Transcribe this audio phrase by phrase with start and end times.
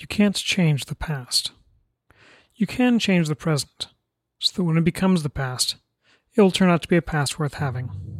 [0.00, 1.52] You can't change the past.
[2.54, 3.88] You can change the present,
[4.38, 5.76] so that when it becomes the past,
[6.34, 8.19] it'll turn out to be a past worth having.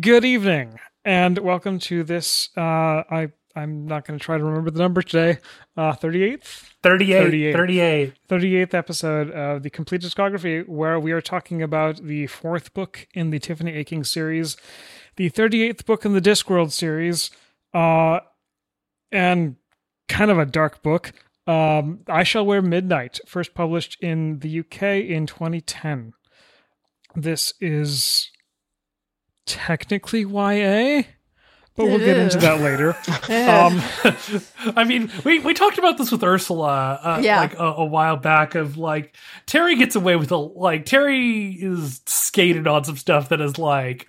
[0.00, 2.50] Good evening, and welcome to this.
[2.56, 5.38] Uh, I I'm not going to try to remember the number today.
[5.76, 6.44] Uh, 38th,
[6.82, 8.14] 38, 38.
[8.28, 13.30] 38th episode of the compleat discography, where we are talking about the fourth book in
[13.30, 14.56] the Tiffany Aching series,
[15.16, 17.30] the 38th book in the Discworld series,
[17.74, 18.20] uh,
[19.10, 19.56] and
[20.08, 21.12] kind of a dark book.
[21.48, 26.12] Um, I Shall Wear Midnight, first published in the UK in 2010.
[27.16, 28.30] This is
[29.50, 31.02] technically YA,
[31.76, 32.96] but we'll get into that later.
[33.30, 33.80] Um,
[34.76, 37.38] I mean, we, we talked about this with Ursula, uh, Yeah.
[37.40, 38.54] like a, a while back.
[38.54, 39.14] Of like
[39.46, 44.06] Terry gets away with a like Terry is skated on some stuff that is like.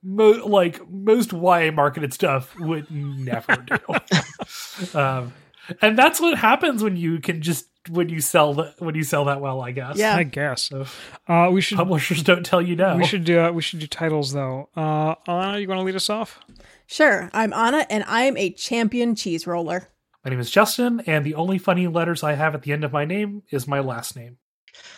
[0.00, 3.78] Mo- like most YA marketed stuff would never do,
[4.98, 5.32] um,
[5.80, 9.24] and that's what happens when you can just when you sell the, when you sell
[9.26, 9.60] that well.
[9.60, 9.96] I guess.
[9.96, 10.16] Yeah.
[10.16, 10.70] I guess.
[10.72, 12.96] Uh, we should Publishers don't tell you no.
[12.96, 14.68] we should do uh, we should do titles though.
[14.76, 16.40] Uh, Anna, you want to lead us off?
[16.86, 17.30] Sure.
[17.32, 19.88] I'm Anna, and I'm a champion cheese roller.
[20.24, 22.92] My name is Justin, and the only funny letters I have at the end of
[22.92, 24.38] my name is my last name.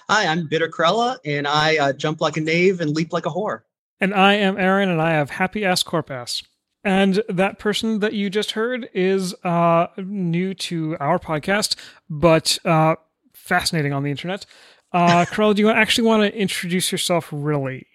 [0.08, 3.30] Hi, I'm Bitter Karella, and I uh, jump like a knave and leap like a
[3.30, 3.60] whore.
[4.00, 6.42] And I am Aaron, and I have happy ass corpass.
[6.82, 11.76] And that person that you just heard is uh, new to our podcast,
[12.08, 12.96] but uh,
[13.34, 14.46] fascinating on the internet.
[14.92, 17.86] Uh, Carl, do you actually want to introduce yourself really?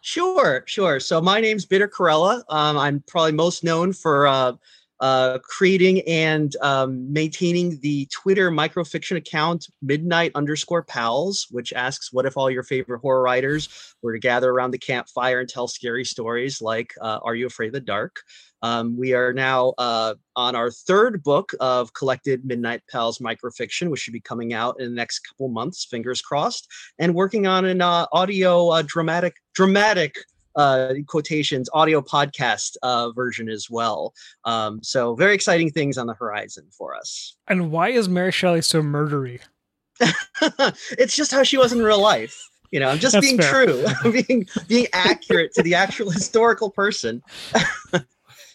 [0.00, 1.00] Sure, sure.
[1.00, 2.42] So my name's Bitter Karella.
[2.48, 4.52] Um, I'm probably most known for uh,
[5.00, 12.26] uh, creating and um, maintaining the Twitter microfiction account Midnight underscore Pals, which asks, "What
[12.26, 13.68] if all your favorite horror writers
[14.02, 17.68] were to gather around the campfire and tell scary stories like uh, Are You Afraid
[17.68, 18.20] of the Dark?"
[18.62, 24.00] Um, we are now uh, on our third book of collected Midnight Pals microfiction, which
[24.00, 26.66] should be coming out in the next couple months, fingers crossed,
[26.98, 30.16] and working on an uh, audio uh, dramatic, dramatic
[30.56, 34.12] uh, quotations, audio podcast uh, version as well.
[34.44, 37.36] Um, so very exciting things on the horizon for us.
[37.48, 39.40] And why is Mary Shelley so murdery?
[40.00, 42.40] it's just how she was in real life.
[42.70, 43.66] You know, I'm just That's being fair.
[43.66, 47.22] true, being being accurate to the actual historical person.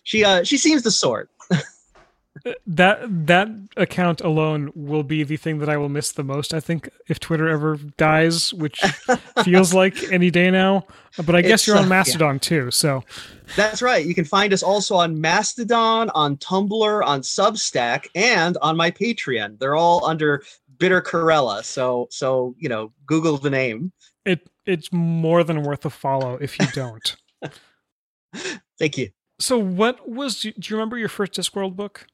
[0.04, 1.30] she uh she seems the sort.
[2.68, 6.54] That that account alone will be the thing that I will miss the most.
[6.54, 8.80] I think if Twitter ever dies, which
[9.44, 10.86] feels like any day now.
[11.26, 11.90] But I guess It's, you're on uh, yeah.
[11.90, 13.04] Mastodon too, so
[13.56, 14.06] That's right.
[14.06, 19.60] You can find us also on Mastodon, on Tumblr, on Substack, and on my Patreon.
[19.60, 20.44] They're all under
[20.78, 21.64] Bitter Karella.
[21.64, 23.92] So so you know, Google the name.
[24.26, 27.18] it it's more than worth a follow if you don't.
[28.80, 29.10] Thank you.
[29.40, 32.08] so what was do you remember your first Discworld book?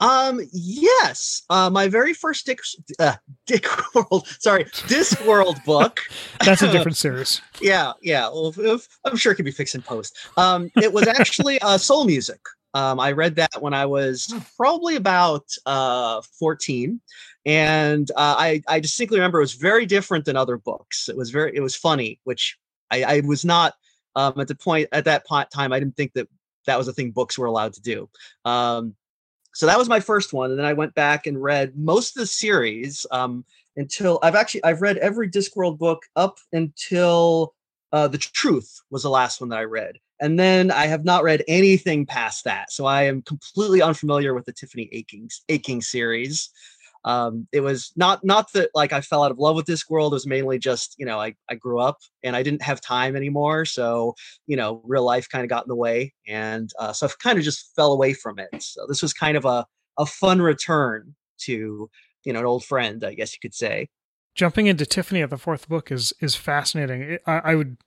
[0.00, 1.42] Um, yes.
[1.50, 2.60] Uh, my very first Dick,
[2.98, 3.16] uh,
[3.46, 6.00] Dick World, sorry, Discworld book.
[6.44, 7.40] That's a different series.
[7.60, 8.28] Yeah, yeah.
[8.28, 10.16] Well, if, I'm sure it could be fixed in post.
[10.36, 12.40] Um, it was actually uh, soul music.
[12.74, 17.00] Um, I read that when I was probably about uh, 14,
[17.46, 21.08] and uh, I I distinctly remember it was very different than other books.
[21.08, 22.56] It was very it was funny, which
[22.90, 23.74] I, I was not
[24.14, 25.72] um, at the point at that po- time.
[25.72, 26.28] I didn't think that
[26.66, 28.08] that was a thing books were allowed to do.
[28.44, 28.94] Um,
[29.52, 32.20] so that was my first one, and then I went back and read most of
[32.20, 33.44] the series um,
[33.76, 37.54] until I've actually I've read every Discworld book up until
[37.92, 41.24] uh, the Truth was the last one that I read, and then I have not
[41.24, 42.72] read anything past that.
[42.72, 46.50] So I am completely unfamiliar with the Tiffany Aching Aching series.
[47.04, 50.12] Um, it was not not that like I fell out of love with this world.
[50.12, 53.16] It was mainly just you know I I grew up and I didn't have time
[53.16, 54.14] anymore, so
[54.46, 57.38] you know real life kind of got in the way, and uh, so I kind
[57.38, 58.48] of just fell away from it.
[58.62, 59.66] So this was kind of a
[59.98, 61.90] a fun return to
[62.24, 63.88] you know an old friend, I guess you could say.
[64.34, 67.18] Jumping into Tiffany at the fourth book is is fascinating.
[67.26, 67.78] I, I would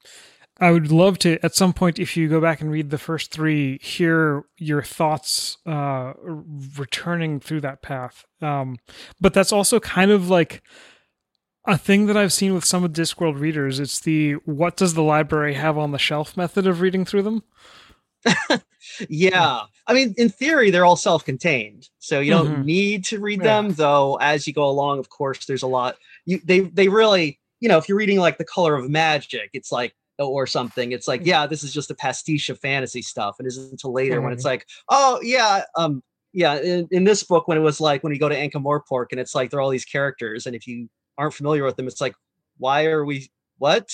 [0.59, 3.31] I would love to at some point if you go back and read the first
[3.31, 6.13] three, hear your thoughts uh,
[6.77, 8.25] returning through that path.
[8.41, 8.77] Um,
[9.19, 10.61] but that's also kind of like
[11.65, 13.79] a thing that I've seen with some of Discworld readers.
[13.79, 17.43] It's the what does the library have on the shelf method of reading through them.
[19.09, 19.61] Yeah.
[19.87, 22.65] I mean, in theory, they're all self-contained, so you don't Mhm.
[22.65, 23.61] need to read Yeah.
[23.61, 23.71] them.
[23.73, 25.97] Though, as you go along, of course, there's a lot.
[26.25, 29.71] You they they really, you know, if you're reading like The Color of Magic, it's
[29.71, 30.91] like or something.
[30.91, 33.35] It's like, yeah, this is just a pastiche of fantasy stuff.
[33.39, 36.59] And isn't until later when it's like, oh yeah, um, yeah.
[36.59, 39.35] In, in this book, when it was like when you go to Ankh-Morpork and it's
[39.35, 42.15] like there are all these characters, and if you aren't familiar with them, it's like,
[42.57, 43.89] why are we what?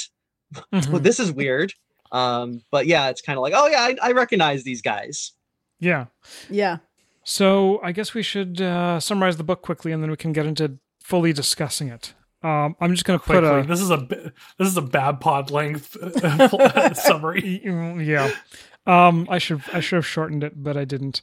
[0.73, 0.89] Mhm.
[0.91, 1.73] well, this is weird.
[2.11, 5.33] Um, but yeah, it's kind of like, oh yeah, I, I recognize these guys.
[5.79, 6.05] Yeah.
[6.49, 6.77] Yeah.
[7.23, 10.45] So I guess we should uh, summarize the book quickly, and then we can get
[10.45, 12.13] into fully discussing it.
[12.41, 13.97] Um, I'm just going to put Quickly, a this is a
[14.57, 15.97] this is a bad pod length
[16.97, 17.61] summary.
[17.65, 18.31] Yeah.
[18.85, 21.21] Um, I should I should have shortened it, but I didn't.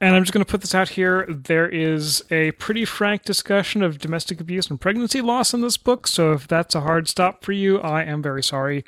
[0.00, 1.26] And I'm just going to put this out here.
[1.28, 6.06] There is a pretty frank discussion of domestic abuse and pregnancy loss in this book.
[6.06, 8.84] So if that's a hard stop for you, I am very sorry.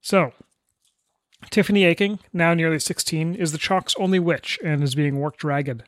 [0.00, 0.32] So,
[1.50, 5.84] Tiffany Aching, now nearly 16, is the chalk's only witch and is being worked ragged.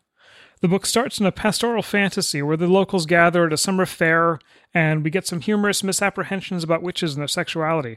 [0.60, 4.40] The book starts in a pastoral fantasy where the locals gather at a summer fair,
[4.74, 7.96] and we get some humorous misapprehensions about witches and their sexuality.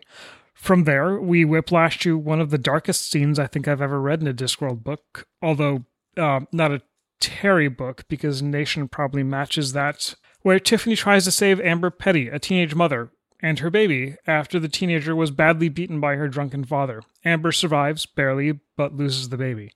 [0.53, 4.21] From there, we whiplash to one of the darkest scenes I think I've ever read
[4.21, 5.85] in a Discworld book, although
[6.17, 6.81] uh, not a
[7.19, 12.37] Terry book, because Nation probably matches that, where Tiffany tries to save Amber Petty, a
[12.37, 13.11] teenage mother,
[13.41, 17.01] and her baby after the teenager was badly beaten by her drunken father.
[17.25, 19.71] Amber survives, barely, but loses the baby.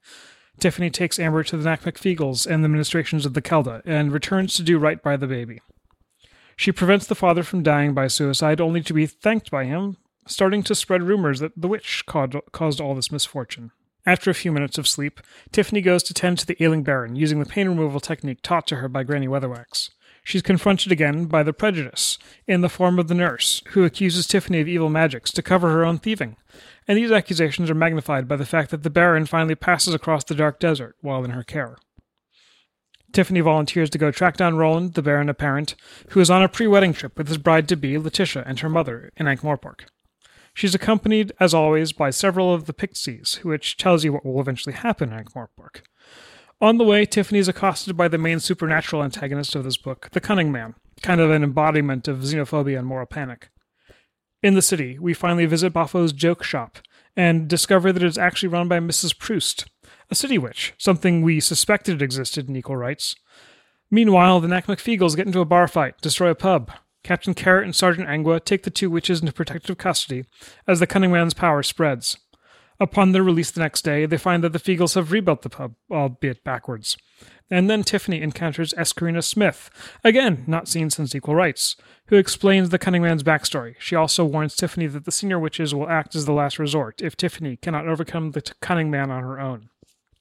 [0.60, 4.12] Tiffany takes Amber to the Nac Mac Feegles and the ministrations of the Kelda, and
[4.12, 5.62] returns to do right by the baby.
[6.56, 9.98] She prevents the father from dying by suicide, only to be thanked by him,
[10.28, 13.72] starting to spread rumors that the witch caused all this misfortune.
[14.06, 15.20] After a few minutes of sleep,
[15.52, 18.78] Tiffany goes to tend to the ailing Baron, using the pain removal technique taught to
[18.78, 19.90] her by Granny Weatherwax.
[20.24, 22.18] She's confronted again by the prejudice,
[22.48, 25.86] in the form of the nurse, who accuses Tiffany of evil magics to cover her
[25.86, 26.38] own thieving.
[26.88, 30.36] And these accusations are magnified by the fact that the Baron finally passes across the
[30.36, 31.78] dark desert while in her care.
[33.12, 35.76] Tiffany volunteers to go track down Roland, the Baron apparent,
[36.10, 38.70] who is on a pre wedding trip with his bride to be, Letitia, and her
[38.70, 39.86] mother in Ankh-Morpork.
[40.54, 44.76] She's accompanied, as always, by several of the Pictsies, which tells you what will eventually
[44.76, 45.82] happen in Ankh-Morpork.
[46.62, 50.22] On the way, Tiffany is accosted by the main supernatural antagonist of this book, the
[50.22, 53.50] Cunning Man, kind of an embodiment of xenophobia and moral panic.
[54.46, 56.78] In the city, we finally visit Boffo's joke shop
[57.18, 59.18] and discover that it's actually run by Mrs.
[59.18, 59.66] Proust,
[60.12, 63.16] a city witch, something we suspected existed in Equal Rites.
[63.90, 66.72] Meanwhile, the Nac Mac Feegles get into a bar fight, destroy a pub.
[67.02, 70.26] Captain Carrot and Sergeant Angua take the two witches into protective custody
[70.68, 72.20] as the Cunning Man's power spreads.
[72.80, 75.74] Upon their release the next day, they find that the Feegles have rebuilt the pub,
[75.90, 76.98] albeit backwards.
[77.50, 79.70] And then Tiffany encounters Eskarina Smith,
[80.04, 81.76] again not seen since Equal Rites,
[82.08, 83.76] who explains the Cunning Man's backstory.
[83.80, 87.16] She also warns Tiffany that the senior witches will act as the last resort if
[87.16, 89.70] Tiffany cannot overcome the t- Cunning Man on her own.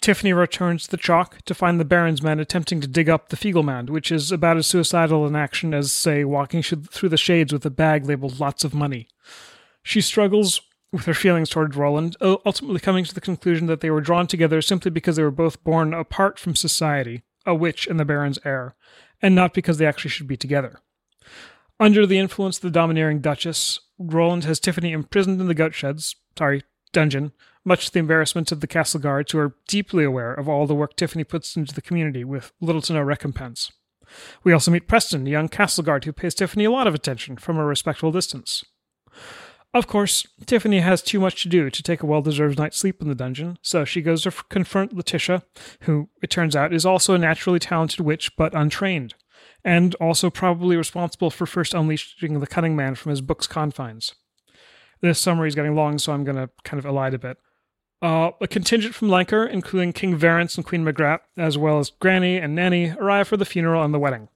[0.02, 3.36] Tiffany returns to the chalk to find the Baron's men attempting to dig up the
[3.36, 7.54] Feegle mound, which is about as suicidal an action as, say, walking through the shades
[7.54, 9.08] with a bag labeled lots of money.
[9.82, 10.60] She struggles
[10.94, 14.62] with her feelings toward Roland, ultimately coming to the conclusion that they were drawn together
[14.62, 18.76] simply because they were both born apart from society, a witch and the Baron's heir,
[19.20, 20.78] and not because they actually should be together.
[21.80, 26.14] Under the influence of the domineering Duchess, Roland has Tiffany imprisoned in the goat sheds,
[26.38, 26.62] sorry,
[26.92, 27.32] dungeon,
[27.64, 30.76] much to the embarrassment of the castle guards who are deeply aware of all the
[30.76, 33.72] work Tiffany puts into the community with little to no recompense.
[34.44, 37.36] We also meet Preston, a young castle guard who pays Tiffany a lot of attention
[37.36, 38.64] from a respectful distance.
[39.74, 43.02] Of course, Tiffany has too much to do to take a well deserved night's sleep
[43.02, 45.42] in the dungeon, so she goes to confront Letitia,
[45.80, 49.14] who, it turns out, is also a naturally talented witch but untrained,
[49.64, 54.14] and also probably responsible for first unleashing the Cunning Man from his book's confines.
[55.00, 57.38] This summary is getting long, so I'm going to kind of elide a bit.
[58.00, 62.36] Uh, a contingent from Lancre, including King Verence and Queen Magrat, as well as Granny
[62.36, 64.28] and Nanny, arrive for the funeral and the wedding.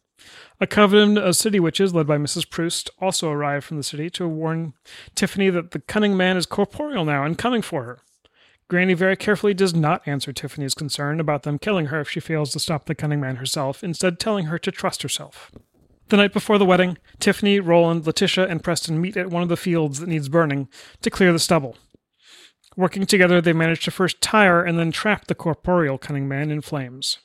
[0.61, 2.49] A coven of city witches, led by Mrs.
[2.49, 4.75] Proust, also arrive from the city to warn
[5.15, 8.00] Tiffany that the cunning man is corporeal now and coming for her.
[8.69, 12.50] Granny very carefully does not answer Tiffany's concern about them killing her if she fails
[12.53, 15.53] to stop the cunning man herself, instead telling her to trust herself.
[16.09, 19.57] The night before the wedding, Tiffany, Roland, Letitia, and Preston meet at one of the
[19.57, 20.69] fields that needs burning
[21.03, 21.77] to clear the stubble.
[22.77, 26.62] Working together, they manage to first tire and then trap the corporeal cunning man in
[26.62, 27.19] flames.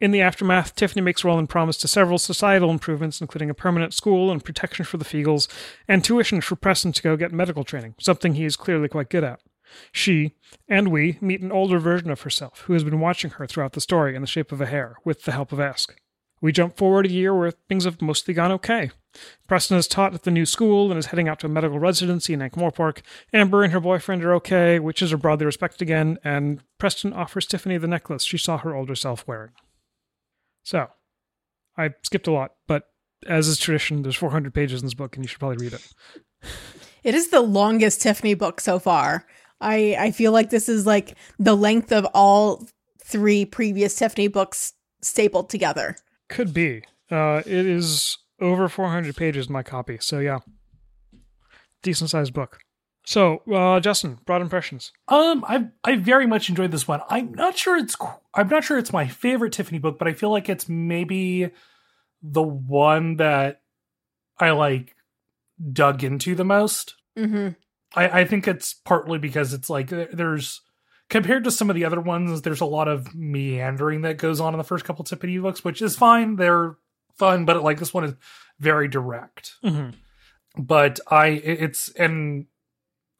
[0.00, 4.30] In the aftermath, Tiffany makes Roland promise to several societal improvements, including a permanent school
[4.30, 5.48] and protection for the Feegles,
[5.88, 9.24] and tuition for Preston to go get medical training, something he is clearly quite good
[9.24, 9.40] at.
[9.90, 10.36] She,
[10.68, 13.80] and we, meet an older version of herself, who has been watching her throughout the
[13.80, 16.00] story in the shape of a hare, with the help of Esk.
[16.40, 18.92] We jump forward a year where things have mostly gone okay.
[19.48, 22.32] Preston is taught at the new school and is heading out to a medical residency
[22.32, 23.00] in Ankh-Morpork.
[23.32, 27.78] Amber and her boyfriend are okay, witches are broadly respected again, and Preston offers Tiffany
[27.78, 29.50] the necklace she saw her older self wearing.
[30.68, 30.86] So,
[31.78, 32.82] I skipped a lot, but
[33.26, 35.94] as is tradition, there's 400 pages in this book, and you should probably read it.
[37.04, 39.24] It is the longest Tiffany book so far.
[39.62, 42.66] I I feel like this is like the length of all
[43.02, 45.96] three previous Tiffany books stapled together.
[46.28, 46.82] Could be.
[47.10, 49.96] Uh, it is over 400 pages in my copy.
[50.02, 50.40] So yeah,
[51.82, 52.58] decent sized book.
[53.08, 54.92] So uh, Justin, broad impressions.
[55.08, 57.00] Um, I I very much enjoyed this one.
[57.08, 57.96] I'm not sure it's
[58.34, 61.50] I'm not sure it's my favorite Tiffany book, but I feel like it's maybe
[62.22, 63.62] the one that
[64.38, 64.94] I like
[65.72, 66.96] dug into the most.
[67.16, 67.52] Mm-hmm.
[67.98, 70.60] I, I think it's partly because it's like there's
[71.08, 74.52] compared to some of the other ones, there's a lot of meandering that goes on
[74.52, 76.36] in the first couple Tiffany books, which is fine.
[76.36, 76.76] They're
[77.16, 78.14] fun, but like this one is
[78.60, 79.54] very direct.
[79.64, 80.62] Mm-hmm.
[80.62, 82.44] But I, it's and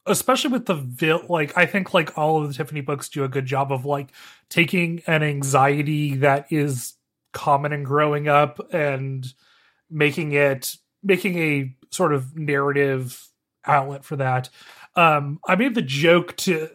[0.09, 3.29] especially with the vil, like I think like all of the Tiffany books do a
[3.29, 4.11] good job of like
[4.49, 6.93] taking an anxiety that is
[7.31, 9.25] common in growing up and
[9.89, 13.27] making it making a sort of narrative
[13.65, 14.49] outlet for that.
[14.95, 16.69] Um, I made the joke to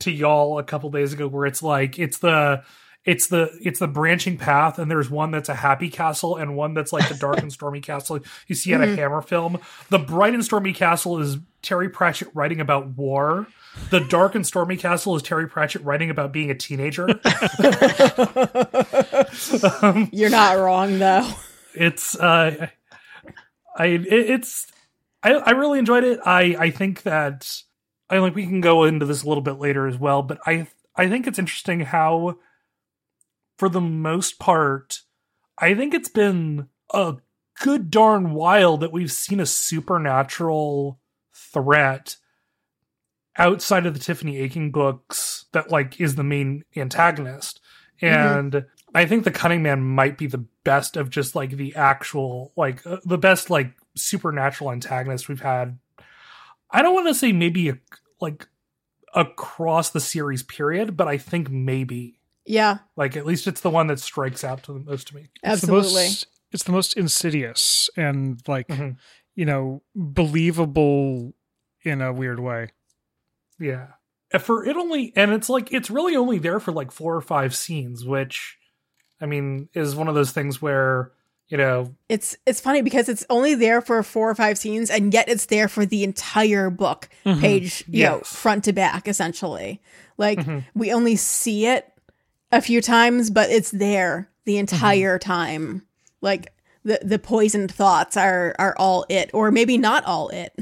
[0.00, 2.64] to y'all a couple days ago where it's like it's the
[3.04, 6.74] it's the it's the branching path and there's one that's a happy castle and one
[6.74, 9.58] that's like the dark and stormy castle you see at a hammer film
[9.90, 13.46] the bright and stormy castle is terry pratchett writing about war.
[13.90, 17.08] The dark and stormy castle is terry pratchett writing about being a teenager.
[19.82, 21.28] Um, You're not wrong though.
[21.74, 22.68] it's uh
[23.76, 24.66] i it, it's
[25.22, 26.20] I, I really enjoyed it.
[26.24, 27.62] I i think that
[28.08, 30.68] i like we can go into this a little bit later as well but i
[30.94, 32.38] i think it's interesting how
[33.58, 35.00] for the most part
[35.58, 37.16] i think it's been a
[37.60, 41.00] good darn while that we've seen a supernatural
[41.54, 42.16] threat
[43.36, 47.60] outside of the tiffany aching books that like is the main antagonist
[48.02, 52.52] and I think the Cunning Man might be the best of just like the actual
[52.56, 55.78] like uh, the best like supernatural antagonist we've had.
[56.70, 57.78] I don't want to say maybe a,
[58.20, 58.46] like
[59.14, 63.88] across the series period, but I think maybe Yeah, like at least it's the one
[63.88, 65.28] that strikes out to the most to me.
[65.42, 65.86] absolutely.
[65.86, 68.96] It's the most, it's the most insidious and like Mhm.
[69.34, 71.34] you know believable
[71.84, 72.68] in a weird way.
[73.58, 73.88] Yeah.
[74.40, 77.54] For it only and it's like it's really only there for like four or five
[77.54, 78.58] scenes, which
[79.20, 81.12] I mean is one of those things where,
[81.48, 85.14] you know, It's it's funny because it's only there for four or five scenes, and
[85.14, 87.40] yet it's there for the entire book, Mhm.
[87.40, 89.80] page, you know, front to back, essentially.
[90.18, 90.64] Like Mhm.
[90.74, 91.92] we only see it
[92.50, 95.82] a few times, but it's there the entire time.
[96.22, 100.52] Like the the poisoned thoughts are are all it, or maybe not all it.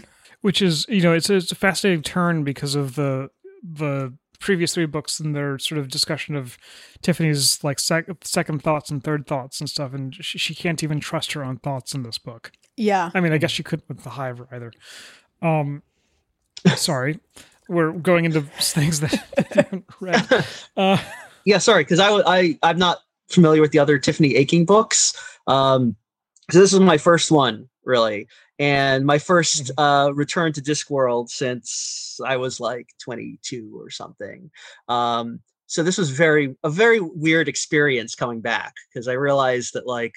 [0.42, 3.30] Which is you know it's a, it's a fascinating turn because of the
[3.62, 6.58] the previous three books and their sort of discussion of
[7.00, 11.00] Tiffany's like sec- second thoughts and third thoughts and stuff, and she, she can't even
[11.00, 12.52] trust her own thoughts in this book.
[12.76, 14.72] Yeah, I mean, I guess she couldn't with the Hive either.
[15.40, 15.82] Um,
[16.75, 17.20] sorry,
[17.68, 20.46] we're going into things that I haven't read.
[20.76, 20.99] Uh,
[21.44, 25.14] yeah sorry because I I I'm not familiar with the other tiffany aching books
[25.46, 25.96] um
[26.50, 28.26] so this is my first one really
[28.62, 34.50] and my 1st uh return to discworld since i was like 22 or something.
[34.88, 39.87] Um so this was very a very weird experience coming back because i realized that
[39.87, 40.14] like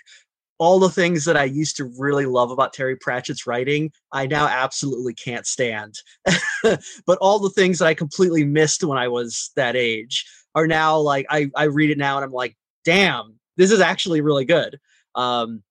[0.57, 4.47] all the things that i used to really love about terry pratchett's writing i now
[4.47, 5.95] absolutely can't stand.
[7.05, 10.25] But all the things that i completely missed when i was that age
[10.55, 14.21] are now like I I read it now and I'm like, damn, this is actually
[14.21, 14.79] really good.
[15.13, 15.63] Um,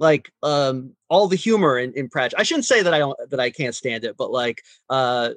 [0.00, 2.40] like um, all the humor in, in Pratchett.
[2.40, 5.30] I shouldn't say that I don't that I can't stand it, but like uh,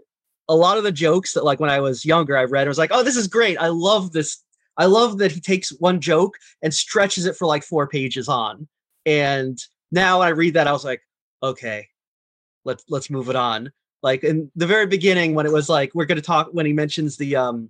[0.50, 2.78] a lot of the jokes that like when I was younger I read, I was
[2.78, 3.58] like, oh, this is great.
[3.58, 4.42] I love this.
[4.78, 8.68] I love that he takes one joke and stretches it for like four pages on.
[9.06, 9.60] And
[9.92, 11.02] now I read that, I was like,
[11.44, 11.88] okay,
[12.64, 13.72] let's let's move it on.
[14.02, 17.18] Like in the very beginning, when it was like we're gonna talk when he mentions
[17.18, 17.70] the um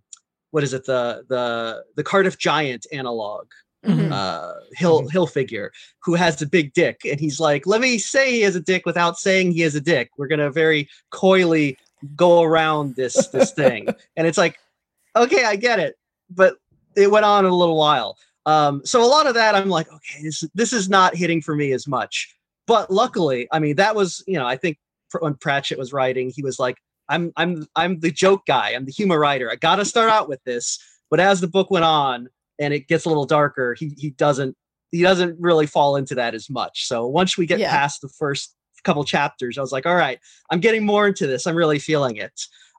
[0.52, 3.48] what is it the the the Cardiff Giant analog
[3.86, 4.12] Mhm.
[4.14, 5.72] uh hill hill figure
[6.04, 8.86] who has a big dick and he's like let me say he has a dick
[8.86, 10.10] without saying he has a dick.
[10.18, 11.78] We're gonna very coyly
[12.16, 13.88] go around this this thing.
[14.18, 14.58] And it's like
[15.16, 15.96] okay i get it
[16.30, 16.56] but
[16.96, 18.18] it went on a little while.
[18.46, 21.56] Um so a lot of that i'm like okay this this is not hitting for
[21.56, 22.34] me as much.
[22.68, 24.78] But luckily i mean that was you know i think
[25.10, 26.78] pr- when pratchett was writing he was like
[27.10, 28.70] i'm i'm i'm the joke guy.
[28.70, 29.52] I'm the humor writer.
[29.52, 30.80] I gotta start out with this.
[31.10, 32.30] But as the book went on
[32.60, 34.56] and it gets a little darker he he doesn't
[34.92, 37.72] he doesn't really fall into that as much so once we get Yeah.
[37.72, 40.20] past the first couple chapters i was like all right
[40.52, 42.34] i'm getting more into this i'm really feeling it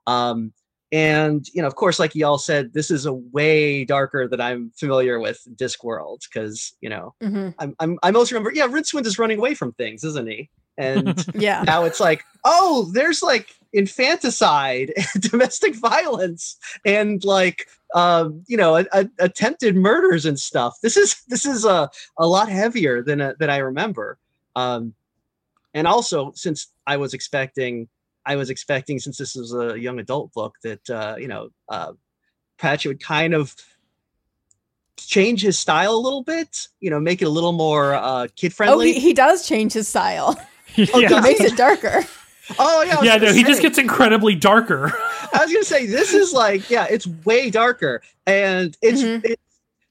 [0.07, 0.53] um
[0.93, 4.71] and you know of course like y'all said this is a way darker than i'm
[4.79, 7.55] familiar with discworld because you know Mhm.
[7.59, 11.25] I'm, I'm i most remember yeah rincewind is running away from things isn't he and
[11.35, 11.63] Yeah.
[11.67, 18.85] now it's like, oh, there's like infanticide, domestic violence, and like um, you know, a,
[18.93, 20.77] a- attempted murders and stuff.
[20.83, 24.19] This is this is a a lot heavier than uh, than I remember.
[24.57, 24.95] Um,
[25.73, 27.89] and also, since I was expecting,
[28.27, 31.93] I was expecting since this is a young adult book that uh, you know, uh,
[32.59, 33.55] Pratchett would kind of
[34.97, 36.69] change his style a little bit.
[36.81, 38.93] You know, make it a little more uh, kid Oh, friendly.
[38.93, 40.37] he, he does change his style.
[40.77, 41.09] yeah.
[41.09, 42.05] He makes it darker.
[42.59, 44.93] Oh yeah, yeah, gonna no, he just gets incredibly darker.
[45.33, 49.21] I was gonna say this is like, yeah, it's way darker, and it's Mhm.
[49.25, 49.43] it's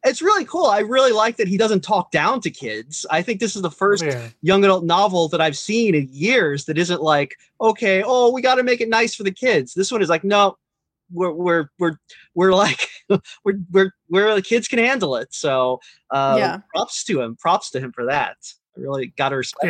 [0.06, 0.66] it's really cool.
[0.66, 3.06] I really like that he doesn't talk down to kids.
[3.10, 4.28] I think this is the first Yeah.
[4.42, 8.56] young adult novel that I've seen in years that isn't like, okay, oh, we got
[8.56, 9.74] to make it nice for the kids.
[9.74, 10.58] This one is like, no,
[11.12, 11.98] we're we're we're
[12.36, 12.90] we're like
[13.46, 15.34] we're we're where the kids can handle it.
[15.34, 15.80] So
[16.12, 16.58] uh, Yeah.
[16.76, 17.38] props to him.
[17.38, 18.36] Props to him for that.
[18.78, 19.66] I really got to respect.
[19.66, 19.70] it.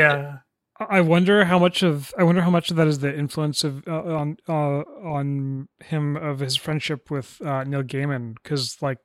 [0.79, 0.87] Yeah.
[0.89, 3.87] I wonder how much of I wonder how much of that is the influence of
[3.87, 8.97] uh, on uh, on him of his friendship with uh, Neil Gaiman because like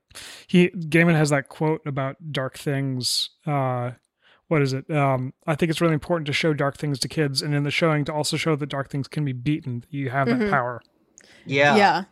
[0.47, 3.31] he Gaiman has that quote about dark things.
[3.47, 3.93] Uh,
[4.49, 4.91] what is it?
[4.91, 7.71] Um, I think it's really important to show dark things to kids, and in the
[7.71, 9.85] showing to also show that dark things can be beaten.
[9.91, 10.51] You have that Mhm.
[10.51, 10.81] power.
[11.45, 11.77] Yeah.
[11.77, 12.05] yeah.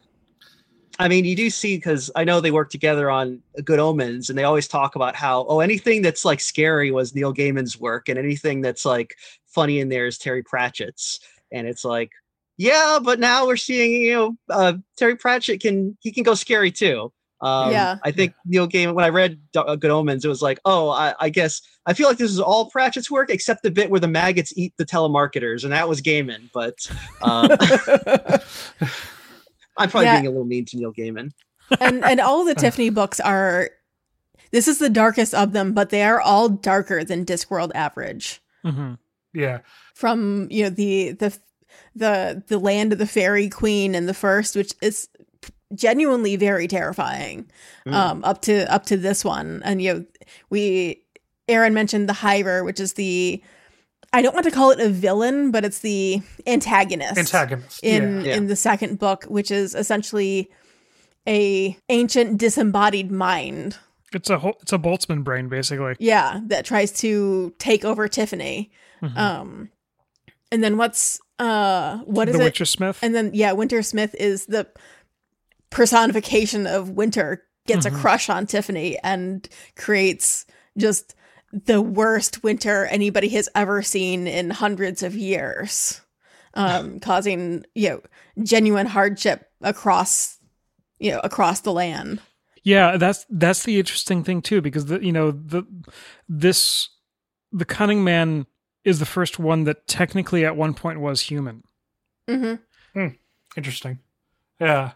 [0.99, 4.39] I mean, you do see because I know they work together on Good Omens, and
[4.39, 8.19] they always talk about how oh, anything that's like scary was Neil Gaiman's work, and
[8.19, 9.15] anything that's like
[9.57, 11.19] funny in there is Terry Pratchett's,
[11.51, 12.11] and it's like,
[12.59, 16.71] yeah, but now we're seeing you know uh, Terry Pratchett can he can go scary
[16.71, 17.13] too.
[17.43, 17.97] Um, Yeah.
[18.03, 18.95] I think Neil Gaiman.
[18.95, 21.93] When I read Do- uh, Good Omens, it was like, oh, I, I guess I
[21.93, 24.87] feel like this is all Pratchett's work except the bit where the maggots eat the
[24.87, 26.49] telemarketers, and that was Gaiman.
[26.55, 26.77] But
[27.23, 27.51] um,
[29.77, 30.17] I'm probably Yeah.
[30.17, 31.33] being a little mean to Neil Gaiman.
[31.81, 33.71] and and all the Tiffany books are
[34.53, 38.41] this is the darkest of them, but they are all darker than Discworld average.
[38.65, 38.95] hmm
[39.37, 39.59] Yeah.
[39.95, 41.39] From you know the the
[41.95, 45.09] the the land of the fairy queen and the first, which is
[45.75, 47.51] genuinely very terrifying.
[47.87, 47.93] Mm.
[47.93, 50.05] Um, up to up to this one, and you know
[50.51, 51.03] we
[51.49, 53.43] Aaron mentioned the Hiver, which is the
[54.13, 57.81] I don't want to call it a villain, but it's the antagonist Antagonist.
[57.83, 58.37] in yeah.
[58.37, 60.51] In the second book, which is essentially
[61.27, 63.77] a ancient disembodied mind.
[64.13, 65.97] It's a whole, it's a Boltzmann brain basically.
[65.99, 68.71] Yeah, that tries to take over Tiffany.
[69.03, 69.17] Mhm.
[69.17, 69.71] Um,
[70.53, 72.45] and then what's uh what is the it?
[72.45, 72.99] Witcher Smith.
[73.03, 74.67] And then yeah, Winter Smith is the
[75.71, 77.43] personification of Winter.
[77.67, 77.97] Gets Mhm.
[77.97, 80.47] a crush on Tiffany and creates
[80.79, 81.15] just
[81.53, 86.01] the worst winter anybody has ever seen in hundreds of years,
[86.55, 88.01] um, causing you know
[88.43, 90.39] genuine hardship across
[91.01, 92.21] you know across the land.
[92.63, 95.65] Yeah, that's that's the interesting thing too, because the you know the
[96.29, 96.89] this
[97.53, 98.47] the cunning man
[98.87, 101.63] is the first one that technically at one point was human.
[102.29, 102.55] hmm
[103.57, 103.99] Interesting.
[104.61, 104.93] Yeah.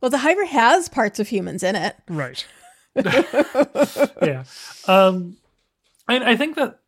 [0.00, 1.96] Well, the Hiver has parts of humans in it.
[2.08, 2.44] Right.
[4.22, 4.44] yeah.
[4.86, 5.36] Um,
[6.08, 6.80] and I think that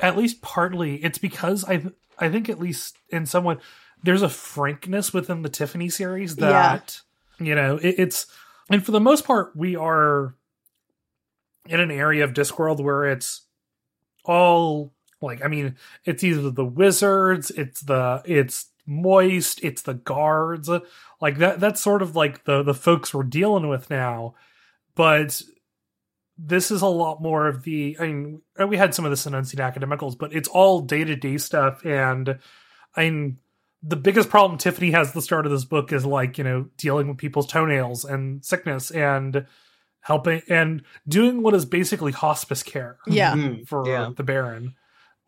[0.00, 1.84] at least partly it's because I
[2.18, 3.60] I think at least in somewhat
[4.02, 6.48] there's a frankness within the Tiffany series Yeah.
[6.76, 7.00] that
[7.38, 8.26] you know it, it's
[8.70, 10.34] and for the most part we are
[11.66, 13.42] in an area of Discworld where it's
[14.24, 14.93] all
[15.24, 20.68] like I mean it's either the wizards it's the it's moist it's the guards.
[21.20, 24.34] Like that that's sort of like the the folks we're dealing with now.
[24.94, 25.40] But
[26.36, 29.34] this is a lot more of the i mean we had some of this in
[29.34, 31.84] unseen academicals but it's all day-to-day stuff.
[31.84, 32.38] And
[32.96, 33.38] i mean
[33.86, 36.66] the biggest problem tiffany has at the start of this book is like you know
[36.76, 39.46] dealing with people's toenails and sickness and
[40.00, 43.34] helping and doing what is basically hospice care Yeah.
[43.34, 44.10] Mm, for yeah.
[44.16, 44.74] the Baron,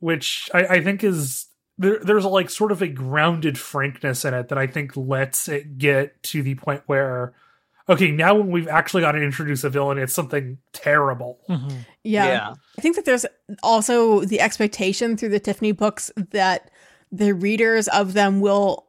[0.01, 1.47] which I, I think is
[1.79, 5.49] there, there's a, like sort of a grounded frankness in it that I think lets
[5.49, 7.35] it get to the point where,
[7.89, 11.39] okay, now when we've actually got to introduce a villain, it's something terrible.
[11.49, 11.85] Mhm.
[12.03, 12.55] Yeah.
[12.79, 13.27] I think that there's
[13.63, 16.71] also the expectation through the Tiffany books that
[17.13, 18.87] the readers of them will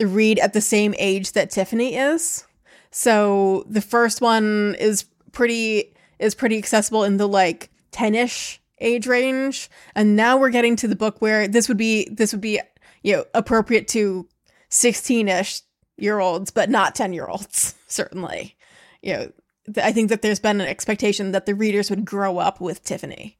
[0.00, 2.44] read at the same age that Tiffany is.
[2.90, 9.70] So the first one is pretty is pretty accessible in the like 10ish age range
[9.94, 12.60] and now we're getting to the book where this would be this would be
[13.02, 14.28] you know appropriate to
[14.70, 15.62] 16ish
[15.96, 18.56] year olds but not 10 year olds certainly
[19.02, 19.32] you know
[19.74, 22.82] th- I think that there's been an expectation that the readers would grow up with
[22.82, 23.38] Tiffany.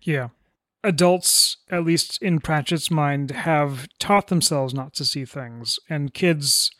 [0.00, 0.28] Yeah.
[0.84, 6.70] Adults, at least in Pratchett's mind, have taught themselves not to see things, and kids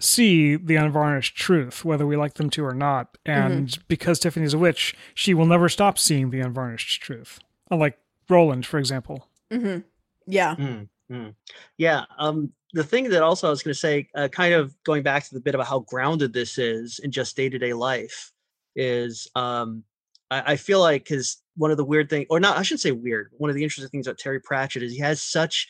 [0.00, 3.16] see the unvarnished truth, whether we like them to or not.
[3.26, 7.38] And because Tiffany's a witch, she will never stop seeing the unvarnished truth.
[7.70, 9.28] Unlike Roland, for example.
[9.50, 9.78] hmm
[10.26, 10.56] Yeah.
[10.56, 11.34] Mm, mm.
[11.76, 12.04] Yeah.
[12.18, 15.24] Um, the thing that also I was going to say, uh, kind of going back
[15.24, 18.32] to the bit about how grounded this is in just day to day life,
[18.76, 19.82] is um,
[20.30, 22.92] I, I feel like because one of the weird things, or not, I shouldn't say
[22.92, 23.32] weird.
[23.38, 25.68] One of the interesting things about Terry Pratchett is he has such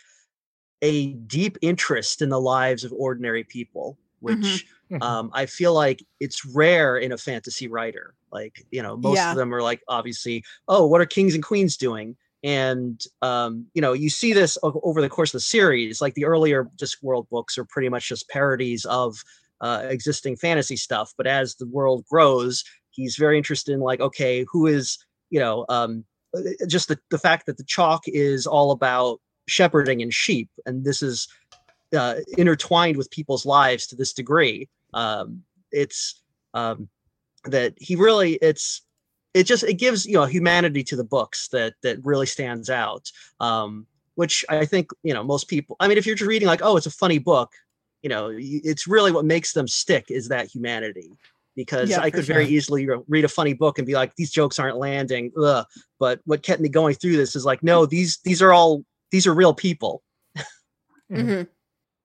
[0.82, 5.02] a deep interest in the lives of ordinary people, which Mhm.
[5.02, 8.14] um, I feel like it's rare in a fantasy writer.
[8.33, 9.30] Like, you know, most Yeah.
[9.30, 12.16] of them are like, obviously, oh, what are kings and queens doing?
[12.42, 16.00] And, um, you know, you see this over the course of the series.
[16.00, 19.22] Like the earlier Discworld books are pretty much just parodies of
[19.61, 21.12] uh, existing fantasy stuff.
[21.16, 25.66] But as the world grows, he's very interested in, like, okay, who is, you know,
[25.68, 26.04] um,
[26.35, 30.48] uh, just the, the fact that the chalk is all about shepherding and sheep.
[30.66, 31.28] And this is
[31.96, 34.68] uh, intertwined with people's lives to this degree.
[34.94, 36.22] Um, it's
[36.55, 36.88] um,
[37.44, 38.83] that he really it's
[39.35, 43.11] it just it gives you know humanity to the books that that really stands out.
[43.40, 46.61] Um, which i think you know most people i mean if you're just reading like
[46.62, 47.53] oh it's a funny book
[48.03, 51.11] you know it's really what makes them stick is that humanity.
[51.57, 54.31] Because Yeah, i for could very easily read a funny book and be like these
[54.31, 55.66] jokes aren't landing ugh.
[55.98, 59.26] but what kept me going through this is like no these these are all these
[59.26, 60.03] are real people.
[61.12, 61.42] Hmm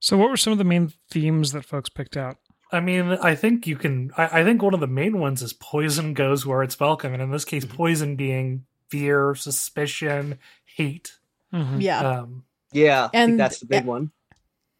[0.00, 2.36] So, what were some of the main themes that folks picked out?
[2.72, 4.10] I mean, I think you can.
[4.16, 7.22] I, I think one of the main ones is poison goes where it's welcome, and
[7.22, 7.70] in this case, Mhm.
[7.76, 11.12] poison being fear, suspicion, hate.
[11.52, 11.80] Mhm.
[11.80, 12.00] Yeah.
[12.00, 14.10] Um, yeah I think And- that's the big one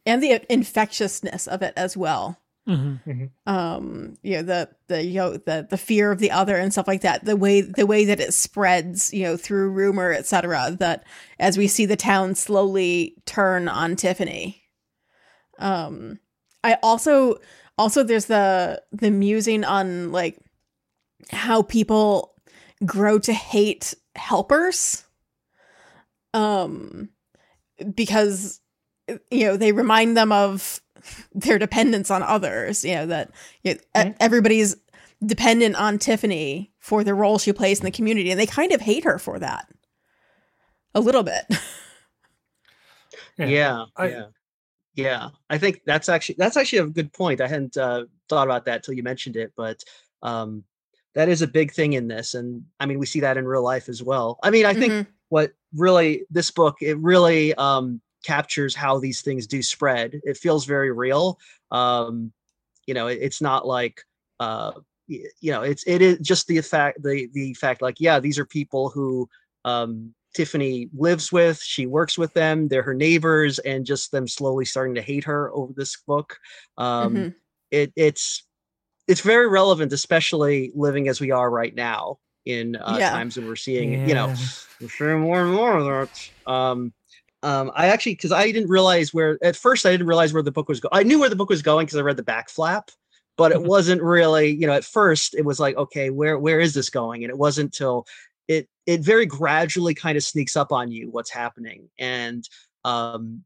[0.04, 2.38] and the infectiousness of it as well.
[2.68, 3.30] Mhm.
[3.46, 6.88] um you know the the you know the the fear of the other and stuff
[6.88, 11.04] like that the way the way that it spreads you know through rumor etc that
[11.38, 14.64] as we see the town slowly turn on tiffany
[15.58, 16.18] um
[16.64, 17.36] i also
[17.78, 20.38] also there's the the musing on like
[21.30, 22.34] how people
[22.84, 25.04] grow to hate helpers
[26.34, 27.08] um
[27.94, 28.60] because
[29.30, 30.80] you know they remind them of
[31.34, 33.30] their dependence on others you know that
[33.62, 34.16] you know, Mhm.
[34.20, 34.76] everybody's
[35.24, 38.80] dependent on tiffany for the role she plays in the community and they kind of
[38.80, 39.66] hate her for that
[40.94, 41.44] a little bit
[43.38, 43.46] Yeah.
[43.46, 44.26] yeah I- yeah
[44.96, 48.64] yeah i think that's actually that's actually a good point i hadn't uh, thought about
[48.64, 49.84] that till you mentioned it but
[50.22, 50.64] um
[51.14, 53.62] that is a big thing in this and i mean we see that in real
[53.62, 55.06] life as well i mean i think Mhm.
[55.28, 60.64] what really this book it really um captures how these things do spread it feels
[60.64, 61.38] very real
[61.70, 62.32] um
[62.86, 64.02] you know it, it's not like
[64.40, 64.72] uh
[65.08, 68.46] you know it's it is just the fact the the fact like yeah these are
[68.46, 69.28] people who
[69.64, 74.64] um tiffany lives with she works with them they're her neighbors and just them slowly
[74.66, 76.38] starting to hate her over this book
[76.76, 77.34] um Mhm.
[77.70, 78.44] it it's
[79.08, 83.10] it's very relevant especially living as we are right now in uh, Yeah.
[83.10, 84.34] times when we're seeing you know
[84.80, 86.92] we're seeing more and more of that um
[87.42, 90.52] um i actually because i didn't realize where at first i didn't realize where the
[90.52, 92.48] book was going i knew where the book was going because i read the back
[92.50, 92.90] flap
[93.36, 93.66] but it Mhm.
[93.66, 97.24] wasn't really you know at first it was like okay where where is this going
[97.24, 98.06] and it wasn't till
[98.48, 102.48] it it very gradually kind of sneaks up on you what's happening and
[102.84, 103.42] um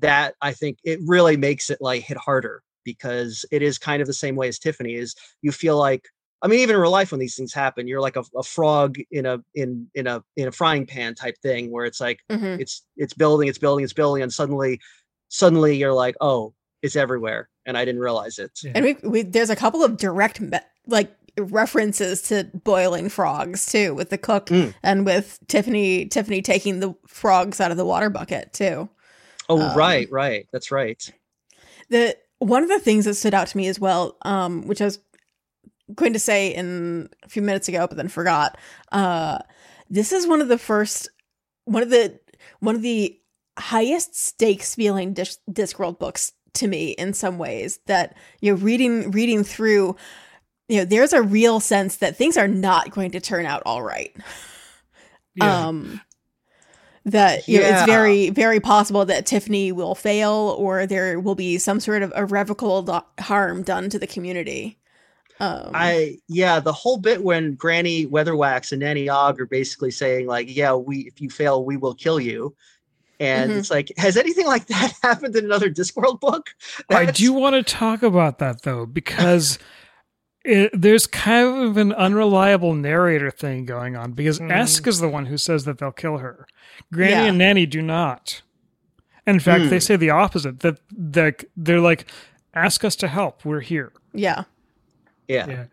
[0.00, 4.06] that i think it really makes it like hit harder because it is kind of
[4.06, 6.08] the same way as tiffany is you feel like
[6.42, 8.96] i mean even in real life when these things happen you're like a, a frog
[9.10, 12.58] in a in in a in a frying pan type thing where it's like Mhm.
[12.60, 14.80] it's it's building it's building it's building and suddenly
[15.28, 18.72] suddenly you're like oh it's everywhere and i didn't realize it Yeah.
[18.74, 23.94] and we, we there's a couple of direct me- like references to boiling frogs too
[23.94, 24.74] with the cook Mm.
[24.82, 28.88] and with tiffany tiffany taking the frogs out of the water bucket too.
[29.48, 30.46] Oh Um, right right.
[30.52, 31.12] That's right.
[31.88, 34.84] The one of the things that stood out to me as well um which i
[34.86, 34.98] was
[35.94, 38.56] going to say in a few minutes ago but then forgot
[38.92, 39.38] uh
[39.90, 41.08] this is one of the first
[41.64, 42.18] one of the
[42.60, 43.18] one of the
[43.58, 49.10] highest stakes feeling Dis- discworld books to me in some ways that you know reading
[49.10, 49.96] reading through
[50.70, 53.82] you know there's a real sense that things are not going to turn out all
[53.82, 54.16] right
[55.34, 55.66] Yeah.
[55.66, 56.00] um
[57.04, 61.58] that you know, it's very very possible that tiffany will fail or there will be
[61.58, 64.78] some sort of irrevocable do- harm done to the community
[65.40, 70.26] um I yeah, the whole bit when Granny Weatherwax and Nanny Og are basically saying
[70.26, 72.54] like, yeah, we if you fail, we will kill you.
[73.18, 73.56] And Mhm.
[73.58, 76.50] it's like, has anything like that happened in another Discworld book?
[76.90, 79.58] I do want to talk about that though, because
[80.44, 84.12] it, there's kind of an unreliable narrator thing going on.
[84.12, 84.50] Because Mm.
[84.50, 86.46] Esk is the one who says that they'll kill her.
[86.92, 87.24] Granny Yeah.
[87.26, 88.42] and Nanny do not.
[89.26, 89.80] In fact, they Hmm.
[89.80, 90.60] say the opposite.
[90.60, 92.06] That that they're like,
[92.54, 93.44] ask us to help.
[93.44, 93.92] We're here.
[94.12, 94.44] yeah
[95.28, 95.46] Yeah.
[95.48, 95.64] yeah.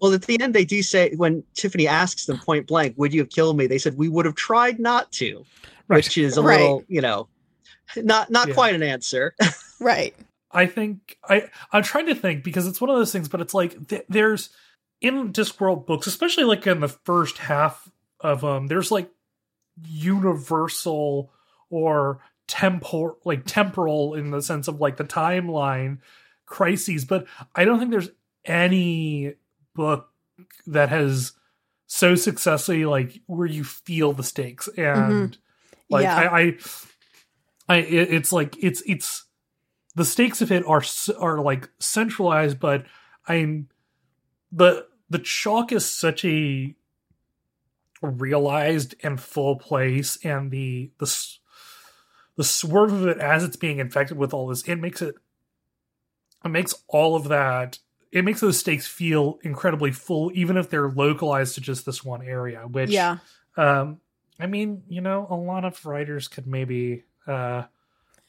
[0.00, 3.20] Well, at the end, they do say when Tiffany asks them point blank, "Would you
[3.20, 5.44] have killed me?" They said, "We would have tried not to."
[5.88, 5.96] Right.
[6.04, 6.60] which is a Right.
[6.60, 7.28] little, you know,
[7.96, 8.54] not not Yeah.
[8.54, 9.34] quite an answer.
[9.80, 10.14] Right.
[10.50, 13.54] I think I I'm trying to think because it's one of those things, but it's
[13.54, 14.50] like th- there's
[15.00, 17.88] in Discworld books, especially like in the first half
[18.20, 19.10] of them, there's like
[19.86, 21.32] universal
[21.70, 25.98] or temporal, like temporal in the sense of like the timeline
[26.46, 28.10] crises, but I don't think there's
[28.44, 29.34] any
[29.74, 30.08] book
[30.66, 31.32] that has
[31.86, 35.10] so successfully like where you feel the stakes mm-hmm.
[35.10, 35.38] and
[35.90, 36.16] like Yeah.
[36.16, 36.56] I, I
[37.68, 39.24] I it's like it's it's
[39.98, 40.82] the stakes of it are
[41.18, 42.86] are like centralized, but
[43.26, 43.68] I'm
[44.50, 46.74] the the chalk is such a
[48.00, 51.14] realized and full place, and the the
[52.36, 55.16] the swerve of it as it's being infected with all this, it makes it
[56.44, 57.78] it makes all of that
[58.10, 62.22] it makes those stakes feel incredibly full, even if they're localized to just this one
[62.22, 62.60] area.
[62.60, 63.18] Which yeah.
[63.56, 64.00] um,
[64.40, 67.64] I mean, you know, a lot of writers could maybe uh,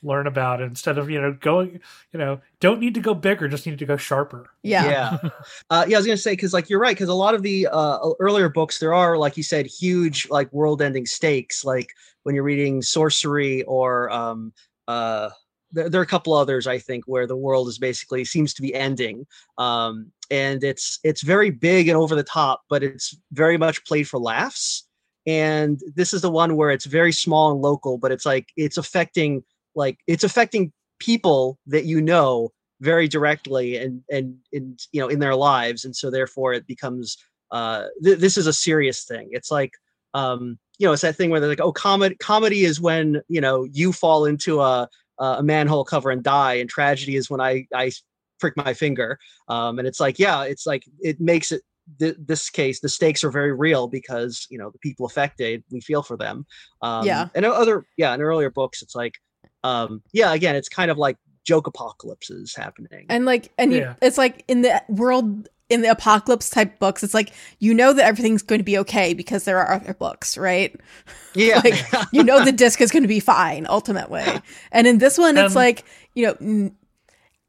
[0.03, 1.79] learn about it instead of you know going,
[2.13, 4.49] you know, don't need to go bigger, just need to go sharper.
[4.63, 4.85] Yeah.
[5.23, 5.29] yeah
[5.69, 7.67] uh, yeah i was gonna say because like you're right because a lot of the
[7.71, 11.89] uh, earlier books there are like you said huge like world-ending stakes like
[12.23, 14.53] when you're reading Sourcery or um
[14.87, 15.29] uh
[15.71, 18.61] there, there are a couple others i think where the world is basically seems to
[18.61, 19.25] be ending
[19.57, 24.07] um and it's it's very big and over the top but it's very much played
[24.07, 24.87] for laughs
[25.25, 28.77] and this is the one where it's very small and local but it's like it's
[28.77, 29.43] affecting
[29.79, 35.19] like it's affecting people that you know very directly and and and you know in
[35.19, 37.17] their lives and so therefore it becomes
[37.51, 39.27] uh th- this is a serious thing.
[39.31, 39.71] It's like
[40.13, 43.41] um you know it's that thing where they're like oh comedy comedy is when you
[43.41, 44.87] know you fall into a
[45.17, 47.91] a manhole cover and die and tragedy is when i i
[48.39, 49.19] prick my finger.
[49.49, 51.61] Um and it's like yeah it's like it makes it
[51.99, 55.81] th- this case the stakes are very real because you know the people affected we
[55.81, 56.45] feel for them.
[56.81, 57.27] Um Yeah.
[57.35, 59.15] and other yeah in earlier books it's like
[59.63, 64.17] um yeah again it's kind of like joke apocalypses happening And like, and you, it's
[64.17, 68.43] like in the world, in the apocalypse type books, it's like, you know that everything's
[68.43, 70.75] going to be okay because there are other books, right?
[71.33, 71.73] yeah like,
[72.11, 74.25] You know the disc is going to be fine ultimately.
[74.71, 76.75] And in this one, it's Um, like, you know, n-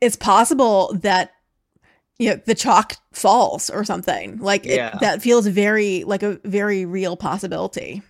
[0.01, 1.33] it's possible that,
[2.19, 4.39] you know, the chalk falls or something.
[4.39, 4.97] Like, it, Yeah.
[5.01, 8.03] that feels very, like a very real possibility.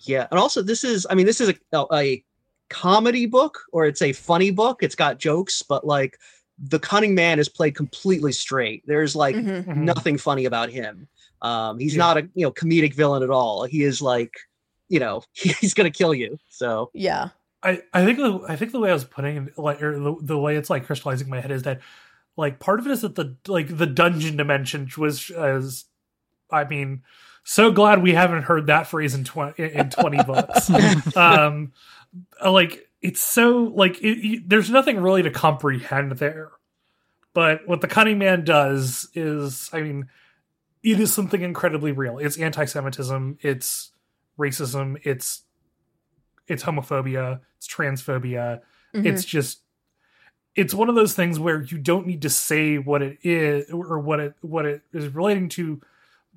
[0.00, 2.24] Yeah, and also this is I mean this is a, a
[2.70, 4.82] comedy book or it's a funny book.
[4.82, 6.18] It's got jokes, but like
[6.58, 8.82] the cunning man is played completely straight.
[8.86, 9.64] There's like Mhm.
[9.64, 9.76] Mhm.
[9.78, 11.08] nothing funny about him.
[11.42, 11.98] Um he's Yeah.
[11.98, 13.64] not a you know comedic villain at all.
[13.64, 14.32] He is like
[14.88, 16.38] you know he's gonna kill you.
[16.48, 17.28] So Yeah.
[17.62, 20.16] I, I think the I think the way I was putting it, like or the,
[20.22, 21.80] the way it's like crystallizing in my head is that
[22.36, 25.84] like part of it is that the like the dungeon dimension was as
[26.50, 27.02] I mean
[27.44, 30.70] so glad we haven't heard that phrase in twenty in twenty books.
[31.16, 31.72] um,
[32.44, 36.50] like it's so like it, you- there's nothing really to comprehend there,
[37.32, 40.08] but what the cunning man does is I mean
[40.82, 42.16] it is something incredibly real.
[42.18, 43.38] It's anti-Semitism.
[43.42, 43.90] It's
[44.38, 44.98] racism.
[45.04, 45.42] It's
[46.46, 48.60] it's homophobia, it's transphobia.
[48.94, 49.06] Mhm.
[49.06, 49.60] It's just
[50.56, 53.98] it's one of those things where you don't need to say what it is or
[54.00, 55.80] what it what it is relating to,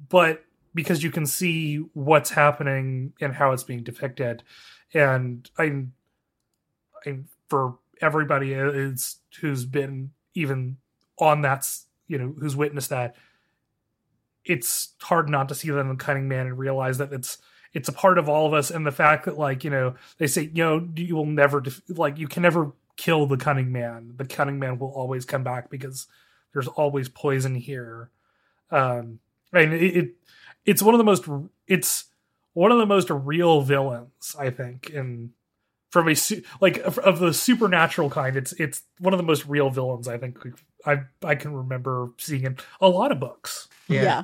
[0.09, 0.43] but
[0.75, 4.43] because you can see what's happening and how it's being depicted.
[4.93, 5.85] And I
[7.05, 10.77] I for everybody is who's been even
[11.19, 11.67] on that
[12.07, 13.15] you know who's witnessed that
[14.45, 17.37] it's hard not to see them in cunning man and realize that it's
[17.73, 18.69] it's a part of all of us.
[18.69, 21.81] And the fact that like you know they say you know you will never def-
[21.89, 24.13] like you can never kill the cunning man.
[24.17, 26.07] The cunning man will always come back because
[26.53, 28.09] there's always poison here.
[28.71, 29.19] Um
[29.51, 30.09] and it, it
[30.65, 31.27] it's one of the most
[31.67, 32.05] it's
[32.53, 35.31] one of the most real villains i think in
[35.91, 36.15] from a
[36.61, 40.17] like of, of the supernatural kind it's it's one of the most real villains i
[40.17, 40.37] think
[40.85, 44.23] i i can remember seeing in a lot of books Yeah.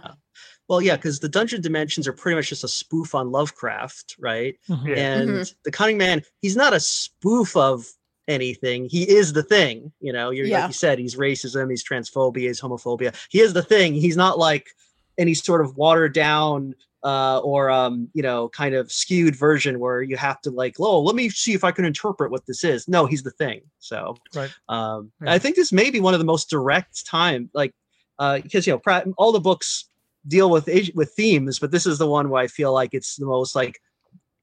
[0.68, 4.56] Well, yeah, because the dungeon dimensions are pretty much just a spoof on Lovecraft, right?
[4.70, 4.88] Mhm.
[4.88, 4.96] Yeah.
[4.96, 5.56] and Mhm.
[5.65, 7.86] the cunning man he's not a spoof of
[8.28, 10.60] anything he is the thing you know you're Yeah.
[10.62, 14.38] like you said he's racism he's transphobia he's homophobia he is the thing he's not
[14.38, 14.70] like
[15.18, 20.02] any sort of watered down uh or um you know kind of skewed version where
[20.02, 22.88] you have to like oh let me see if i can interpret what this is
[22.88, 24.52] no he's the thing so Right.
[24.68, 25.32] um Yeah.
[25.34, 27.74] i think this may be one of the most direct time like
[28.20, 29.86] uh because you know pra- all the books
[30.28, 33.26] deal with with themes but this is the one where i feel like it's the
[33.26, 33.80] most like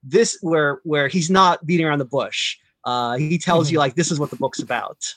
[0.03, 4.11] this where where he's not beating around the bush uh he tells you like this
[4.11, 5.15] is what the book's about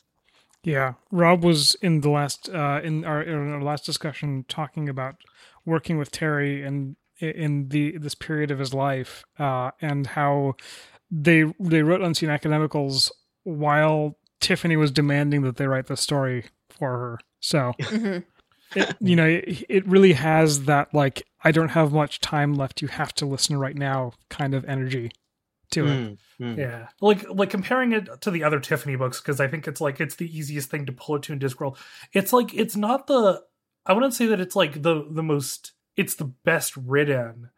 [0.64, 5.16] Yeah, Rob was in the last uh, in our in our last discussion talking about
[5.64, 10.56] working with Terry and in the this period of his life, uh, and how
[11.12, 13.12] they they wrote Unseen Academicals
[13.44, 17.20] while Tiffany was demanding that they write the story for her.
[17.40, 18.24] So Mhm.
[18.76, 22.82] it, you know, it, it really has that like I don't have much time left.
[22.82, 25.12] You have to listen right now kind of energy
[25.72, 26.00] to it.
[26.00, 26.58] Mm, mm.
[26.58, 30.00] Yeah, like like comparing it to the other Tiffany books because I think it's like
[30.00, 31.78] it's the easiest thing to pull it to in Discworld.
[32.14, 33.44] It's like it's not the
[33.86, 37.50] I wouldn't say that it's like the the most it's the best written,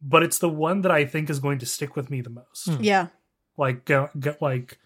[0.00, 2.66] but it's the one that I think is going to stick with me the most.
[2.66, 2.82] Hmm.
[2.82, 3.06] Yeah.
[3.56, 4.78] Like go, go, like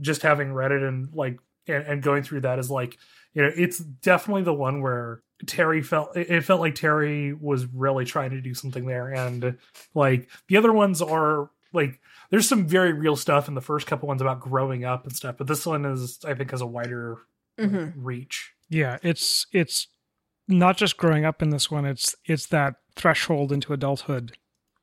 [0.00, 2.98] just having read it and like and, and going through that is like
[3.34, 7.66] you know it's definitely the one where Terry felt it it felt like Terry was
[7.66, 9.58] really trying to do something there and
[9.94, 14.08] like the other ones are like there's some very real stuff in the first couple
[14.08, 17.18] ones about growing up and stuff but this one is I think has a wider
[17.58, 19.88] like, hmm reach Yeah, it's it's
[20.48, 21.84] not just growing up in this one.
[21.84, 24.36] It's it's that threshold into adulthood.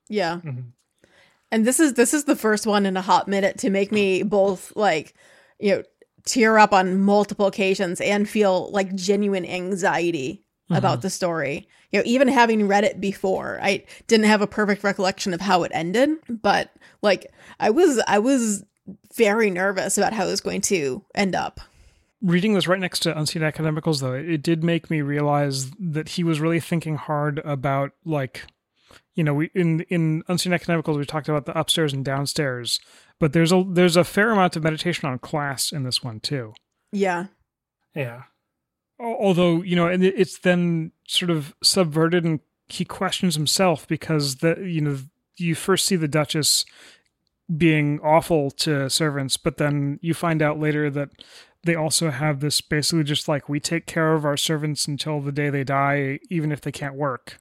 [0.08, 0.40] Yeah.
[0.44, 0.72] Mhm.
[1.50, 4.22] And this is this is the first one in a hot minute to make me
[4.22, 5.14] both like,
[5.58, 5.82] you know,
[6.24, 11.68] tear up on multiple occasions and feel like genuine anxiety about the story.
[11.92, 15.62] You know, even having read it before, I didn't have a perfect recollection of how
[15.62, 16.70] it ended, but
[17.02, 17.26] like
[17.60, 18.64] I was I was
[19.14, 21.60] very nervous about how it was going to end up.
[22.22, 26.10] Reading this right next to Unseen Academicals, though, it, it did make me realize that
[26.10, 28.46] he was really thinking hard about like,
[29.14, 32.80] you know, we in in Unseen Academicals we talked about the upstairs and downstairs,
[33.18, 36.54] but there's a there's a fair amount of meditation on class in this one too.
[36.92, 37.26] Yeah.
[37.94, 38.22] yeah
[38.98, 44.56] Although you know, and it's then sort of subverted, and he questions himself because the
[44.66, 44.98] you know
[45.36, 46.64] you first see the Duchess
[47.54, 51.10] being awful to servants, but then you find out later that
[51.66, 55.32] they also have this basically just like we take care of our servants until the
[55.32, 57.38] day they die, even if they can't work.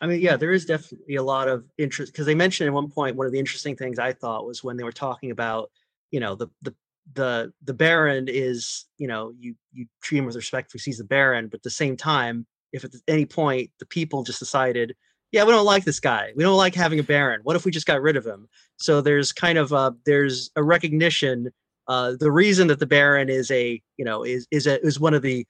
[0.00, 2.90] I mean, yeah, there is definitely a lot of interest because they mentioned at one
[2.90, 5.70] point one of the interesting things I thought was when they were talking about,
[6.10, 6.74] you know, the the
[7.14, 11.04] the the Baron is, you know, you you treat him with respect for he's the
[11.04, 14.94] Baron, but at the same time, if at any point the people just decided,
[15.32, 17.40] yeah, we don't like this guy, we don't like having a Baron.
[17.42, 18.48] What if we just got rid of him?
[18.76, 21.50] So there's kind of a there's a recognition.
[21.88, 25.14] Uh, the reason that the Baron is a you know is is a, is one
[25.14, 25.46] of the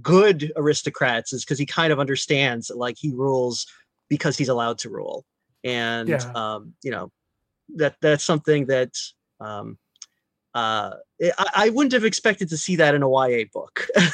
[0.00, 3.66] good aristocrats is because he kind of understands that like he rules
[4.08, 5.24] because he's allowed to rule
[5.62, 6.30] and Yeah.
[6.34, 7.10] um you know
[7.76, 8.92] that that's something that
[9.40, 9.78] um
[10.54, 14.08] uh I, I wouldn't have expected to see that in a ya book it,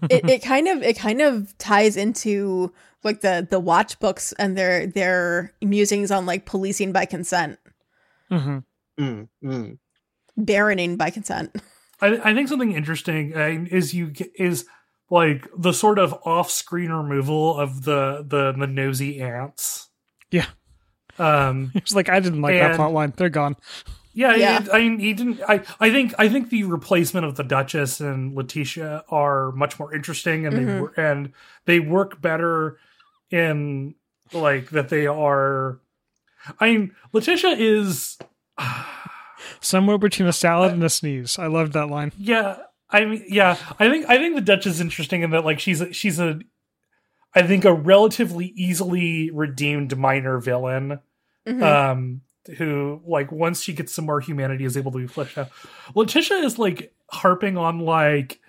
[0.08, 2.72] it kind of it kind of ties into
[3.04, 7.58] like the the watch books and their their musings on like policing by consent
[8.30, 8.58] hmm
[8.98, 9.78] Mm, mm.
[10.38, 11.54] Baroning by consent
[12.00, 14.66] I, I think something interesting uh, is you is
[15.08, 19.88] like the sort of off-screen removal of the the the nosy ants.
[20.30, 20.44] Yeah.
[21.18, 21.70] Um.
[21.74, 23.14] It's like I didn't like that And- plot line.
[23.16, 23.56] They're gone.
[24.12, 24.34] Yeah.
[24.34, 24.62] Yeah.
[24.62, 25.40] it- I mean, he didn't.
[25.48, 25.62] I.
[25.80, 26.12] I think.
[26.18, 30.64] I think the replacement of the Duchess and Letitia are much more interesting, and they
[30.64, 30.80] Mhm.
[30.80, 31.32] wor- and
[31.64, 32.76] they work better
[33.30, 33.94] in
[34.34, 34.90] like that.
[34.90, 35.78] They are.
[36.60, 38.18] I mean, Letitia is.
[39.66, 41.38] Somewhere between a salad and a sneeze.
[41.38, 42.12] I loved that line.
[42.18, 45.58] Yeah, I mean, yeah, I think I think the Dutch is interesting in that like
[45.58, 46.38] she's a, she's a,
[47.34, 51.00] I think a relatively easily redeemed minor villain,
[51.48, 51.62] Mhm.
[51.62, 52.20] um,
[52.58, 55.50] who like once she gets some more humanity is able to be fleshed out.
[55.96, 58.40] Letitia is like harping on like,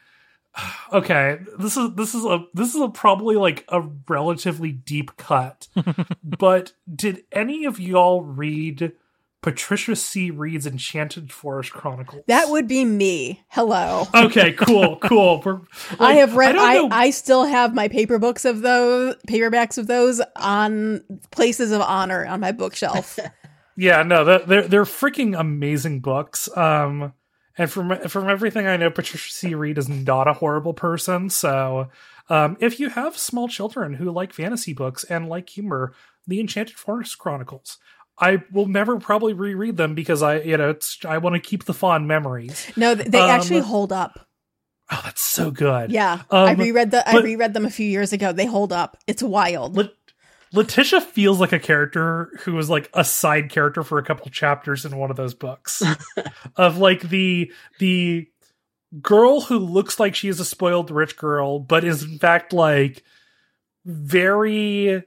[0.93, 5.67] okay, this is this is a this is a probably like a relatively deep cut,
[6.23, 8.91] but did any of y'all read?
[9.47, 10.29] Patricia C.
[10.29, 12.21] Wrede's Enchanted Forest Chronicles.
[12.27, 15.41] that would be me hello Okay, cool, cool.
[15.41, 15.61] We're,
[16.01, 16.51] I have read.
[16.51, 21.71] don't I, I still have my paper books of those paperbacks of those on places
[21.71, 23.17] of honor on my bookshelf.
[23.77, 26.49] yeah, no, they're they're, they're freaking amazing books.
[26.57, 27.13] Um,
[27.57, 29.55] and from from everything I know, Patricia C.
[29.55, 31.29] Reed is not a horrible person.
[31.29, 31.87] So,
[32.27, 35.93] um, if you have small children who like fantasy books and like humor,
[36.27, 37.77] the Enchanted Forest Chronicles.
[38.19, 41.65] I will never probably reread them because I, you know, it's I want to keep
[41.65, 42.71] the fond memories.
[42.75, 44.27] No, they Um, actually hold up.
[44.91, 45.91] Oh, that's so good.
[45.91, 47.07] Yeah, I Um, reread the.
[47.07, 48.31] I reread them a few years ago.
[48.31, 48.97] They hold up.
[49.05, 49.75] It's wild.
[49.75, 49.91] Let-
[50.53, 54.85] Letitia feels like a character who was like a side character for a couple chapters
[54.85, 55.83] in one of those books
[56.55, 58.27] of like the the
[59.01, 63.03] girl who looks like she is a spoiled rich girl but is in fact like
[63.85, 65.03] very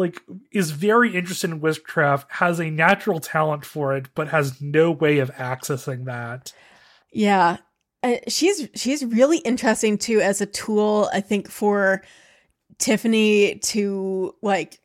[0.00, 0.20] like
[0.50, 5.18] is very interested in witchcraft has a natural talent for it but has no way
[5.18, 6.52] of accessing that
[7.12, 7.58] Yeah.
[8.02, 12.02] Uh, she's she's really interesting too as a tool I think for
[12.78, 14.80] Tiffany to like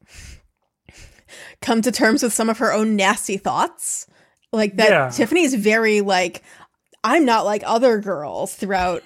[1.62, 4.08] come to terms with some of her own nasty thoughts.
[4.52, 5.10] Like that Yeah.
[5.10, 6.44] Tiffany's very like
[7.04, 9.04] I'm not like other girls throughout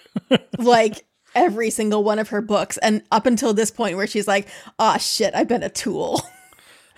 [0.57, 1.05] like
[1.39, 4.97] every single one of her books and up until this point where she's like, "Ah
[4.97, 6.21] shit, I've been a tool."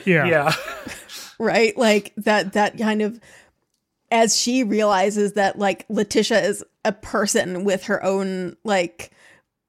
[0.03, 0.25] Yeah.
[0.25, 0.53] Yeah.
[1.37, 1.77] right?
[1.77, 3.19] Like that that kind of
[4.09, 9.11] as she realizes that like Letitia is a person with her own like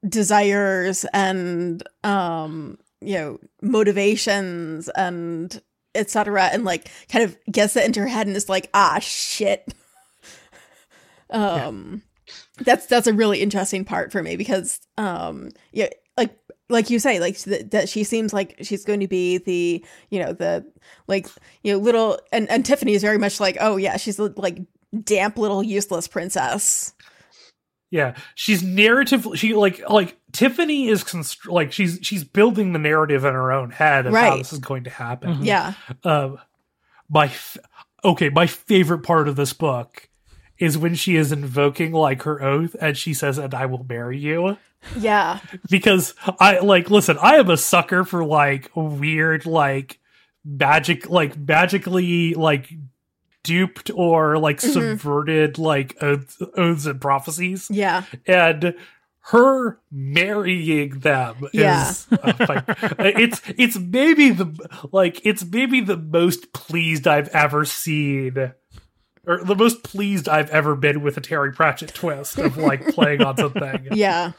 [0.09, 5.61] desires and um you know motivations and
[5.95, 9.75] etc and like kind of gets that into her head and is like ah shit
[11.31, 12.01] um
[12.65, 16.37] that's that's a really interesting part for me because um yeah like
[16.69, 20.19] like you say like th- that she seems like she's going to be the you
[20.19, 20.65] know the
[21.07, 21.27] like
[21.63, 24.59] you know little and and Tiffany is very much like oh yeah she's a, like
[25.05, 26.93] damp little useless princess
[27.91, 29.27] Yeah, she's narrative.
[29.35, 33.71] She like like Tiffany is constr- like she's she's building the narrative in her own
[33.71, 35.35] head of how this is going to happen.
[35.37, 35.45] Mhm.
[35.45, 36.39] yeah Um,
[37.11, 37.59] my f-
[38.03, 40.09] okay, my favorite part of this book
[40.63, 44.19] is when she is invoking like her oath and she says, "And I will marry
[44.19, 44.57] you."
[44.99, 45.39] yeah
[45.71, 50.01] Because I like listen, I am a sucker for like weird like
[50.45, 52.73] magic like magically like
[53.45, 54.73] duped or like Mhm.
[54.73, 58.75] subverted like oaths, oaths and prophecies yeah and
[59.27, 61.89] her marrying them Yeah.
[61.91, 62.65] is uh, like,
[62.99, 64.47] it's it's maybe the
[64.93, 68.53] like it's maybe the most pleased I've ever seen
[69.27, 73.23] or the most pleased I've ever been with a Terry Pratchett twist of like playing
[73.23, 73.89] on something.
[73.93, 74.33] yeah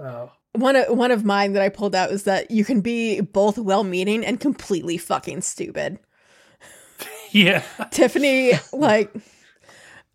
[0.00, 3.20] Uh, one of one of mine that I pulled out is that you can be
[3.20, 5.98] both well-meaning and completely fucking stupid.
[7.30, 7.62] yeah.
[7.90, 9.12] Tiffany, like,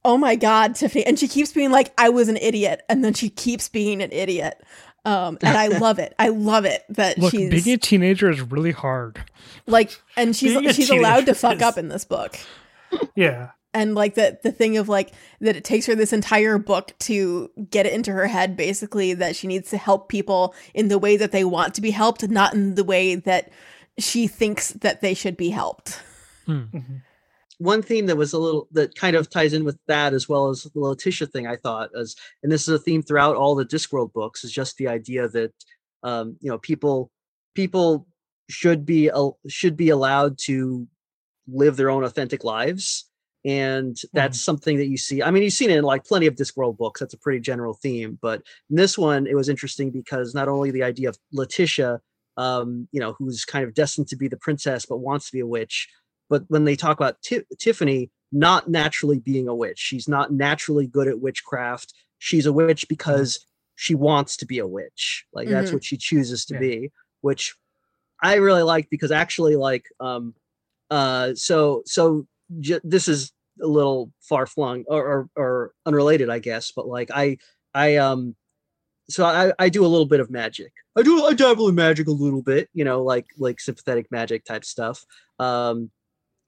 [0.04, 3.14] oh my god, Tiffany, and she keeps being like, "I was an idiot," and then
[3.14, 4.56] she keeps being an idiot.
[5.06, 6.14] Um, and I love it.
[6.18, 9.22] I love it that Look, she's being a teenager is really hard.
[9.68, 12.38] like, and she's she's allowed to fuck is- up in this book.
[13.16, 13.50] Yeah.
[13.74, 15.12] And like the the thing of like
[15.42, 19.36] that it takes her this entire book to get it into her head basically that
[19.36, 22.54] she needs to help people in the way that they want to be helped not
[22.54, 23.50] in the way that
[23.98, 26.02] she thinks that they should be helped.
[27.60, 30.50] One theme that was a little that kind of ties in with that as well
[30.50, 33.66] as the Letitia thing I thought as and this is a theme throughout all the
[33.66, 35.54] Discworld books is just the idea that
[36.02, 37.12] um you know people
[37.54, 38.08] people
[38.50, 40.88] should be al- should be allowed to
[41.48, 43.06] live their own authentic lives
[43.46, 46.36] and that's something that you see I mean you've seen it in like plenty of
[46.36, 50.34] Discworld books that's a pretty general theme but in this one it was interesting because
[50.34, 52.00] not only the idea of Letitia
[52.38, 55.40] um you know who's kind of destined to be the princess but wants to be
[55.42, 55.90] a witch
[56.30, 60.88] but when they talk about Ti- Tiffany not naturally being a witch, she's not naturally
[60.88, 61.94] good at witchcraft.
[62.18, 65.26] She's a witch because she wants to be a witch.
[65.34, 65.74] Like that's Mhm.
[65.74, 66.60] what she chooses to Yeah.
[66.62, 66.92] be,
[67.22, 67.56] which
[68.24, 70.34] I really like because actually, like, um,
[70.90, 72.26] uh, so so
[72.60, 77.10] j- this is a little far flung or, or or unrelated, I guess, but like
[77.14, 77.38] I
[77.74, 78.36] I um
[79.10, 80.72] so I, I do a little bit of magic.
[80.96, 84.46] I do I dabble in magic a little bit, you know, like like sympathetic magic
[84.46, 85.06] type stuff.
[85.40, 85.92] Um,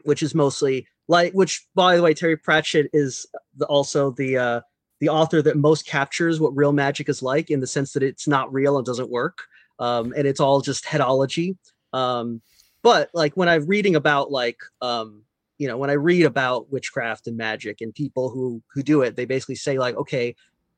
[0.06, 3.26] which is mostly like which by the way terry pratchett is
[3.58, 4.62] the, also the uh
[4.99, 8.28] the author that most captures what real magic is like in the sense that it's
[8.28, 9.39] not real and doesn't work
[9.80, 11.58] um and it's all just headology
[11.93, 12.41] um
[12.82, 15.24] but like when i'm reading about like um
[15.58, 19.16] you know when i read about witchcraft and magic and people who who do it
[19.16, 20.36] they basically say like okay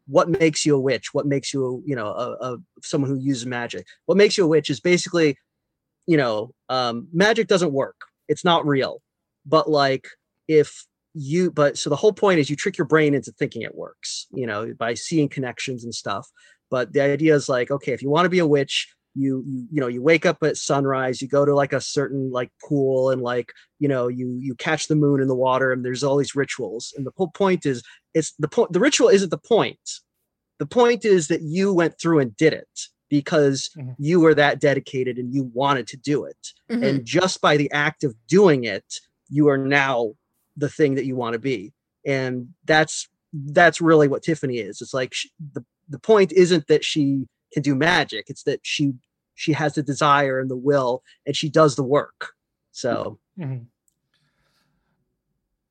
[0.07, 1.13] what makes you a witch?
[1.13, 3.85] What makes you you know a, a someone who uses magic?
[4.05, 5.37] What makes you a witch is basically
[6.05, 8.01] you know um magic doesn't work.
[8.27, 9.01] It's not real.
[9.45, 10.07] But like
[10.47, 13.73] if you but so the whole point is you trick your brain into thinking it
[13.73, 16.27] works you know by seeing connections and stuff.
[16.69, 19.67] But the idea is like okay if you want to be a witch you you
[19.71, 23.09] you know you wake up at sunrise you go to like a certain like pool
[23.09, 26.17] and like you know you you catch the moon in the water and there's all
[26.17, 26.93] these rituals.
[26.95, 27.81] And the whole point is
[28.13, 29.79] it's the point the ritual isn't the point.
[30.59, 33.95] The point is that you went through and did it because Mhm.
[33.97, 36.53] you were that dedicated and you wanted to do it.
[36.69, 36.83] Mhm.
[36.85, 38.99] and just by the act of doing it
[39.29, 40.13] you are now
[40.55, 41.73] the thing that you want to be.
[42.05, 44.81] And that's that's really what tiffany is.
[44.81, 48.25] It's like she, the, the point isn't that she can do magic.
[48.29, 48.93] It's that she
[49.37, 52.33] she has the desire and the will and she does the work
[52.71, 53.67] so Mhm.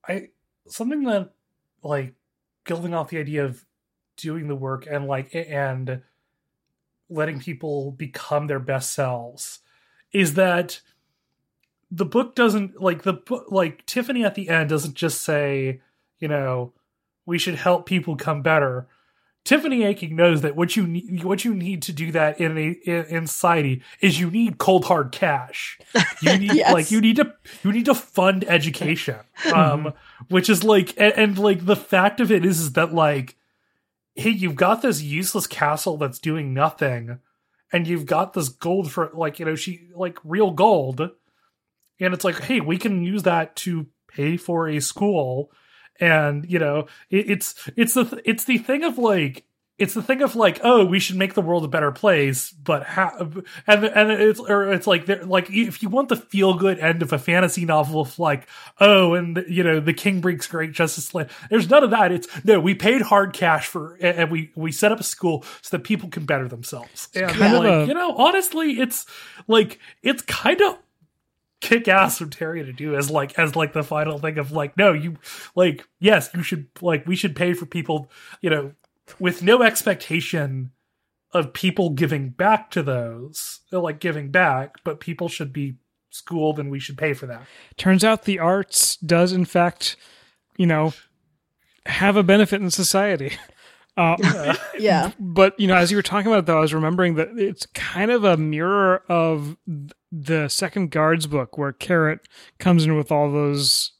[0.09, 0.29] I
[0.69, 1.33] something that
[1.83, 2.14] like
[2.64, 3.64] building off the idea of
[4.17, 6.03] doing the work and like and
[7.09, 9.61] letting people become their best selves
[10.12, 10.81] is that
[11.91, 15.81] the book doesn't like the book like Tiffany at the end doesn't just say,
[16.19, 16.73] you know,
[17.27, 18.87] we should help people come better.
[19.47, 22.71] Tiffany Aching knows that what you need, what you need to do that in a
[22.85, 25.79] in, in society is you need cold hard cash.
[26.21, 26.73] You need Yes.
[26.75, 27.33] like you need to
[27.63, 29.21] you need to fund education,
[29.55, 29.93] um,
[30.29, 33.37] which is like and, and like the fact of it is is that like,
[34.17, 37.21] hey, you've got this useless castle that's doing nothing,
[37.73, 41.01] and you've got this gold for like you know she like real gold,
[42.01, 45.53] and it's like hey, we can use that to pay for a school
[46.01, 49.45] and you know it, it's it's the it's the thing of like
[49.79, 52.83] it's the thing of like oh we should make the world a better place but
[52.83, 53.11] how
[53.67, 57.13] and and it's or it's like like if you want the feel good end of
[57.13, 58.49] a fantasy novel of like
[58.81, 62.11] oh and you know the king brings great justice land there's none of that.
[62.11, 65.77] It's no we paid hard cash for and we we set up a school so
[65.77, 67.09] that people can better themselves.
[67.15, 69.05] And kind of like a- you know honestly it's
[69.47, 70.79] like it's kind of
[71.61, 74.77] kick ass from Terry to do as like as like the final thing of like
[74.77, 75.17] no you
[75.55, 78.73] like yes you should like we should pay for people you know
[79.19, 80.73] with no expectation
[81.33, 85.77] of people giving back to those uh, like giving back but people should be
[86.11, 87.43] schooled and we should pay for that
[87.77, 89.97] Turns out the arts does, in fact,
[90.57, 90.95] you know,
[91.85, 93.33] have a benefit in society.
[93.99, 95.13] Uh, Yeah.
[95.19, 97.65] but you know, as you were talking about it, though, I was remembering that it's
[97.75, 99.57] kind of a mirror of
[100.13, 102.21] the second guards book, where Carrot
[102.59, 103.93] comes in with all those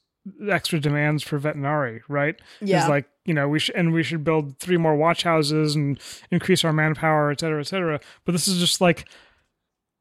[0.49, 2.35] extra demands for veterinary, right?
[2.61, 2.81] Yeah.
[2.81, 5.99] It's like you know we should and we should build three more watch houses and
[6.31, 7.99] increase our manpower, et cetera, et cetera.
[8.25, 9.07] But this is just like,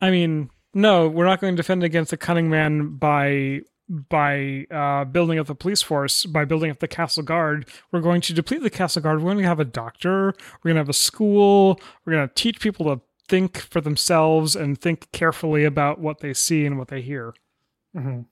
[0.03, 5.05] I mean, no, we're not going to defend against the cunning man by by uh,
[5.05, 7.69] building up the police force, by building up the castle guard.
[7.93, 9.19] We're going to deplete the castle guard.
[9.23, 10.35] We're going to have a doctor.
[10.63, 11.81] We're going to have a school.
[12.05, 16.33] We're going to teach people to think for themselves and think carefully about what they
[16.35, 17.35] see and what they hear.
[17.97, 18.23] mm-hmm.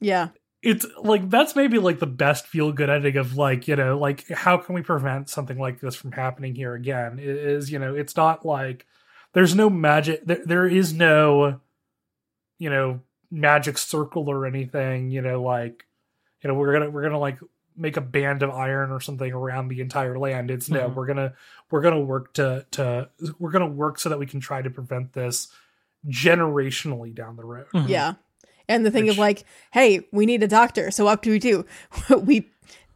[0.00, 0.28] Yeah.
[0.62, 4.28] it's like that's maybe like the best feel good ending of like you know like
[4.28, 7.94] how can we prevent something like this from happening here again It is you know
[7.94, 8.86] it's not like
[9.34, 11.60] there's no magic there, there is no
[12.58, 13.00] you know
[13.30, 15.84] magic circle or anything you know like
[16.42, 17.38] you know we're gonna we're gonna like
[17.76, 20.94] make a band of iron or something around the entire land it's no Mhm.
[20.94, 21.32] we're gonna
[21.70, 23.08] we're gonna work to to
[23.38, 25.48] we're gonna work so that we can try to prevent this
[26.08, 27.88] generationally down the road Mhm.
[27.88, 28.14] Yeah.
[28.68, 30.90] And the thing Which- of like, hey, we need a doctor.
[30.92, 31.64] So what do we do?
[32.22, 32.48] we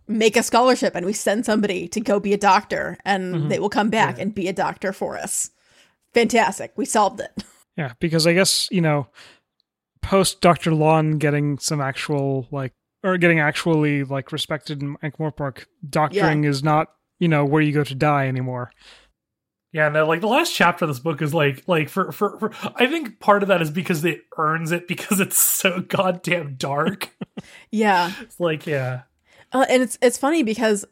[0.07, 3.49] make a scholarship and we send somebody to go be a doctor and Mhm.
[3.49, 4.23] they will come back Yeah.
[4.23, 5.51] and be a doctor for us.
[6.13, 6.73] Fantastic.
[6.77, 7.33] We solved it.
[7.77, 9.09] Yeah, because I guess, you know,
[10.05, 10.73] post Dr.
[10.75, 16.89] Lawn getting some actual, like, or getting actually, like, respected in Ankh-Morpork, doctoring is not,
[17.19, 18.71] you know, where you go to die anymore.
[19.75, 22.53] Yeah, and like the last chapter of this book is like like for, for for
[22.77, 27.11] I think part of that is because it earns it because it's so goddamn dark.
[27.73, 28.13] Yeah.
[28.21, 29.03] it's like yeah.
[29.53, 30.85] Uh, and it's it's funny because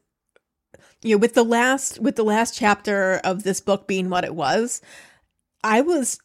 [1.00, 4.34] you know with the last with the last chapter of this book being what it
[4.34, 4.82] was,
[5.62, 6.18] I was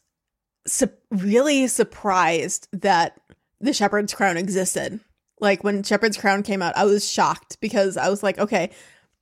[0.68, 3.20] su- really surprised that
[3.60, 5.00] the Shepherd's Crown existed.
[5.40, 8.70] Like when Shepherd's Crown came out, I was shocked because I was like, okay,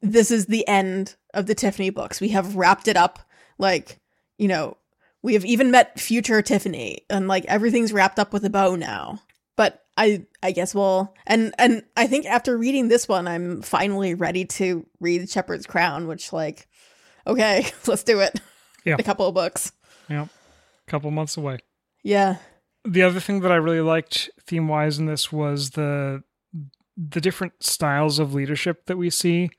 [0.03, 2.21] this is the end of the Tiffany books.
[2.21, 3.19] We have wrapped it up.
[3.59, 4.01] Like
[4.39, 4.77] you know,
[5.23, 9.21] we have even met future Tiffany, and like everything's wrapped up with a bow now
[9.57, 14.15] but I I guess we'll and and I think after reading this one, I'm finally
[14.15, 16.69] ready to read Shepherd's Crown, which like,
[17.27, 18.41] okay, let's do it.
[18.85, 18.97] Yeah.
[18.99, 19.73] a couple of books.
[20.87, 21.59] Couple months away.
[22.03, 22.37] Yeah,
[22.85, 26.23] The other thing that I really liked theme wise in this was the
[26.97, 29.51] the different styles of leadership that we see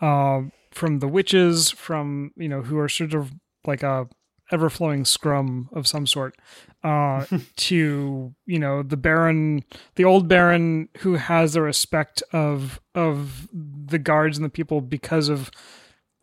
[0.00, 3.32] uh, from the witches, from you know who are sort of
[3.66, 4.08] like a
[4.52, 6.34] ever flowing scrum of some sort,
[6.82, 7.24] uh,
[7.56, 9.62] to you know the Baron,
[9.96, 15.28] the old Baron who has the respect of of the guards and the people because
[15.28, 15.50] of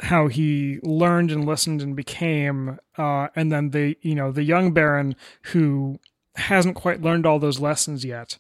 [0.02, 4.72] how he learned and listened and became, uh, and then the you know the young
[4.72, 5.16] Baron
[5.54, 6.00] who
[6.36, 8.38] hasn't quite learned all those lessons yet.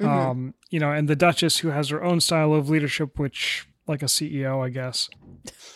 [0.00, 0.08] Mhm.
[0.08, 4.02] Um, you know, and the Duchess who has her own style of leadership, which like
[4.02, 5.08] a CEO, I guess.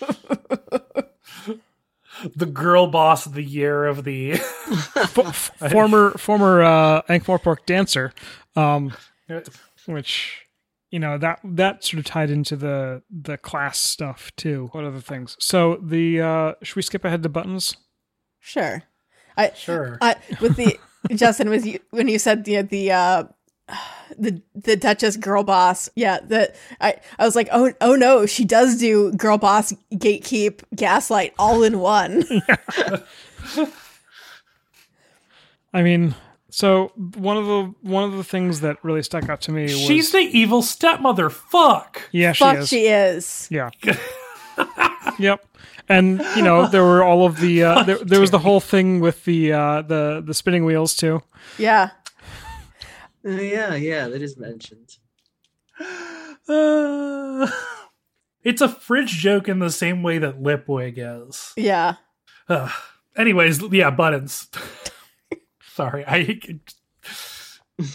[2.37, 4.37] The girl boss of the year of the
[5.70, 8.12] former former uh, Ankh-Morpork dancer,
[8.55, 8.93] um,
[9.87, 10.43] which
[10.95, 14.68] you know that that sort of tied into the the class stuff too.
[14.70, 15.36] What other things?
[15.40, 17.76] So the uh, should we skip ahead to buttons?
[18.38, 18.84] sure.
[19.36, 19.99] I sure.
[20.01, 20.78] I with the
[21.16, 23.24] Justin was you when you said the the uh
[24.16, 25.88] the the Duchess girl boss.
[25.97, 30.61] Yeah, the I I was like, oh oh no, she does do girl boss, gatekeep,
[30.76, 32.22] gaslight all in one.
[35.74, 36.14] I mean,
[36.57, 39.76] so one of the one of the things that really stuck out to me was
[39.80, 41.28] She's the evil stepmother.
[41.28, 42.02] Fuck.
[42.12, 43.48] yeah she Fuck, is she is.
[43.50, 43.70] yeah
[45.18, 45.44] Yep.
[45.88, 49.00] And you know there were all of the uh, there, there was the whole thing
[49.00, 51.22] with the uh, the the spinning wheels too.
[51.59, 51.90] Yeah.
[53.26, 54.96] Uh, yeah, yeah, that is mentioned.
[56.48, 57.50] Uh,
[58.44, 61.52] it's a fridge joke in the same way that Lipwig is.
[61.57, 61.96] Yeah.
[62.48, 62.70] Uh,
[63.16, 64.48] anyways, yeah, buttons.
[65.75, 66.41] Sorry, I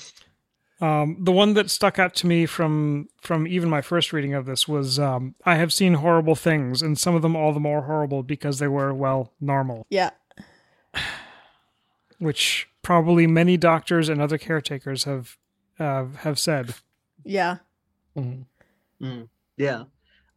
[0.81, 4.45] Um, the one that stuck out to me from from even my first reading of
[4.45, 7.81] this was um, I have seen horrible things, and some of them all the more
[7.81, 10.11] horrible because they were well normal, Yeah.
[12.19, 15.37] which probably many doctors and other caretakers have
[15.79, 16.75] uh, have said.
[17.25, 17.57] Yeah.
[19.57, 19.83] Yeah.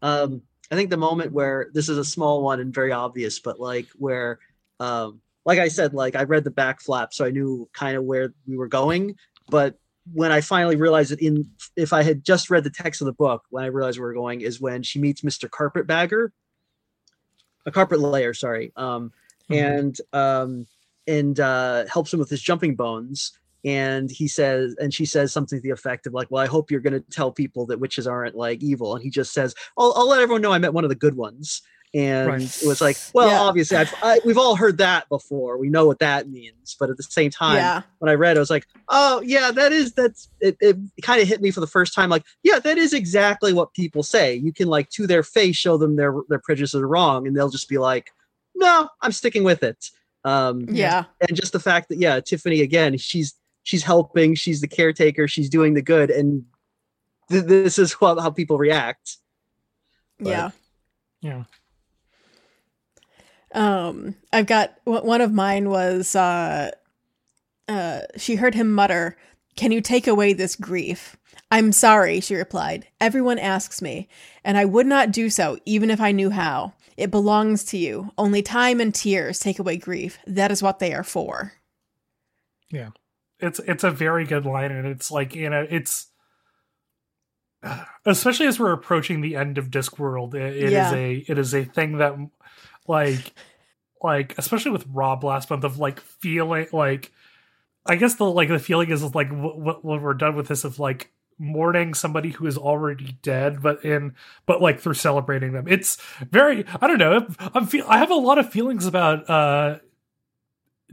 [0.03, 3.61] Um, I think the moment where this is a small one and very obvious, but
[3.61, 4.41] like where,
[4.81, 8.05] um, like I said, like I read the back flap, so I knew kind of
[8.05, 9.17] where we were going.
[9.49, 9.77] But
[10.13, 13.13] when I finally realized that in if I had just read the text of the
[13.13, 15.51] book, when I realized we're going is when she meets Mr.
[15.51, 16.33] Carpetbagger,
[17.67, 19.13] a carpet layer, sorry, um,
[19.51, 19.57] Mhm.
[19.79, 20.67] and um,
[21.07, 23.33] and uh, helps him with his jumping bones.
[23.65, 26.71] And he says, and she says something to the effect of like, "Well, I hope
[26.71, 29.93] you're going to tell people that witches aren't like evil." And he just says, "I'll,
[29.97, 31.63] I'll let everyone know I met one of the good ones."
[31.95, 32.43] And Right.
[32.63, 33.41] it was like, well, Yeah.
[33.43, 35.59] obviously, I've, I, we've all heard that before.
[35.59, 36.75] We know what that means.
[36.81, 37.83] But at the same time, Yeah.
[37.99, 40.57] when I read, it, I was like, oh yeah, that is that's it.
[40.61, 42.09] It kind of hit me for the first time.
[42.09, 44.35] Like, yeah, that is exactly what people say.
[44.35, 47.51] You can like to their face show them their their prejudices are wrong, and they'll
[47.51, 48.11] just be like,
[48.55, 49.91] no, I'm sticking with it.
[50.25, 51.05] Um, Yeah.
[51.21, 53.35] and just the fact that yeah, Tiffany again, she's
[53.65, 56.45] she's helping, she's the caretaker, she's doing the good, and
[57.31, 59.19] th- this is what, how people react.
[60.19, 60.51] But- Yeah.
[61.21, 61.45] Yeah.
[63.55, 66.71] Um, I've got one of mine was uh,
[67.69, 69.17] uh, she heard him mutter,
[69.57, 71.17] "Can you take away this grief?"
[71.51, 72.87] I'm sorry, she replied.
[73.01, 74.09] Everyone asks me,
[74.43, 76.73] and I would not do so even if I knew how.
[76.97, 78.11] It belongs to you.
[78.19, 80.19] Only time and tears take away grief.
[80.27, 81.53] That is what they are for.
[82.71, 82.91] Yeah.
[83.39, 86.07] It's it's a very good line, and it's like you know it's
[88.07, 90.35] especially as we're approaching the end of Discworld.
[90.35, 90.95] It, it is Yeah.
[90.95, 92.15] a it is a thing that
[92.89, 93.33] like
[94.03, 97.13] like especially with Rob last month of like feeling like
[97.87, 100.79] I guess the like the feeling is like w- when we're done with this of
[100.79, 104.15] like mourning somebody who is already dead but in
[104.47, 105.67] but like through celebrating them.
[105.67, 105.97] It's
[106.31, 109.79] very i don't know i'm feel i have a lot of feelings about uh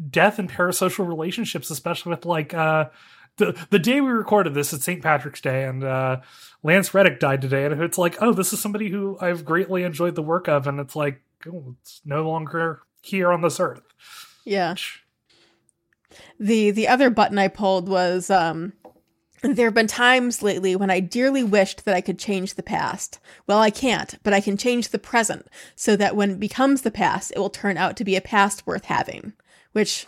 [0.10, 2.86] death and parasocial relationships especially with like uh
[3.38, 6.20] the, the day we recorded this it's st patrick's day and uh
[6.64, 10.16] lance reddick died today and it's like oh this is somebody who i've greatly enjoyed
[10.16, 13.84] the work of and it's like it's no longer here on this earth
[14.46, 14.76] Yeah.
[16.40, 18.74] The the other button I pulled was um
[19.42, 23.20] there have been times lately when I dearly wished that I could change the past.
[23.48, 26.92] Well, I can't, but I can change the present so that when it becomes the
[26.92, 29.32] past, it will turn out to be a past worth having.
[29.72, 30.06] Which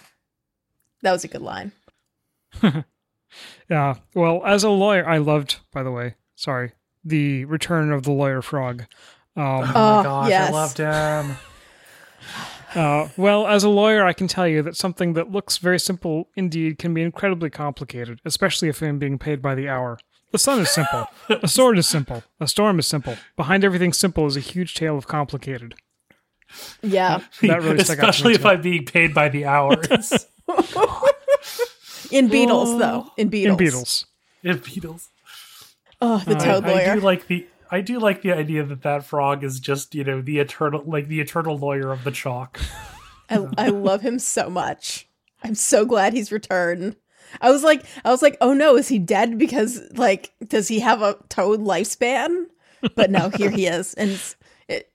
[1.01, 1.71] that was a good line.
[3.69, 3.95] Yeah.
[4.13, 6.73] Well, as a lawyer, I loved, by the way, sorry,
[7.03, 8.85] the return of the lawyer frog.
[9.35, 10.49] Um, oh, my Oh, gosh yes.
[10.49, 11.37] i loved him
[12.75, 16.29] uh, well, as a lawyer, I can tell you that something that looks very simple
[16.35, 19.97] indeed can be incredibly complicated, especially if I'm being paid by the hour.
[20.31, 21.07] The sun is simple.
[21.29, 22.23] a sword is simple.
[22.39, 23.17] A storm is simple.
[23.35, 25.75] Behind everything simple is a huge tale of complicated.
[26.81, 27.21] Yeah.
[27.41, 28.47] That really stuck out to me, especially if too.
[28.47, 29.87] i'm being paid by the hours
[32.11, 33.07] In Beatles, though.
[33.17, 33.45] In Beatles.
[33.47, 34.05] In Beatles.
[34.43, 35.07] in beatles
[36.01, 38.81] Oh, the Uh, Toad I, I do like the I do like the idea that
[38.83, 42.59] that frog is just you know the eternal like the eternal lawyer of the chalk.
[43.29, 45.07] I, I love him so much.
[45.41, 46.97] I'm so glad he's returned.
[47.39, 49.37] I was like, I was like, oh no, is he dead?
[49.37, 52.47] Because like, does he have a toad lifespan?
[52.95, 54.19] But no, here he is, and
[54.67, 54.91] it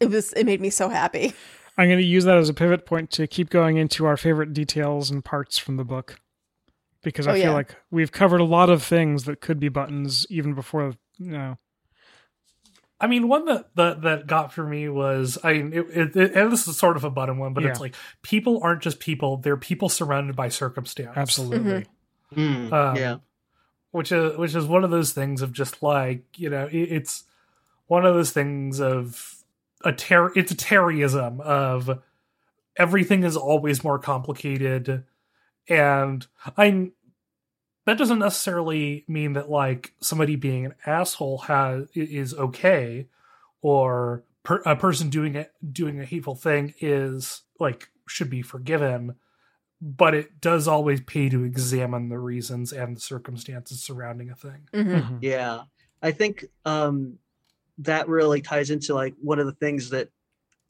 [0.00, 1.32] it was it made me so happy.
[1.78, 4.54] I'm going to use that as a pivot point to keep going into our favorite
[4.54, 6.18] details and parts from the book.
[7.02, 7.50] Because I Oh, feel yeah.
[7.52, 11.58] like we've covered a lot of things that could be buttons even before, you know.
[13.00, 16.34] I mean, one that that, that got for me was I mean, it, it, it-
[16.34, 19.36] and this is sort of a button one, but it's like people aren't just people;
[19.36, 21.12] they're people surrounded by circumstance.
[21.16, 21.86] Absolutely.
[22.34, 22.40] Mm-hmm.
[22.40, 23.16] Mm, Um, yeah.
[23.90, 27.24] which is which is one of those things of just like you know it, it's
[27.86, 29.34] one of those things of
[29.84, 32.02] a ter- it's a terrorism of
[32.76, 35.04] everything is always more complicated
[35.68, 36.26] and
[36.56, 36.90] i
[37.86, 43.06] that doesn't necessarily mean that like somebody being an asshole has is okay
[43.62, 49.14] or per, a person doing it doing a hateful thing is like should be forgiven
[49.80, 54.68] but it does always pay to examine the reasons and the circumstances surrounding a thing.
[54.72, 55.18] hmm Mhm.
[55.20, 55.62] Yeah.
[56.02, 57.18] I think um
[57.78, 60.08] that really ties into like one of the things that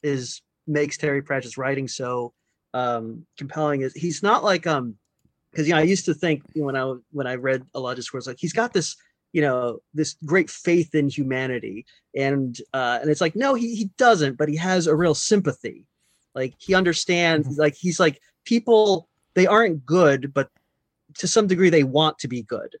[0.03, 2.33] is makes Terry Pratchett's writing so
[2.73, 4.95] um compelling is he's not like um
[5.57, 7.79] because you know I used to think you know, when I when I read a
[7.79, 8.95] lot of discourse like he's got this
[9.33, 11.85] you know this great faith in humanity.
[12.15, 15.85] And uh and it's like no he he doesn't but he has a real sympathy.
[16.35, 20.49] Like he understands like he's like people they aren't good but
[21.17, 22.75] to some degree they want to be good.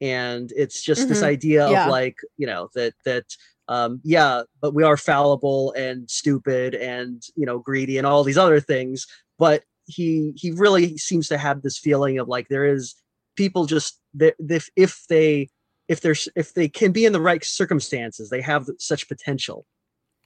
[0.00, 1.26] And it's just this Mhm.
[1.26, 1.86] idea Yeah.
[1.86, 3.24] of like you know that that
[3.66, 8.38] um yeah but we are fallible and stupid and you know greedy and all these
[8.38, 9.08] other things.
[9.40, 12.94] But he he really seems to have this feeling of like there is
[13.36, 15.48] people just that if if they
[15.88, 19.66] if there's if they can be in the right circumstances they have such potential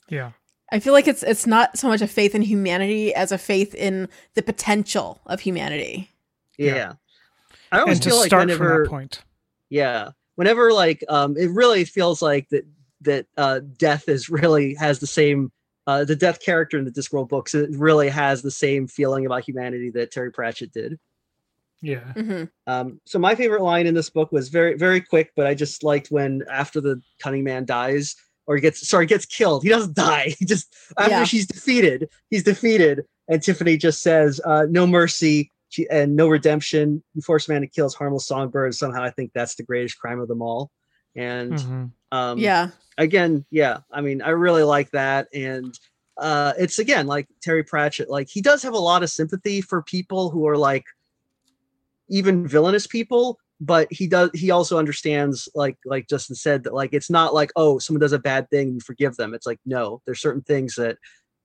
[0.09, 0.33] Yeah.
[0.73, 3.75] I feel like it's it's not so much a faith in humanity as a faith
[3.75, 6.11] in the potential of humanity.
[6.59, 6.93] yeah, Yeah.
[7.73, 9.23] i always And to feel like start from whenever that point.
[9.71, 12.65] yeah whenever like um it really feels like that
[13.03, 15.53] that uh death is really has the same
[15.87, 19.45] uh the death character in the discworld books it really has the same feeling about
[19.45, 20.99] humanity that terry pratchett did
[21.83, 22.13] Yeah.
[22.15, 25.55] hmm um so my favorite line in this book was very very quick but i
[25.55, 28.17] just liked when after the cunning man dies
[28.47, 31.25] or he gets sorry gets killed he doesn't die he just after Yeah.
[31.25, 37.03] she's defeated he's defeated and tiffany just says uh no mercy she, and no redemption
[37.15, 39.99] you force a man to kill his harmless songbird somehow i think that's the greatest
[39.99, 40.71] crime of them all
[41.17, 41.91] and Mhm.
[42.13, 42.69] Um yeah.
[42.99, 45.29] again yeah i mean i really like that.
[45.35, 45.79] And
[46.19, 49.83] uh it's again like terry pratchett like he does have a lot of sympathy for
[49.83, 50.85] people who are like
[52.09, 56.93] even villainous people but he does he also understands like like justin said that like
[56.93, 59.35] it's not like oh someone does a bad thing you forgive them.
[59.35, 60.99] It's like no there's certain things that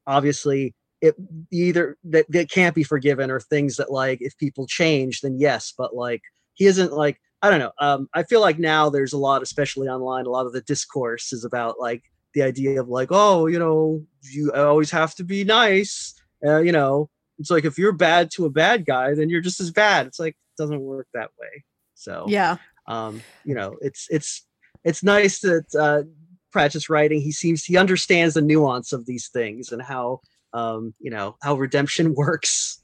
[0.08, 1.16] obviously it
[1.52, 5.74] either that, that can't be forgiven or things that like if people change then yes.
[5.78, 6.22] But like
[6.54, 9.88] he isn't like i don't know um i feel like now there's a lot especially
[9.88, 13.60] online a lot of the discourse is about like the idea of like oh you
[13.60, 16.14] know you always have to be nice
[16.46, 19.60] uh, you know it's like if you're bad to a bad guy then you're just
[19.60, 21.64] as bad it's like it doesn't work that way
[21.96, 22.58] so Yeah.
[22.88, 24.46] um you know it's it's
[24.84, 26.04] it's nice that uh
[26.52, 30.20] pratchett's writing he seems he understands the nuance of these things and how
[30.54, 32.82] um you know how redemption works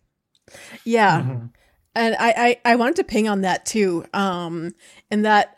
[0.86, 1.22] Yeah.
[1.22, 1.50] Mhm.
[1.98, 4.06] And I, I I wanted to ping on that too.
[4.14, 4.74] Um
[5.10, 5.58] and that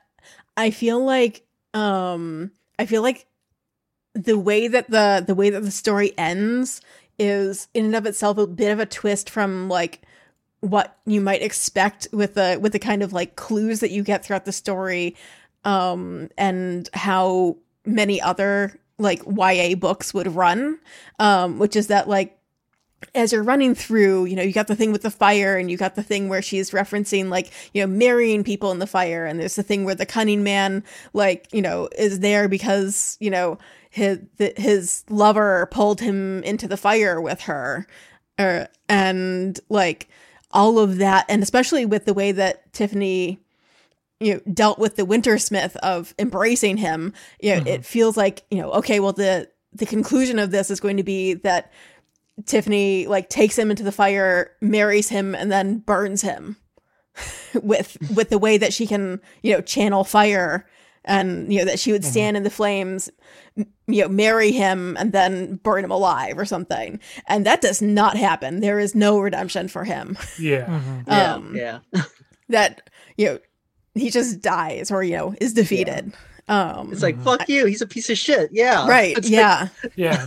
[0.55, 3.27] I feel like um I feel like
[4.13, 6.81] the way that the the way that the story ends
[7.19, 10.01] is in and of itself a bit of a twist from like
[10.61, 14.23] what you might expect with the with the kind of like clues that you get
[14.23, 15.15] throughout the story
[15.65, 20.79] um and how many other like YA books would run
[21.19, 22.38] um which is that like
[23.15, 25.77] as you're running through, you know, you got the thing with the fire and you
[25.77, 29.25] got the thing where she's referencing like, you know, marrying people in the fire.
[29.25, 30.83] And there's the thing where the cunning man,
[31.13, 33.57] like, you know, is there because, you know,
[33.89, 37.87] his, the, his lover pulled him into the fire with her.
[38.37, 40.07] Uh, and like
[40.51, 41.25] all of that.
[41.29, 43.39] And especially with the way that Tiffany,
[44.19, 48.57] you know, dealt with the wintersmith of embracing him, you know, it feels like, you
[48.61, 51.71] know, okay, well, the, the conclusion of this is going to be that
[52.45, 56.57] Tiffany like takes him into the fire, marries him, and then burns him
[57.63, 60.65] with with the way that she can you know channel fire,
[61.05, 63.09] and you know that she would stand in the flames,
[63.55, 63.65] you
[64.03, 68.59] know, marry him and then burn him alive or something, and that does not happen.
[68.61, 70.17] There is no redemption for him.
[70.37, 70.65] Yeah.
[70.67, 71.03] Mhm.
[71.07, 71.79] yeah Um, yeah
[72.49, 73.39] That you know
[73.95, 76.13] he just dies or you know is defeated.
[76.47, 80.25] Um, it's like fuck you he's a piece of shit yeah right, It's like, yeah.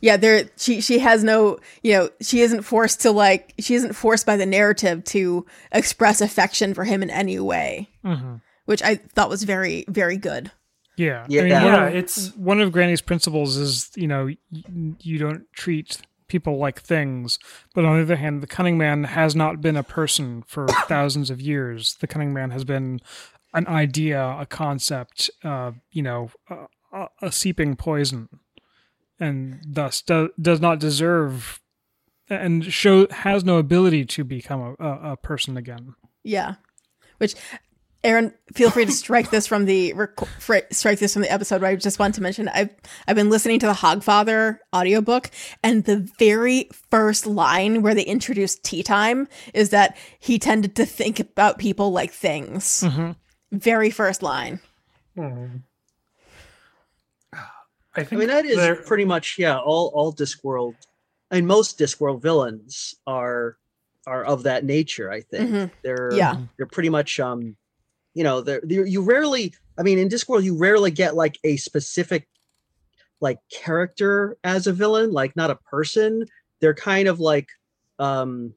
[0.00, 0.12] Yeah.
[0.12, 3.92] yeah there she she has no you know she isn't forced to like she isn't
[3.94, 8.40] forced by the narrative to express affection for him in any way Mhm.
[8.66, 10.50] which i thought was very very good
[10.96, 11.24] Yeah.
[11.28, 11.40] Yeah.
[11.40, 14.28] I mean, Yeah, it's- one of Granny's principles is, you know,
[15.00, 15.96] you don't treat
[16.28, 17.38] people like things.
[17.74, 21.30] But on the other hand, the Cunning Man has not been a person for thousands
[21.30, 21.96] of years.
[22.00, 23.00] The Cunning Man has been
[23.54, 26.56] an idea, a concept, uh, you know, a,
[26.92, 28.28] a, a seeping poison,
[29.20, 31.60] and thus do, does not deserve
[32.28, 35.94] and show has no ability to become a, a, a person again.
[36.24, 36.54] yeah
[37.18, 37.34] which
[38.02, 41.60] Aaron, feel free to strike this from the rec- strike this from the episode.
[41.60, 42.70] But I just want to mention I've
[43.06, 45.30] I've been listening to the Hogfather audiobook,
[45.62, 51.20] and the very first line where they introduce Teatime is that he tended to think
[51.20, 52.80] about people like things.
[52.86, 53.16] Mhm.
[53.52, 54.60] Very first line.
[55.14, 55.56] Hmm.
[57.96, 59.58] I I mean, that is there- pretty much yeah.
[59.58, 60.74] All all Discworld,
[61.30, 63.56] and most Discworld villains are
[64.06, 65.10] are of that nature.
[65.10, 65.70] I think Mhm.
[65.82, 66.36] they're Yeah.
[66.56, 67.56] they're pretty much um,
[68.14, 69.54] you know, they're, they're you rarely.
[69.78, 72.26] I mean, in Discworld, you rarely get like a specific
[73.20, 76.24] like character as a villain, like not a person.
[76.60, 77.48] They're kind of like
[77.98, 78.54] um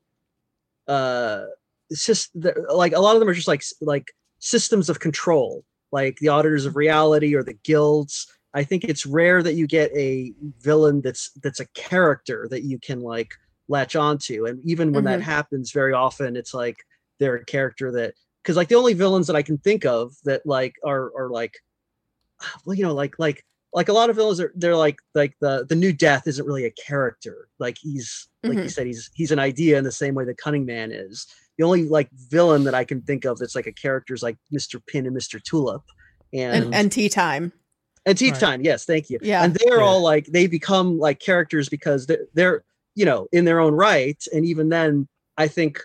[0.88, 1.46] uh
[1.90, 5.64] it's just they're- like a lot of them are just like like systems of control,
[5.92, 8.28] like the auditors of reality or the guilds.
[8.54, 12.80] I think it's rare that you get a villain that's that's a character that you
[12.80, 13.34] can like
[13.68, 14.46] latch onto.
[14.46, 15.24] And even when that Mhm.
[15.24, 16.78] happens, very often it's like
[17.20, 20.46] they're a character that because like the only villains that I can think of that
[20.46, 21.58] like are are like
[22.66, 23.44] well, you know, like like
[23.74, 26.66] like a lot of villains are they're like like the the new death isn't really
[26.66, 27.48] a character.
[27.60, 28.72] Like he's like you Mhm.
[28.72, 31.26] said, he's he's an idea in the same way the cunning man is.
[31.58, 34.38] The only like villain that I can think of that's like a character is like
[34.54, 34.84] Mr.
[34.86, 35.42] Pin and Mr.
[35.42, 35.84] Tulip.
[36.34, 37.52] And and, and Teatime.
[38.06, 38.40] And Teeth Right.
[38.40, 39.20] Time, yes, thank you.
[39.22, 39.44] Yeah.
[39.44, 39.86] And they're Yeah.
[39.86, 42.64] all like they become like characters because they're they're
[42.96, 44.22] you know in their own right.
[44.34, 45.82] And even then, I think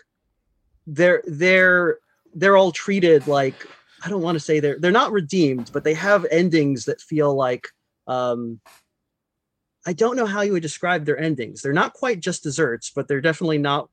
[0.85, 1.99] they're they're
[2.33, 3.65] they're all treated like
[4.03, 7.33] I don't want to say they're they're not redeemed, but they have endings that feel
[7.35, 7.67] like
[8.07, 8.59] um
[9.87, 11.61] I don't know how you would describe their endings.
[11.61, 13.89] They're not quite just desserts, but they're definitely not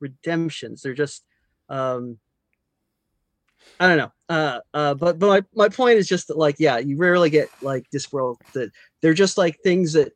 [0.00, 0.82] redemptions.
[0.82, 1.24] They're just
[1.68, 2.18] um
[3.80, 4.12] I don't know.
[4.28, 7.50] Uh, uh, but but my, my point is just that like yeah, you rarely get
[7.60, 10.12] like Discworld that they're just like things that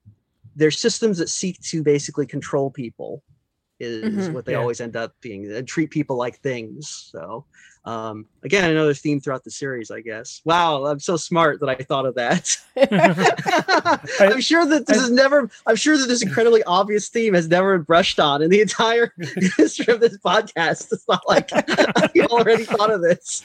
[0.56, 3.22] they're systems that seek to basically control people
[3.80, 4.32] is Mhm.
[4.32, 4.58] what they Yeah.
[4.58, 6.88] always end up being and treat people like things.
[7.10, 7.46] So
[7.84, 10.40] um again another theme throughout the series, I guess.
[10.44, 12.56] Wow, I'm so smart that I thought of that.
[14.20, 17.48] I'm sure that this I- is never I'm sure that this incredibly obvious theme has
[17.48, 19.12] never been brushed on in the entire
[19.56, 20.92] history of this podcast.
[20.92, 21.50] It's not like
[22.14, 23.44] you already thought of this.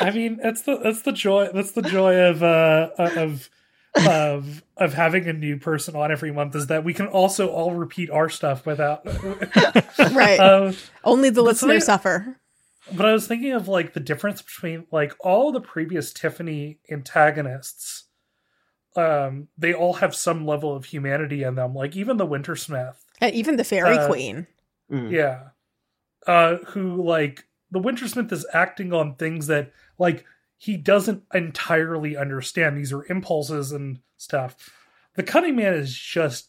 [0.00, 3.48] I mean, that's the that's the joy that's the joy of uh of
[4.06, 7.74] of of having a new person on every month is that we can also all
[7.74, 9.02] repeat our stuff without
[10.12, 10.38] right.
[10.38, 12.36] um, Only the but listeners suffer.
[12.94, 18.04] But I was thinking of like the difference between like all the previous Tiffany antagonists.
[18.96, 21.74] Um, they all have some level of humanity in them.
[21.74, 24.46] Like even the Wintersmith, And even the fairy Uh, queen.
[24.90, 25.12] Mm.
[25.12, 25.48] yeah,
[26.26, 30.24] uh, who like the Wintersmith is acting on things that like
[30.56, 32.76] he doesn't entirely understand.
[32.76, 34.56] These are impulses and stuff.
[35.14, 36.48] The Cunning Man is just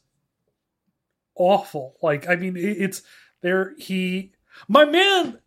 [1.36, 1.96] awful.
[2.02, 3.02] Like I mean, it- it's
[3.42, 3.74] there.
[3.78, 4.32] He,
[4.68, 5.40] my man,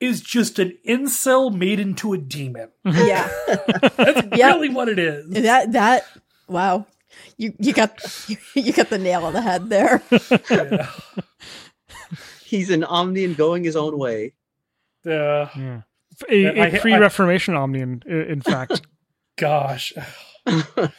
[0.00, 2.68] is just an incel made into a demon.
[2.84, 3.28] Yeah.
[3.96, 4.48] That's Yeah.
[4.54, 5.28] really what it is.
[5.30, 6.04] that that
[6.48, 6.86] wow.
[7.38, 7.98] You you got
[8.54, 10.02] you got the nail on the head there.
[10.50, 10.90] Yeah.
[12.44, 14.34] He's an Omnian going his own way.
[15.04, 15.80] Uh, Yeah.
[16.30, 18.82] I- A, I- a pre-Reformation Omnian, i- in fact.
[19.36, 19.92] gosh,
[20.46, 20.90] I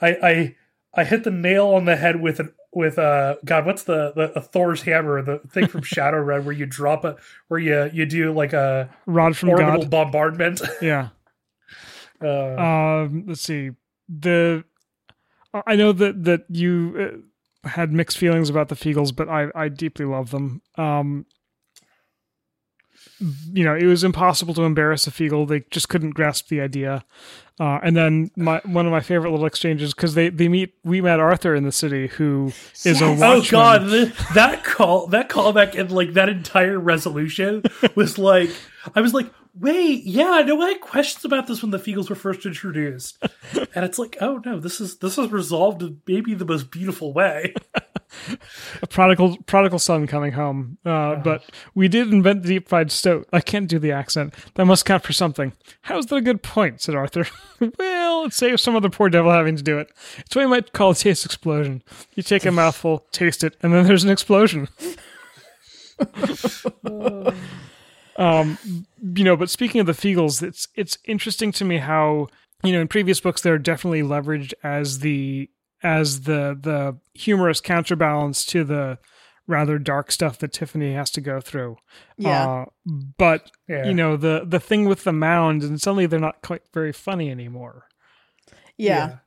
[0.00, 0.56] I
[0.94, 4.32] I hit the nail on the head with an with uh God, what's the the
[4.38, 7.16] a Thor's hammer, the thing from Shadowrun where you drop it,
[7.48, 9.90] where you you do like a Rod from orbital God.
[9.90, 10.60] bombardment.
[10.82, 11.08] Yeah.
[12.22, 13.70] Uh, Um, let's see.
[14.08, 14.64] The
[15.66, 17.22] I know that that you
[17.64, 20.62] uh, had mixed feelings about the Feegles, but I I deeply love them.
[20.76, 21.26] Um,
[23.52, 25.46] you know, it was impossible to embarrass a Feegle.
[25.46, 27.04] They just couldn't grasp the idea.
[27.60, 31.00] Uh, and then my one of my favorite little exchanges because they they meet we
[31.00, 32.52] met Arthur in the city who
[32.84, 33.20] is a Yes.
[33.22, 33.82] Oh god,
[34.34, 37.62] that call, that callback, and like that entire resolution
[37.94, 38.50] was like,
[38.94, 42.08] I was like, wait, yeah, I know I had questions about this when the Feegles
[42.08, 43.22] were first introduced,
[43.74, 47.12] and it's like, oh no, this is this is resolved in maybe the most beautiful
[47.12, 47.54] way.
[48.82, 50.78] a prodigal prodigal son coming home.
[50.84, 51.44] Uh, but
[51.74, 53.28] we did invent the deep fried stoat.
[53.32, 54.34] I can't do the accent.
[54.54, 55.52] That must count for something.
[55.82, 56.80] How's that a good point?
[56.80, 57.26] said Arthur.
[57.78, 59.90] well, it saves some other poor devil having to do it.
[60.18, 61.82] It's what you might call a taste explosion.
[62.14, 64.68] You take a mouthful, taste it, and then there's an explosion.
[68.16, 68.58] um,
[69.14, 72.28] you know, but speaking of the Feegles, it's it's interesting to me how
[72.62, 75.48] you know in previous books they're definitely leveraged as the
[75.82, 78.98] as the the humorous counterbalance to the
[79.46, 81.76] rather dark stuff that Tiffany has to go through.
[82.16, 82.48] Yeah.
[82.48, 82.64] Uh,
[83.18, 86.62] but Yeah, you know the the thing with the mound, and suddenly they're not quite
[86.72, 87.86] very funny anymore.
[88.76, 89.18] yeah.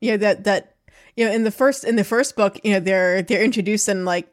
[0.00, 0.76] yeah that that
[1.16, 4.04] you know in the first in the first book you know they're they're introduced and
[4.04, 4.28] like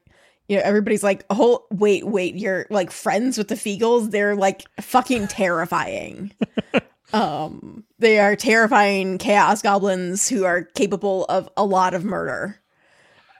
[0.47, 4.63] you know everybody's like oh wait wait you're like friends with the Feegles they're like
[4.81, 6.31] fucking terrifying
[7.13, 12.59] um they are terrifying chaos goblins who are capable of a lot of murder.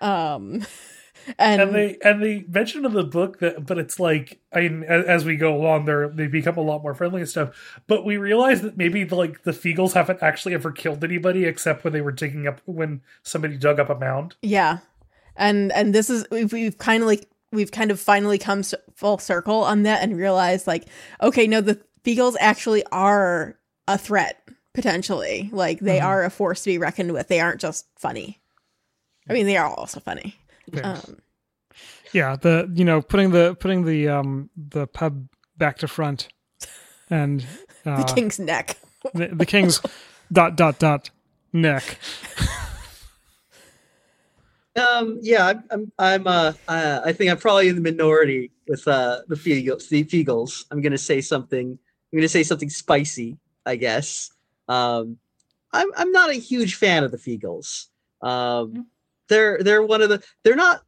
[0.01, 0.65] Um
[1.37, 4.83] and, and they and they mention in the book that but it's like i mean
[4.83, 7.81] as, as we go along they're they become a lot more friendly and stuff.
[7.87, 11.83] But we realize that maybe the, like the Feegles haven't actually ever killed anybody except
[11.83, 14.35] when they were digging up when somebody dug up a mound.
[14.41, 14.79] Yeah,
[15.35, 18.63] and and this is we've, we've kind of like we've kind of finally come
[18.95, 20.87] full circle on that and realized like
[21.21, 23.58] okay, no, the Feegles actually are
[23.93, 24.41] a threat
[24.73, 25.49] potentially.
[25.51, 26.05] Like they Mhm.
[26.05, 27.27] are a force to be reckoned with.
[27.27, 28.39] They aren't just funny.
[29.29, 30.35] I mean, they are also funny.
[30.71, 30.93] Yeah.
[30.93, 31.17] Um,
[32.13, 35.27] yeah, the you know putting the putting the um the pub
[35.57, 36.29] back to front,
[37.09, 37.45] and
[37.83, 38.77] the uh, king's neck.
[39.13, 39.81] the, the king's
[40.31, 41.09] dot dot dot
[41.53, 41.97] neck.
[44.75, 48.87] Um, yeah, I'm, I'm, I'm uh, uh, I think I'm probably in the minority with
[48.87, 49.89] uh the Feegles.
[49.89, 50.63] The Feegles.
[50.71, 51.77] I'm gonna say something.
[52.13, 53.37] I'm gonna say something spicy.
[53.65, 54.31] I guess.
[54.67, 55.17] Um,
[55.71, 57.85] I'm, I'm not a huge fan of the Feegles.
[58.21, 58.87] Um,
[59.27, 60.23] they're, they're one of the.
[60.43, 60.81] They're not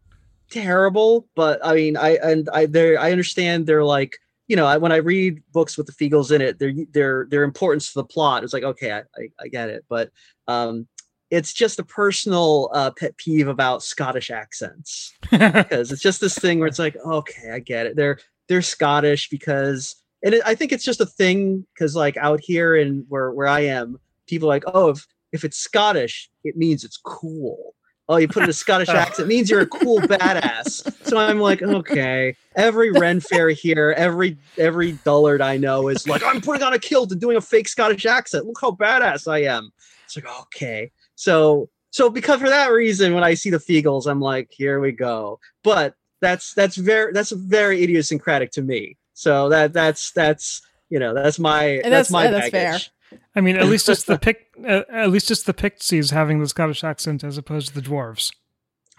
[0.50, 4.18] terrible, but I mean, I and I, they're, I understand they're like.
[4.48, 7.44] You know, I, when I read books with the Feegles in it, their their their
[7.44, 10.10] importance to the plot is like, okay, I, I, I get it, but
[10.50, 10.88] um,
[11.32, 16.60] it's just a personal uh, pet peeve about Scottish accents because it's just this thing
[16.60, 17.96] where it's like, okay, I get it.
[17.96, 18.20] They're
[18.50, 22.76] they're Scottish because, and it, I think it's just a thing because like out here
[22.76, 26.84] in where where I am, people are like, oh, if if it's Scottish, it means
[26.84, 27.76] it's cool.
[28.10, 31.08] Oh, you put in a Scottish accent, it means you're a cool badass.
[31.08, 32.36] So I'm like, okay.
[32.56, 36.80] Every Ren Fair here, every every dullard I know is like, I'm putting on a
[36.80, 38.46] kilt and doing a fake Scottish accent.
[38.46, 39.72] Look how badass I am.
[40.06, 40.92] It's like, okay.
[41.16, 44.92] So so because for that reason, when I see the Feegles, I'm like, here we
[44.92, 45.40] go.
[45.64, 48.98] But that's that's very that's very idiosyncratic to me.
[49.14, 52.92] So that that's that's you know that's my that's, that's- my and that's baggage.
[53.12, 53.20] fair.
[53.36, 54.48] I mean, at least it's the pic.
[54.62, 58.32] Uh, at least it's the Pictsies having the Scottish accent as opposed to the dwarves.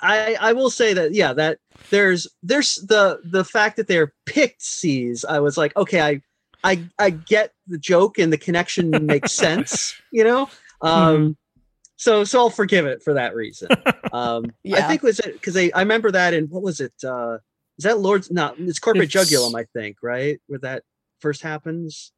[0.01, 1.59] I I will say that yeah that
[1.91, 5.25] there's there's the the fact that they're pictsies.
[5.29, 6.21] I was like okay I
[6.65, 9.95] I I get the joke and the connection makes sense.
[10.11, 10.51] You know.
[10.81, 11.37] Um,
[11.97, 13.69] So so I'll forgive it for that reason.
[14.13, 14.89] Um, I Yeah.
[14.89, 16.93] think was it because I remember that in what was it?
[17.03, 17.39] Uh,
[17.79, 18.31] is that Lord's?
[18.31, 19.59] No, it's Corporate It's- Jugulum.
[19.59, 20.83] I think right where that
[21.21, 22.13] first happens.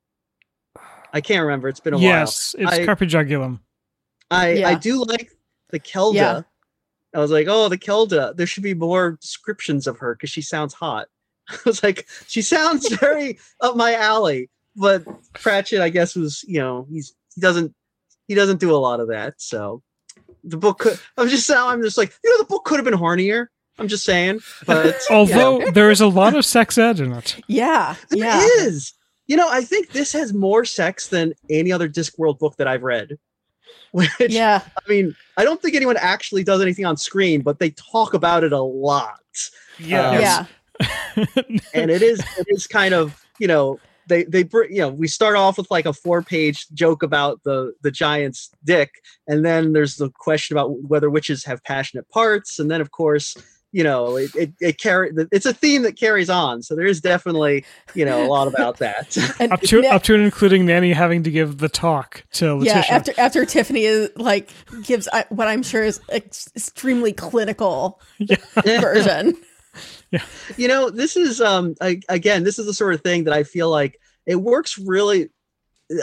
[1.13, 1.69] I can't remember.
[1.69, 2.65] It's been a yes, while.
[2.65, 3.61] Yes, it's I- Carpe Jugulum.
[4.31, 4.79] I I Yeah.
[4.79, 5.31] do like
[5.71, 6.17] the Kelda.
[6.17, 6.43] Yeah.
[7.15, 8.35] I was like, oh, the Kelda.
[8.37, 11.07] There should be more descriptions of her because she sounds hot.
[11.49, 14.51] I was like, she sounds very up my alley.
[14.77, 17.73] But Pratchett, I guess, was you know he's he doesn't
[18.27, 19.35] he doesn't do a lot of that.
[19.39, 19.83] So
[20.43, 20.99] the book could.
[21.17, 23.47] I'm just now I'm just like you know the book could have been hornier.
[23.79, 27.37] I'm just saying, but Although there is a lot of sex ed in it.
[27.49, 27.97] Yeah.
[28.11, 28.41] There Yeah.
[28.61, 28.93] is.
[29.27, 32.83] You know, I think this has more sex than any other Discworld book that I've
[32.83, 33.18] read.
[33.93, 34.61] Which Yeah.
[34.64, 38.45] I mean, I don't think anyone actually does anything on screen, but they talk about
[38.45, 39.20] it a lot.
[39.79, 40.14] Yes.
[40.14, 41.27] Um, yeah.
[41.75, 45.09] And it is it is kind of, you know, they they br- you know, we
[45.09, 48.91] start off with like a four-page joke about the the giant's dick,
[49.29, 53.37] and then there's the question about whether witches have passionate parts, and then of course,
[53.75, 56.62] you know, it it, it carry it's a theme that carries on.
[56.62, 59.16] So there is definitely, you know, a lot about that.
[59.41, 62.55] And Up to na- up to and including Nanny having to give the talk to
[62.55, 62.85] Letitia.
[62.89, 64.49] yeah, after after Tiffany is like
[64.85, 68.01] gives uh, what I'm sure is ex- extremely clinical
[68.64, 69.35] version.
[70.12, 70.22] yeah
[70.57, 73.43] you know this is um I, again this is the sort of thing that i
[73.43, 75.31] feel like it works really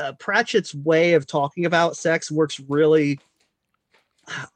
[0.01, 3.17] uh, pratchett's way of talking about sex works really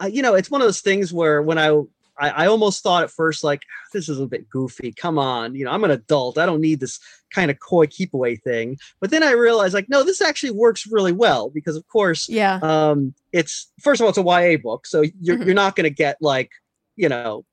[0.01, 1.82] uh, you know it's one of those things where when I,
[2.20, 3.61] I i almost thought at first like
[3.93, 4.91] this is a bit goofy.
[4.93, 6.38] Come on you know i'm an adult.
[6.38, 6.99] I don't need this
[7.34, 8.78] kind of coy keep away thing.
[9.01, 12.59] But then i realized like no this actually works really well because of course Yeah.
[12.61, 15.45] um it's first of all it's a YA book so you're, Mhm.
[15.45, 16.51] you're not going to get like
[16.95, 17.45] you know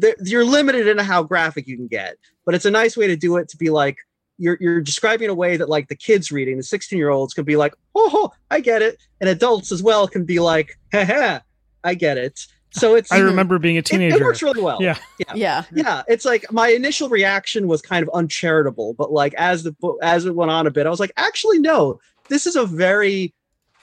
[0.00, 2.16] th- you're limited in how graphic you can get.
[2.46, 3.98] But it's a nice way to do it to be like
[4.38, 7.44] you're you're describing a way that like the kids reading the 16 year olds can
[7.44, 8.96] be like oh, oh I get it.
[9.20, 11.42] And adults as well can be like ha
[11.84, 14.16] I get it so it's I remember being a teenager.
[14.16, 14.98] it works really well Yeah.
[15.34, 15.64] Yeah.
[15.72, 20.26] yeah it's like my initial reaction was kind of uncharitable but like as the as
[20.26, 21.98] it went on a bit i was like actually no
[22.28, 23.34] this is a very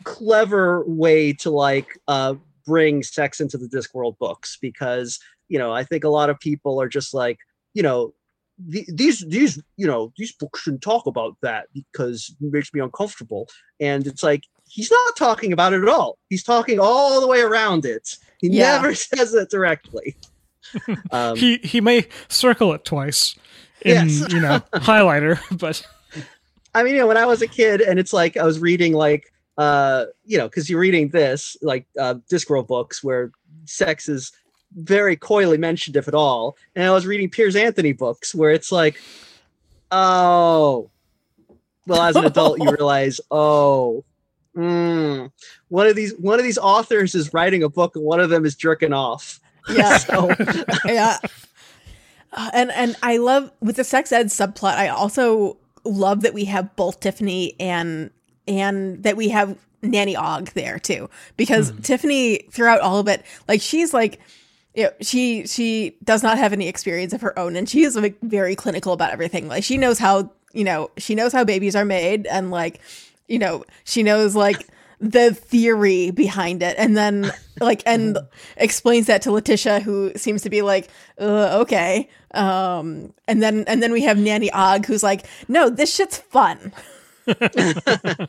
[0.03, 5.19] clever way to like uh bring sex into the discworld books because
[5.49, 7.37] you know i think a lot of people are just like
[7.73, 8.13] you know
[8.57, 12.79] the, these these you know these books shouldn't talk about that because it makes me
[12.79, 13.47] uncomfortable
[13.79, 14.43] and it's like
[14.75, 18.49] he's not talking about it at all he's talking all the way around it he
[18.49, 18.73] Yeah.
[18.73, 20.15] never says it directly
[21.11, 23.35] um, he he may circle it twice
[23.81, 24.33] in Yes.
[24.33, 25.85] you know highlighter, but
[26.73, 28.91] I mean, you know, when I was a kid and it's like I was reading
[28.93, 33.31] like uh, you know, because you're reading this, like uh Discworld books where
[33.65, 34.33] sex is
[34.75, 36.57] very coyly mentioned, if at all.
[36.75, 38.99] And I was reading Piers Anthony books where it's like,
[39.91, 40.89] oh
[41.87, 44.03] well, as an adult, you realize, oh,
[44.55, 45.31] mm,
[45.69, 48.45] one of these one of these authors is writing a book and one of them
[48.45, 49.39] is jerking off.
[49.69, 49.97] Yeah.
[49.97, 50.29] So
[50.85, 51.17] yeah.
[52.31, 54.75] Uh, and and I love with the sex ed subplot.
[54.75, 58.11] I also love that we have both Tiffany and
[58.47, 63.61] and that we have Nanny Og there too, because Tiffany throughout all of it, like
[63.61, 64.19] she's like.
[64.77, 67.95] You know, she she does not have any experience of her own and she is
[67.95, 71.77] like very clinical about everything like she knows how you know she knows how babies
[71.77, 72.81] are made and like
[73.27, 74.67] you know she knows like
[75.01, 78.17] the theory behind it and then like and
[78.57, 82.09] explains that to Letitia who seems to be like okay.
[82.33, 86.71] Um and then and then we have Nanny Og who's like no this shit's fun.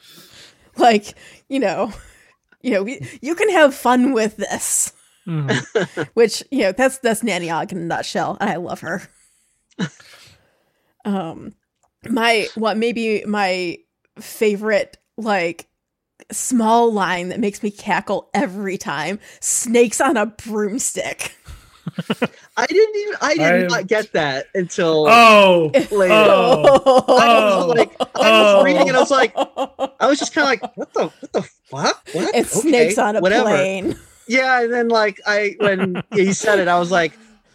[0.77, 1.15] Like
[1.49, 1.93] you know
[2.63, 4.93] you know we, you can have fun with this.
[5.27, 6.09] Mhm.
[6.15, 8.37] which you know that's that's Nanny Og in a nutshell.
[8.41, 9.03] And I love her.
[11.05, 11.55] Um
[12.09, 13.79] my what maybe my
[14.21, 15.67] favorite like
[16.33, 21.37] small line that makes me cackle every time snakes on a broomstick
[22.57, 23.15] I didn't even.
[23.21, 26.13] I did I'm- not get that until Oh, later.
[26.13, 27.05] Oh.
[27.09, 28.57] I was like, I Oh.
[28.57, 31.33] was reading and I was like, I was just kind of like, what the, what
[31.33, 32.09] the fuck?
[32.13, 32.35] What?
[32.35, 33.45] it's Okay, snakes on a whatever.
[33.51, 33.97] plane
[34.27, 37.13] Yeah, and then like I when he said it, I was like,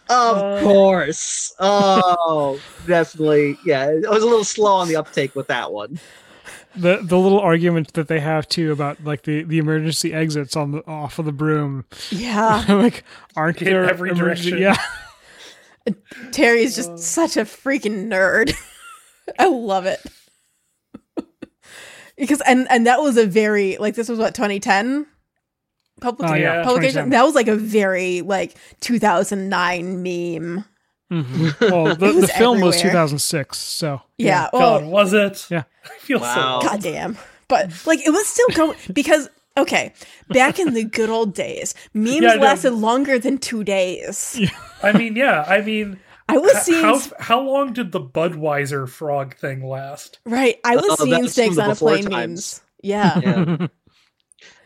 [0.09, 0.62] of Uh.
[0.62, 1.53] course.
[1.59, 2.57] Oh,
[2.88, 3.57] definitely.
[3.66, 5.99] Yeah, I was a little slow on the uptake with that one.
[6.76, 10.72] The the little argument that they have too about like the the emergency exits on
[10.72, 11.86] the off of the broom.
[12.10, 12.64] yeah.
[12.70, 13.04] Like,
[13.36, 14.78] aren't In there every emergency- direction.
[15.88, 15.94] Yeah,
[16.32, 18.54] terry's just such a freaking nerd.
[19.40, 20.00] I love it.
[22.18, 25.08] Because and and that was a very like this was what 2010
[26.02, 27.06] public Oh, yeah, publication?
[27.06, 27.10] 2010.
[27.12, 30.66] that was like a very like 2009 meme
[31.12, 31.72] Mhm.
[31.72, 35.45] Well, the, was the film was 2006, so yeah, God, well was it?
[35.49, 35.64] Yeah.
[35.86, 36.59] I feel Wow.
[36.62, 36.68] so.
[36.70, 39.93] goddamn but like it was still going because okay
[40.30, 44.39] back in the good old days memes Yeah, lasted longer than two days
[44.82, 45.43] I mean, yeah.
[45.45, 45.99] I mean,
[46.30, 50.20] i was seeing how how long did the Budweiser frog thing last?
[50.26, 52.12] right i was Oh, seeing that's snakes on a plane times.
[52.12, 53.68] memes yeah Yeah.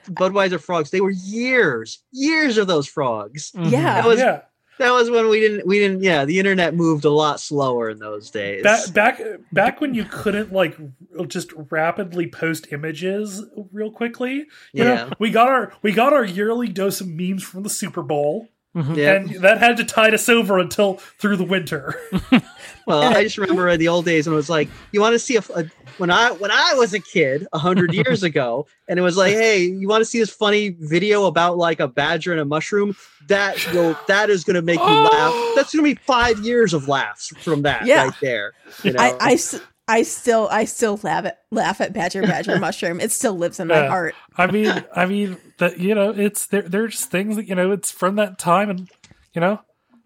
[0.09, 3.51] Budweiser frogs, they were years, years of those frogs.
[3.55, 3.71] Mhm.
[3.71, 3.95] Yeah.
[3.95, 4.41] That was yeah,
[4.79, 7.99] that was when we didn't we didn't yeah, the internet moved a lot slower in
[7.99, 8.63] those days.
[8.63, 9.21] back back
[9.51, 10.77] back when you couldn't like
[11.27, 14.45] just rapidly post images real quickly.
[14.73, 14.83] You yeah.
[14.83, 18.49] know, we got our we got our yearly dose of memes from the Super Bowl,
[18.75, 18.95] Mhm.
[18.97, 19.13] Yeah.
[19.13, 21.99] and that had to tide us over until through the winter.
[22.87, 25.19] Well, I just remember in the old days when it was like, you want to
[25.19, 25.65] see a, a-
[25.97, 29.33] when I when I was a kid a hundred years ago, and it was like,
[29.33, 32.95] hey, you want to see this funny video about like a badger and a mushroom?
[33.27, 35.33] That will that is going to make you laugh.
[35.55, 38.03] That's going to be five years of laughs from that Yeah.
[38.03, 38.53] right there.
[38.83, 39.01] You know?
[39.01, 42.99] I, I s- I still I still laugh at laugh at Badger Badger Mushroom.
[42.99, 43.87] It still lives in my Yeah.
[43.89, 44.15] heart.
[44.35, 46.63] I mean, I mean that you know, it's there.
[46.63, 48.89] There's things that you know, it's from that time, and
[49.33, 49.61] you know.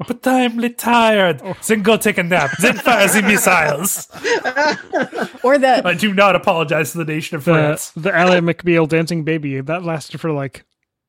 [0.08, 1.42] But I'm tired.
[1.44, 1.56] Oh.
[1.68, 2.52] Then go take a nap.
[2.62, 4.08] Then fire the missiles.
[5.44, 7.92] Or the I do not apologize to the nation of the France.
[7.96, 10.64] the Ally McBeal dancing baby that lasted for like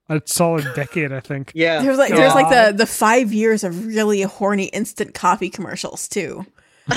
[0.09, 1.53] a solid decade, I think.
[1.55, 1.83] yeah.
[1.83, 6.45] there's like there's like the the five years of really horny instant coffee commercials too.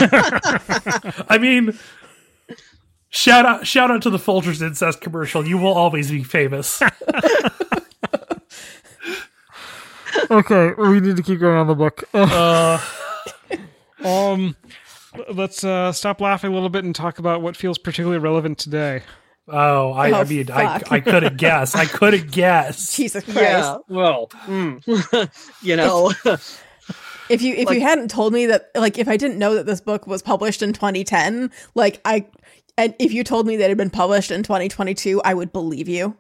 [1.30, 1.78] I mean,
[3.10, 5.48] shout out, shout out to the Folgers incest commercial.
[5.48, 6.82] You will always be famous.
[10.30, 12.04] Okay, we need to keep going on the book.
[12.14, 12.80] Uh,
[14.04, 14.56] um,
[15.34, 19.02] let's uh, stop laughing a little bit and talk about what feels particularly relevant today.
[19.48, 20.92] oh, I, I Oh, mean, I, fuck.
[20.92, 21.76] I couldn't guess.
[21.76, 22.96] I couldn't guess.
[22.96, 23.38] Jesus Christ!
[23.40, 23.78] Yeah.
[23.88, 25.30] Well, mm.
[25.62, 26.12] you know,
[27.30, 29.66] If you if Like- you hadn't told me that like if I didn't know that
[29.66, 32.26] this book was published in 2010, like I
[32.78, 35.88] and if you told me that it had been published in 2022, I would believe
[35.88, 36.18] you.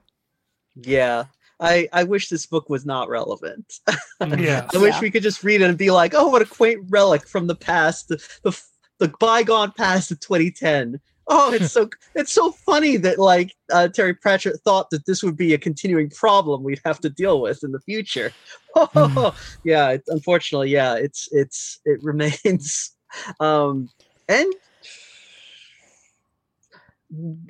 [0.75, 1.25] yeah.
[1.59, 3.79] I I wish this book was not relevant.
[4.21, 4.67] Mm, yeah.
[4.73, 5.01] I wish Yeah.
[5.01, 7.55] we could just read it and be like, oh, what a quaint relic from the
[7.55, 8.59] past, the the,
[8.99, 10.99] the bygone past of 2010.
[11.27, 15.37] Oh, it's so it's so funny that like uh, Terry Pratchett thought that this would
[15.37, 18.35] be a continuing problem we'd have to deal with in the future.
[18.75, 19.33] Oh,
[19.63, 22.91] yeah, it, unfortunately, yeah, it's it's it remains,
[23.39, 23.89] um,
[24.27, 24.51] and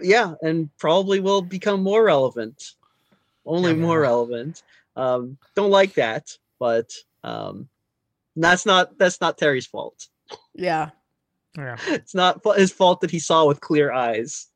[0.02, 2.64] yeah, and probably will become more relevant,
[3.46, 3.80] only Yeah.
[3.80, 4.62] more relevant.
[4.96, 6.28] Um, don't like that,
[6.60, 6.90] but
[7.24, 7.70] um,
[8.36, 10.08] that's not that's not Terry's fault.
[10.54, 10.92] Yeah,
[11.58, 14.48] Yeah, It's not his fault that he saw with clear eyes.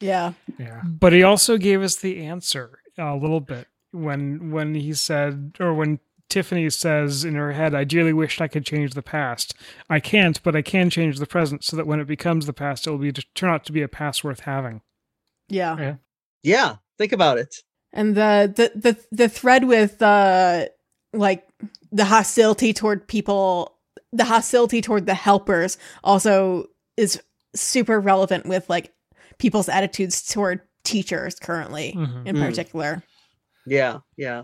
[0.00, 0.80] yeah, Yeah.
[0.84, 5.74] but he also gave us the answer a little bit when when he said, or
[5.74, 5.98] when
[6.28, 9.54] Tiffany says in her head, "I dearly wished I could change the past.
[9.88, 12.86] I can't, but I can change the present, so that when it becomes the past,
[12.86, 14.82] it will be to turn out to be a past worth having."
[15.48, 15.94] yeah.
[16.42, 17.56] Yeah, think about it.
[17.92, 20.66] and the the the the thread with uh
[21.14, 21.48] like
[21.90, 23.77] the hostility toward people
[24.12, 26.66] the hostility toward the helpers also
[26.96, 27.20] is
[27.54, 28.92] super relevant with like
[29.38, 32.26] people's attitudes toward teachers currently Mhm.
[32.26, 32.46] in Mm.
[32.48, 33.02] particular.
[33.66, 34.42] Yeah, yeah.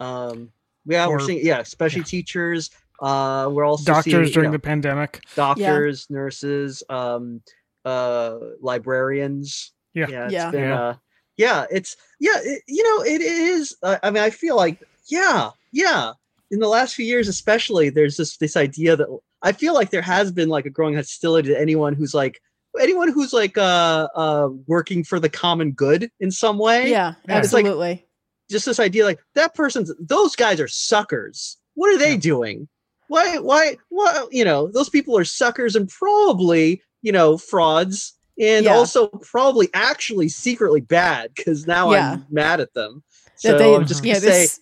[0.00, 0.50] Um,
[0.86, 2.70] yeah, Or- we're seeing yeah, especially teachers.
[3.00, 5.20] Uh, we're also Doctors seeing, you during know, the pandemic.
[5.34, 7.42] doctors, nurses, um,
[7.84, 9.72] uh, librarians.
[9.94, 10.06] Yeah.
[10.08, 10.50] yeah, it's Yeah.
[10.50, 10.80] been, Yeah.
[10.82, 10.94] uh,
[11.36, 13.76] yeah, it's yeah, it, you know, it is.
[13.82, 16.12] Uh, I mean, I feel like yeah, yeah.
[16.50, 19.08] In the last few years, especially, there's this this idea that
[19.42, 22.40] I feel like there has been like a growing hostility to anyone who's like
[22.80, 27.38] anyone who's like uh uh working for the common good in some way Yeah, Yeah.
[27.38, 28.06] It's like- absolutely.
[28.50, 32.18] just this idea like that person's those guys are suckers what are they Yeah.
[32.18, 32.68] doing
[33.08, 38.64] why why why you know those people are suckers and probably you know frauds and
[38.64, 38.74] Yeah.
[38.74, 42.12] also probably actually secretly bad because now Yeah.
[42.14, 43.04] i'm mad at them
[43.44, 44.60] that so they, i'm just gonna say there's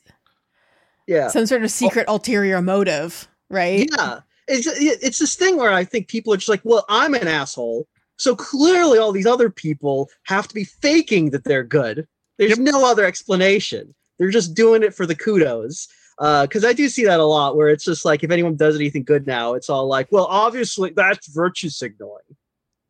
[1.06, 1.28] yeah.
[1.28, 1.68] Some sort of oh.
[1.68, 3.88] secret ulterior motive, right?
[3.96, 4.20] yeah.
[4.48, 7.86] It's it's this thing where i think people are just like well i'm an asshole.
[8.16, 12.06] So clearly all these other people have to be faking that they're good.
[12.38, 13.94] There's no other explanation.
[14.18, 15.88] They're just doing it for the kudos.
[16.18, 18.76] Uh, because i do see that a lot where it's just like if anyone does
[18.76, 22.22] anything good now it's all like well obviously that's virtue signaling.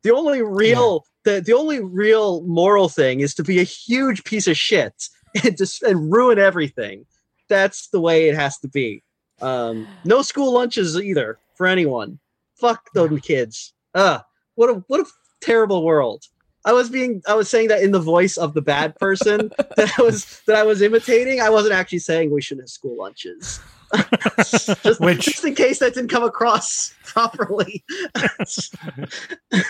[0.03, 4.47] The only real the, the only real moral thing is to be a huge piece
[4.47, 5.07] of shit
[5.43, 7.05] and just and ruin everything
[7.49, 9.03] that's the way it has to be
[9.41, 12.19] um, no school lunches either for anyone.
[12.55, 13.73] Fuck those kids.
[13.93, 14.19] Uh,
[14.55, 15.05] what a what a
[15.41, 16.23] terrible world.
[16.65, 19.91] I was being I was saying that in the voice of the bad person that
[19.99, 21.41] I was that I was imitating.
[21.41, 23.59] I wasn't actually saying we shouldn't have school lunches.
[24.37, 27.83] just, Which- just in case that didn't come across properly.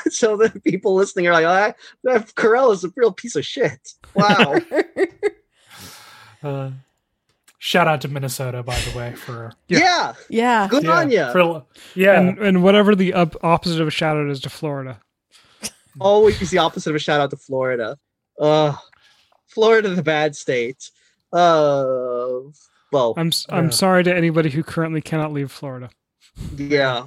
[0.10, 1.74] so the people listening are like, "Ah,
[2.04, 3.94] that Karella is a real piece of shit.
[4.14, 4.56] Wow.
[6.44, 6.72] Uh,
[7.66, 9.80] shout out to Minnesota, by the way, for Yeah.
[9.80, 10.14] yeah.
[10.30, 10.68] yeah.
[10.68, 11.32] Good on you.
[11.32, 11.66] for
[11.96, 12.20] yeah.
[12.20, 15.00] And and whatever the up, opposite of a shout out is to Florida.
[16.00, 17.98] always the opposite of a shout out to Florida.
[18.40, 18.74] Uh
[19.48, 20.90] Florida, the bad state.
[21.32, 22.40] Uh,
[22.92, 23.70] well, I'm s am Yeah.
[23.72, 25.90] sorry to anybody who currently cannot leave Florida.
[26.58, 27.06] yeah,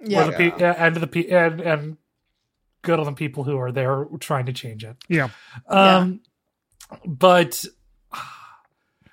[0.00, 0.24] Yeah.
[0.26, 1.96] the pe- yeah, and the pe- and and
[2.82, 4.96] good on the people who are there trying to change it.
[5.08, 5.30] Yeah.
[5.68, 6.20] Um,
[7.04, 7.64] but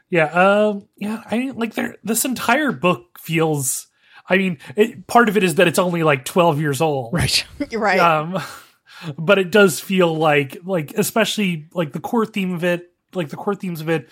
[0.10, 1.24] yeah, um, yeah.
[1.26, 3.88] I mean, like there, this entire book feels.
[4.30, 7.46] I mean, it, part of it is that it's only like twelve years old, Right.
[7.74, 8.00] Right.
[8.00, 8.42] Um,
[9.18, 13.36] but it does feel like like especially like the core theme of it, like the
[13.36, 14.10] core themes of it,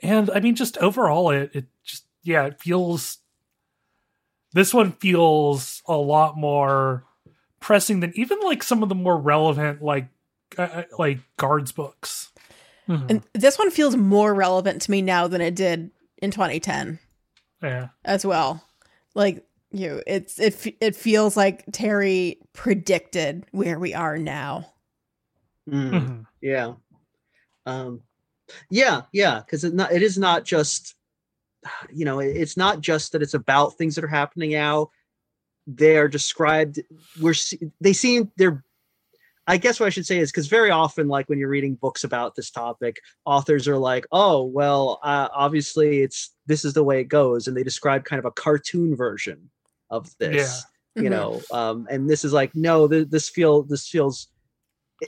[0.00, 3.18] and I mean, just overall, it it just yeah, it feels.
[4.54, 7.04] This one feels a lot more
[7.60, 10.08] pressing than even like some of the more relevant like
[10.58, 12.31] uh, like guards books.
[12.88, 13.10] Mhm.
[13.10, 16.98] and this one feels more relevant to me now than it did in 2010
[17.62, 18.64] Yeah, as well.
[19.14, 24.72] Like you, know, it's it it feels like Terry predicted where we are now.
[25.70, 26.26] Mm, Mhm.
[26.40, 26.74] yeah,
[27.66, 28.02] um,
[28.68, 29.40] yeah, yeah.
[29.40, 30.94] Because it not it is not just,
[31.92, 34.90] you know, it- it's not just that it's about things that are happening now.
[35.66, 36.80] They are described.
[37.20, 37.34] We're
[37.80, 38.64] they seem they're.
[39.46, 42.04] I guess what I should say is because very often, like when you're reading books
[42.04, 47.00] about this topic, authors are like, "Oh, well, uh, obviously it's this is the way
[47.00, 49.50] it goes," and they describe kind of a cartoon version
[49.90, 50.64] of this.
[50.94, 51.10] you Mhm.
[51.10, 54.28] know um and this is like no th- this feel this feels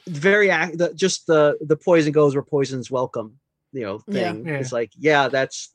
[0.08, 3.38] very ac- the, just the the poison goes where poison's welcome
[3.74, 4.58] you know thing Yeah.
[4.60, 5.74] it's like yeah that's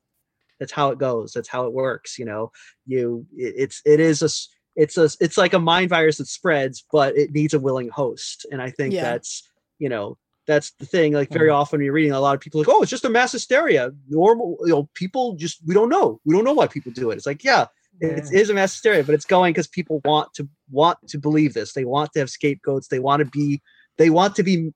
[0.60, 2.52] that's how it goes that's how it works you know
[2.88, 6.27] you it, it's it is a s- it's a it's like a mind virus that
[6.27, 9.03] spreads but it needs a willing host and i think Yeah.
[9.03, 10.17] that's you know
[10.47, 11.55] that's the thing like very Mhm.
[11.55, 14.57] often you're reading a lot of people like oh it's just a mass hysteria normal
[14.61, 17.25] you know people just we don't know we don't know why people do it it's
[17.25, 17.65] like yeah
[18.01, 18.39] it Yeah.
[18.39, 21.73] is a mass hysteria, but it's going because people want to want to believe this.
[21.73, 22.87] They want to have scapegoats.
[22.87, 23.61] They want to be.
[23.97, 24.71] They want to be.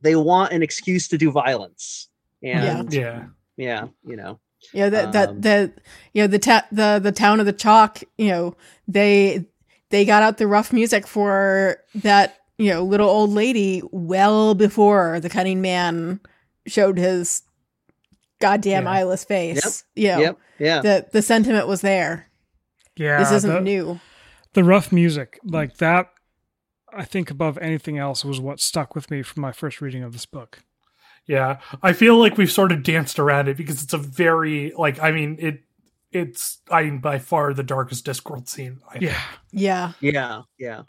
[0.00, 2.08] They want an excuse to do violence.
[2.42, 3.26] And yeah,
[3.58, 4.40] yeah, you know.
[4.72, 5.72] Yeah, that that Um, the
[6.12, 8.00] you know the ta- the the town of the chalk.
[8.16, 8.56] You know
[8.86, 9.46] they
[9.90, 15.20] they got out the rough music for that you know little old lady well before
[15.20, 16.20] the cunning man
[16.66, 17.42] showed his
[18.40, 18.90] goddamn Yeah.
[18.90, 19.84] eyeless face.
[19.96, 20.38] You know, Yep.
[20.58, 20.80] Yeah.
[20.82, 22.28] the the sentiment was there.
[22.96, 23.18] Yeah.
[23.20, 24.00] this isn't the, new.
[24.54, 26.10] the rough music like that.
[26.92, 30.12] I think above anything else was what stuck with me from my first reading of
[30.12, 30.60] this book.
[31.28, 31.60] Yeah.
[31.82, 35.00] I feel like we've sort of danced around it because it's a very like.
[35.00, 35.62] I mean, it
[36.10, 38.80] it's I mean by far the darkest Discworld scene.
[38.88, 39.04] I think.
[39.04, 39.22] Yeah.
[39.52, 40.42] Yeah, Yeah.
[40.58, 40.82] Yeah.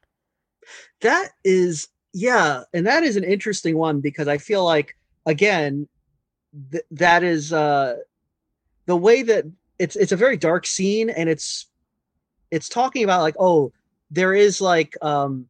[1.02, 1.90] That is.
[2.12, 4.98] Yeah, and that is an interesting one because I feel like
[5.28, 5.88] again,
[6.72, 7.98] th- that is uh
[8.88, 9.46] the way that
[9.78, 11.68] it's it's a very dark scene and it's
[12.50, 13.72] it's talking about like oh
[14.10, 15.48] there is like um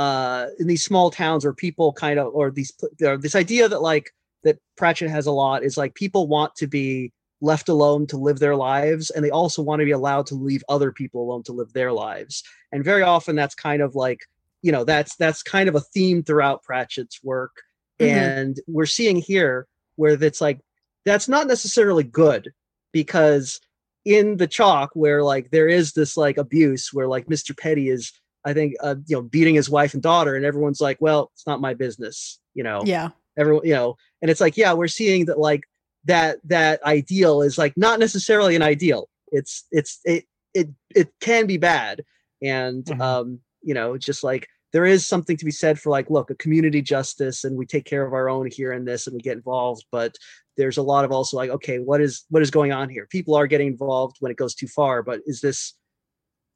[0.00, 2.72] uh, in these small towns where people kind of or these
[3.02, 4.14] or this idea that like
[4.44, 7.12] that Pratchett has a lot is like people want to be
[7.42, 10.64] left alone to live their lives and they also want to be allowed to leave
[10.70, 14.20] other people alone to live their lives and very often that's kind of like
[14.62, 17.52] you know that's that's kind of a theme throughout Pratchett's work
[18.00, 18.06] Mhm.
[18.08, 19.66] and we're seeing here
[19.96, 20.60] where it's like
[21.04, 22.52] that's not necessarily good
[22.92, 23.60] because
[24.06, 27.54] in the chalk where like there is this like abuse where like Mr.
[27.54, 28.12] Petty is
[28.44, 31.46] I think uh, you know beating his wife and daughter and everyone's like well it's
[31.46, 33.10] not my business you know Yeah.
[33.36, 35.64] everyone you know and it's like yeah we're seeing that like
[36.04, 41.46] that that ideal is like not necessarily an ideal it's it's it it it can
[41.46, 42.02] be bad
[42.42, 43.00] and Mhm.
[43.00, 46.34] um you know just like there is something to be said for like look a
[46.36, 49.36] community justice and we take care of our own here in this and we get
[49.36, 50.14] involved but
[50.56, 53.34] there's a lot of also like okay what is what is going on here people
[53.34, 55.74] are getting involved when it goes too far but is this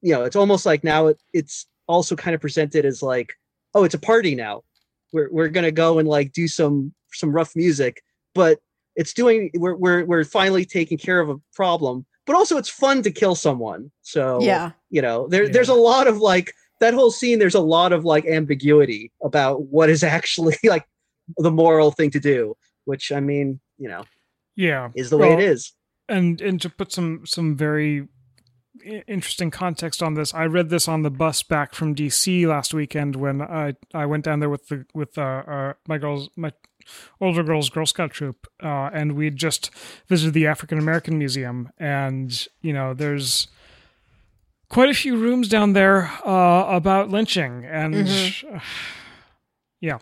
[0.01, 3.35] you know it's almost like now it, it's also kind of presented as like
[3.74, 4.62] oh it's a party now
[5.12, 8.02] we're, we're gonna go and like do some some rough music
[8.35, 8.59] but
[8.97, 13.02] it's doing we're, we're we're finally taking care of a problem but also it's fun
[13.02, 14.73] to kill someone so Yeah.
[14.90, 15.52] you know there Yeah.
[15.52, 19.62] there's a lot of like that whole scene there's a lot of like ambiguity about
[19.62, 20.85] what is actually like
[21.39, 24.05] the moral thing to do which i mean you know
[24.56, 24.90] Yeah.
[24.94, 25.73] is the way it is
[26.09, 28.06] and and to put some some very i-
[29.07, 33.15] interesting context on this i read this on the bus back from dc last weekend
[33.17, 36.53] when i i went down there with the with uh, uh my girls my
[37.21, 39.71] older girls girl scout troop uh and we just
[40.09, 43.47] visited the african american museum and you know there's
[44.69, 48.35] quite a few rooms down there uh about lynching and
[49.81, 49.99] yeah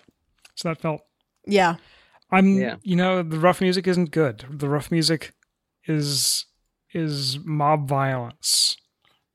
[0.55, 1.03] so that felt
[1.47, 1.77] Yeah.
[2.31, 2.77] I'm Yeah.
[2.83, 4.45] you know the rough music isn't good.
[4.49, 5.33] The rough music
[5.87, 6.47] is
[6.93, 8.77] is mob violence.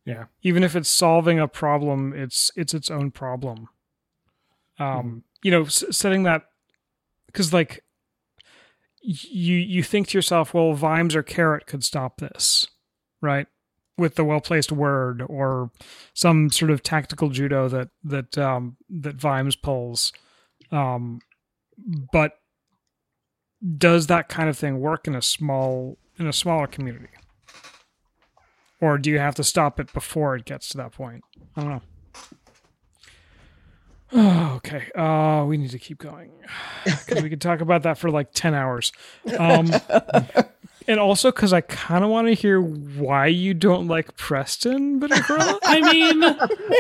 [0.05, 0.25] Yeah.
[0.41, 3.67] Even if it's solving a problem, it's it's its own problem.
[4.79, 5.23] Um, Mhm.
[5.43, 6.43] you know, s- setting that
[7.34, 7.84] cuz like
[9.01, 12.67] you you think to yourself, well, Vimes or Carrot could stop this,
[13.21, 13.47] right?
[13.97, 15.71] With the well-placed word or
[16.13, 20.13] some sort of tactical judo that that um that Vimes pulls.
[20.71, 21.19] Um
[22.11, 22.39] but
[23.77, 27.09] does that kind of thing work in a small in a smaller community
[28.81, 31.23] or do you have to stop it before it gets to that point?
[31.55, 31.81] I don't know.
[34.13, 36.31] Oh, okay uh we need to keep going.
[36.85, 38.91] 'Cause we could talk about that for like 10 hours.
[39.37, 39.69] Um
[40.87, 45.11] and also because i kind of want to hear why you don't like preston but
[45.13, 46.23] I mean,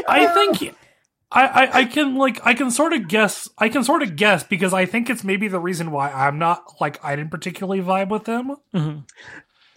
[0.07, 0.73] I think
[1.29, 4.43] I, I I can like I can sort of guess I can sort of guess
[4.43, 8.07] because I think it's maybe the reason why I'm not like I didn't particularly vibe
[8.07, 8.55] with them.
[8.73, 9.03] Mhm.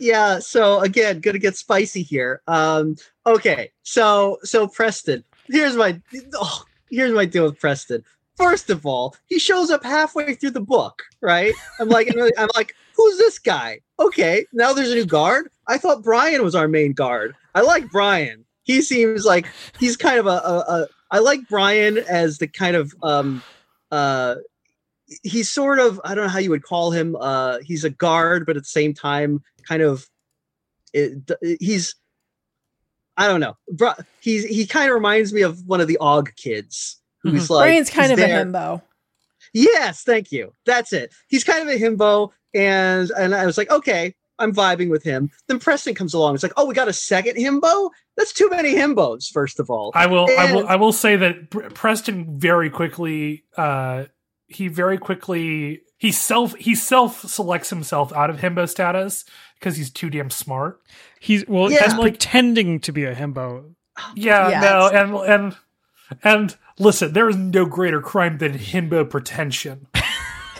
[0.01, 2.43] Yeah so again gonna get spicy here.
[2.47, 2.97] Um
[3.27, 6.01] okay so so preston here's my
[6.35, 8.05] oh, here's my deal with preston.
[8.37, 11.55] First of all he shows up halfway through the book right?
[11.79, 13.81] I'm like i'm like who's this guy?
[13.99, 15.51] Okay now there's a new guard?
[15.69, 17.35] I thought brian was our main guard.
[17.55, 18.45] I like brian.
[18.63, 19.47] He seems like
[19.79, 23.43] he's kind of a, a, a i like brian as the kind of um
[23.91, 24.37] uh
[25.23, 28.47] he's sort of i don't know how you would call him uh he's a guard
[28.47, 30.07] but at the same time kind of
[30.93, 31.31] it,
[31.61, 31.95] he's
[33.17, 33.57] I don't know.
[33.71, 37.67] Bro, he's he kind of reminds me of one of the Og kids who's like
[37.67, 38.41] Brian's kind of there.
[38.41, 38.83] a himbo.
[39.53, 40.55] Yes, thank you.
[40.65, 41.13] That's it.
[41.29, 45.31] He's kind of a himbo, and and I was like, okay, I'm vibing with him.
[45.49, 46.35] Then Preston comes along.
[46.35, 47.91] It's like, oh, we got a second himbo.
[48.17, 49.31] That's too many himbos.
[49.31, 53.45] First of all, I will I will I will say that Pr- Preston very quickly
[53.57, 54.05] uh
[54.51, 59.25] he very quickly he self he self selects himself out of himbo status
[59.59, 60.81] because he's too damn smart.
[61.21, 61.85] he's well Yeah.
[61.85, 63.75] he's Like- pretending to be a himbo
[64.15, 65.57] Yeah, Yeah, no, and and
[66.25, 69.87] and listen, there is no greater crime than himbo pretension.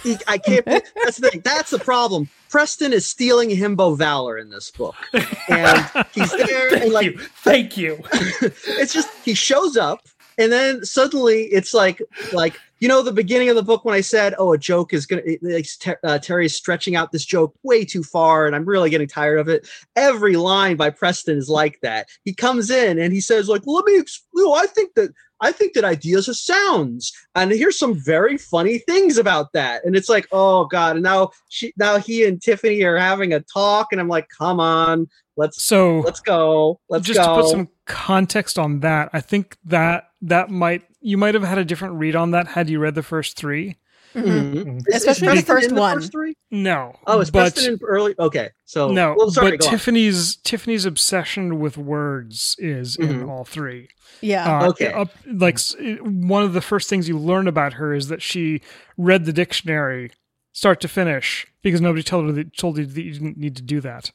[0.03, 0.65] He- I can't.
[0.65, 1.41] that's the thing.
[1.45, 2.29] That's the problem.
[2.49, 7.19] Preston is stealing himbo valor in this book, and he's there Thank and like you,
[7.19, 7.99] thank you.
[8.13, 10.01] it's just he shows up
[10.41, 12.03] and then suddenly it's like
[12.33, 15.07] like you know the beginning of the book when i said oh a joke is
[15.07, 18.91] gonna like, Ter- uh, terry's stretching out this joke way too far and i'm really
[18.91, 19.69] getting tired of it.
[19.97, 22.09] Every line by preston is like that.
[22.25, 25.11] He comes in and he says like let me ex- you know, i think that
[25.41, 27.13] i think that ideas are sounds.
[27.35, 29.85] And here's some very funny things about that.
[29.85, 30.97] And it's like oh god.
[30.97, 34.59] And now she now he and tiffany are having a talk and i'm like come
[34.61, 35.09] on.
[35.37, 36.81] Let's so let's go.
[36.89, 41.17] Let's just go to put some context on that i think that that might you
[41.17, 43.77] might have had a different read on that had you read the first three
[44.15, 44.55] Mhm.
[44.55, 44.79] Mhm.
[44.89, 45.99] Is- is Especially the first in the one.
[45.99, 46.37] First three?
[46.51, 46.97] No.
[47.07, 48.15] Oh, it's but, Preston in early.
[48.19, 49.71] Okay, so No, Well, sorry, but go on.
[49.71, 53.29] Tiffany's Tiffany's obsession with words is in Mhm.
[53.29, 53.89] all three.
[54.21, 54.63] Yeah.
[54.63, 54.93] Uh, Okay.
[54.93, 55.59] up- like
[56.01, 58.61] one of the first things you learn about her is that she
[58.99, 60.11] read the dictionary
[60.53, 63.63] start to finish because nobody told her that, told you that you didn't need to
[63.63, 64.11] do that.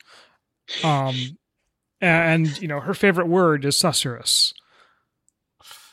[0.84, 1.16] Um,
[2.02, 4.52] and you know her favorite word is susurrus.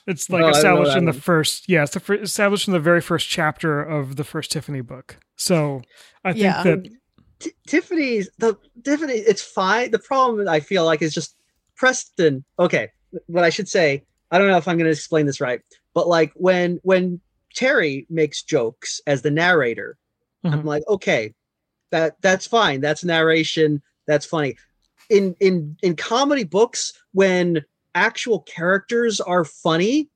[0.07, 2.73] It's like I didn't know established in the first, yeah, it's the fir- established in
[2.73, 5.19] the very first chapter of the first Tiffany book.
[5.37, 5.83] So
[6.25, 6.63] I think Yeah.
[6.65, 6.89] that
[7.39, 9.15] T- Tiffany's the Tiffany.
[9.15, 9.91] It's fine.
[9.91, 11.37] The problem I feel like is just
[11.77, 12.45] Preston.
[12.59, 12.89] Okay,
[13.27, 14.05] what I should say.
[14.31, 15.61] I don't know if I'm going to explain this right,
[15.95, 17.21] but like when when
[17.55, 19.99] Terry makes jokes as the narrator,
[20.45, 20.65] I'm Mhm.
[20.65, 21.35] like, okay,
[21.91, 22.81] that that's fine.
[22.81, 23.83] That's narration.
[24.07, 24.57] That's funny.
[25.11, 27.63] In in in comedy books, when
[27.95, 30.09] actual characters are funny,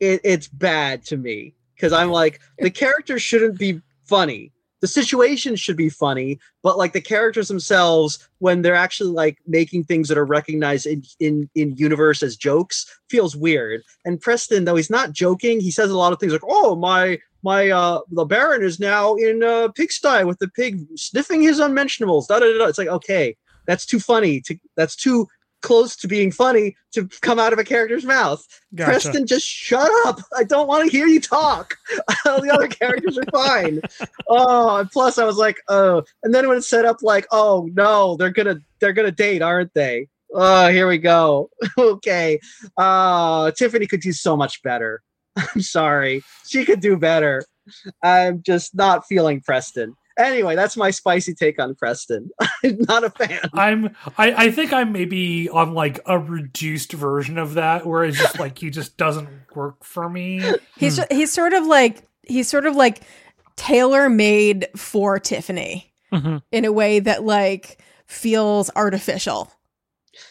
[0.00, 4.52] it, it's bad to me because I'm like the characters shouldn't be funny.
[4.82, 9.84] The situation should be funny, but like the characters themselves, when they're actually like making
[9.84, 13.82] things that are recognized in in in universe as jokes, feels weird.
[14.04, 17.18] And Preston, though he's not joking, he says a lot of things like, "Oh, my
[17.42, 22.26] my uh the Baron is now in uh pigsty with the pig sniffing his unmentionables."
[22.26, 22.66] Da, da, da, da.
[22.66, 23.34] It's like okay,
[23.66, 24.42] that's too funny.
[24.42, 25.26] To that's too
[25.66, 28.46] close to being funny to come out of a character's mouth.
[28.76, 28.88] gotcha.
[28.88, 30.20] Preston, just shut up.
[30.36, 31.76] I don't want to hear you talk.
[32.24, 33.80] the other characters are fine.
[34.28, 37.68] Oh, and plus I was like, oh, and then when it's set up like, oh
[37.74, 40.06] no, they're gonna they're gonna date, aren't they?
[40.32, 41.50] Oh, here we go.
[41.78, 42.38] okay.
[42.76, 45.02] Uh Tiffany could do so much better.
[45.36, 46.22] I'm sorry.
[46.46, 47.42] She could do better.
[48.04, 49.96] I'm just not feeling Preston.
[50.18, 52.30] Anyway, that's my spicy take on Preston.
[52.64, 53.40] I'm not a fan.
[53.52, 58.18] I'm I, I think I'm maybe on like a reduced version of that where it's
[58.18, 60.40] just like he just doesn't work for me.
[60.76, 61.02] He's Hmm.
[61.10, 63.02] ju- he's sort of like he's sort of like
[63.56, 66.42] tailor made for Tiffany Mhm.
[66.52, 69.50] in a way that like feels artificial.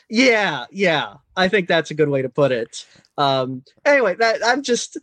[0.10, 1.16] Yeah, yeah.
[1.36, 2.86] I think that's a good way to put it.
[3.18, 4.98] Um anyway, that I'm just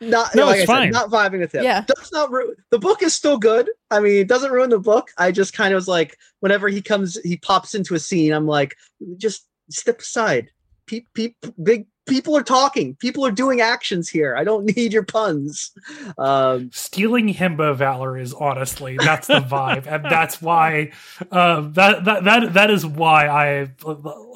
[0.00, 0.90] not No, like it's I said, fine.
[0.90, 1.62] not vibing with it.
[1.64, 1.84] Yeah.
[1.86, 3.68] Does not ru- the book is still good.
[3.90, 5.10] I mean, it doesn't ruin the book.
[5.18, 8.46] I just kind of was like whenever he comes he pops into a scene, I'm
[8.46, 8.76] like
[9.16, 10.50] just step aside.
[10.86, 12.94] Pe- pe- big people are talking.
[12.96, 14.34] People are doing actions here.
[14.36, 15.72] I don't need your puns.
[16.16, 20.92] Um Stealing Himbo Valor is honestly that's the vibe, and that's why
[21.32, 23.70] um, that that that that is why I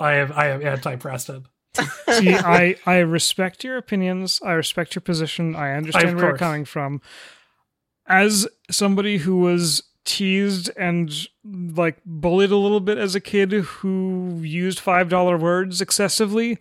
[0.01, 1.47] I am I am anti Preston.
[2.12, 4.40] See, I I respect your opinions.
[4.44, 5.57] I respect your position.
[5.57, 7.01] I understand Of where you're coming from.
[8.07, 11.11] As somebody who was teased and
[11.44, 16.59] like bullied a little bit as a kid who used five dollar words excessively,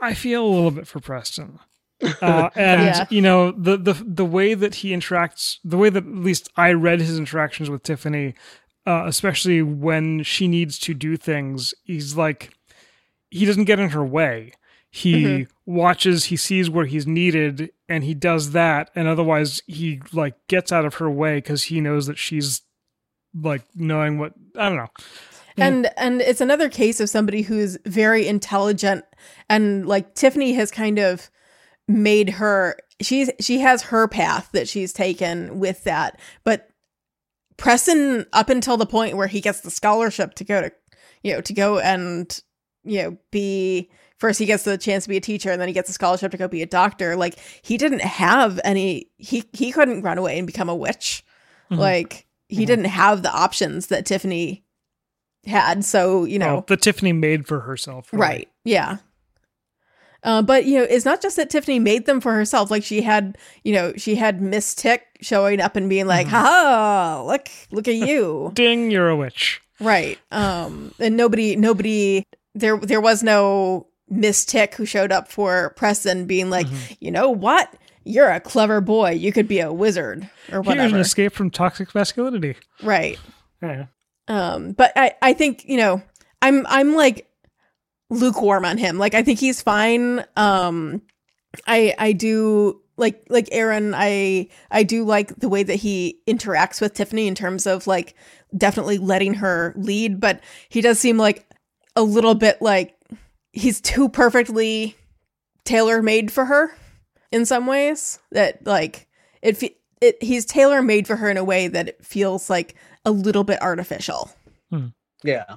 [0.00, 1.58] I feel a little bit for Preston.
[2.22, 3.06] Uh, and Yeah.
[3.10, 6.72] you know the the the way that he interacts, the way that at least I
[6.72, 8.34] read his interactions with Tiffany,
[8.86, 12.50] uh, especially when she needs to do things, he's like
[13.30, 14.52] he doesn't get in her way.
[14.90, 15.48] He Mhm.
[15.66, 18.90] watches, he sees where he's needed, and he does that.
[18.94, 22.62] And otherwise, he like gets out of her way because he knows that she's
[23.38, 24.88] like knowing what I don't know.
[25.56, 25.66] Yeah.
[25.66, 29.04] And and it's another case of somebody who's very intelligent
[29.50, 31.30] and like Tiffany has kind of
[31.86, 36.18] made her she's she has her path that she's taken with that.
[36.44, 36.70] But
[37.58, 40.72] Preston up until the point where he gets the scholarship to go to
[41.22, 42.40] you know, to go and
[42.88, 45.74] you know, be first he gets the chance to be a teacher and then he
[45.74, 47.16] gets a scholarship to go be a doctor.
[47.16, 51.24] Like he didn't have any he he couldn't run away and become a witch.
[51.70, 51.78] Mhm.
[51.78, 52.66] Like he Mhm.
[52.66, 54.64] didn't have the options that Tiffany
[55.46, 55.84] had.
[55.84, 58.12] So, you know, Well, that Tiffany made for herself.
[58.12, 58.22] really.
[58.22, 58.48] right.
[58.64, 58.96] Yeah.
[60.24, 62.70] Uh, but you know, it's not just that Tiffany made them for herself.
[62.72, 66.30] Like she had, you know, she had Miss Tick showing up and being like, Mhm.
[66.30, 67.22] "Ha ha!
[67.24, 69.60] Look, look at you!" Ding, you're a witch.
[69.80, 70.18] right.
[70.32, 76.26] Um, and nobody, nobody, there, there was no Miss Tick who showed up for Preston,
[76.26, 76.96] being like, Mhm.
[77.00, 77.72] "You know what?
[78.04, 79.10] You're a clever boy.
[79.10, 80.80] You could be a wizard or whatever.
[80.82, 82.56] Here's an escape from toxic masculinity.
[82.82, 83.18] Right.
[83.62, 83.86] Yeah.
[84.28, 86.00] Um, but I, I think, you know,
[86.40, 87.28] I'm I'm like
[88.10, 88.98] lukewarm on him.
[88.98, 90.24] Like I think he's fine.
[90.36, 91.02] Um
[91.66, 96.80] I I do like like Aaron, I I do like the way that he interacts
[96.80, 98.14] with Tiffany in terms of like
[98.56, 101.46] definitely letting her lead, but he does seem like
[101.98, 102.96] a little bit like
[103.52, 104.96] he's too perfectly
[105.64, 106.70] tailor made for her
[107.32, 109.08] in some ways that like
[109.42, 112.76] it, fe- it he's tailor made for her in a way that it feels like
[113.04, 114.30] a little bit artificial.
[115.24, 115.56] Yeah.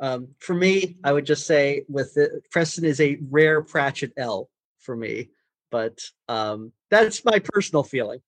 [0.00, 4.48] Um, for me, I would just say with the, Preston is a rare Pratchett L
[4.78, 5.28] for me,
[5.70, 8.20] but um, that's my personal feeling.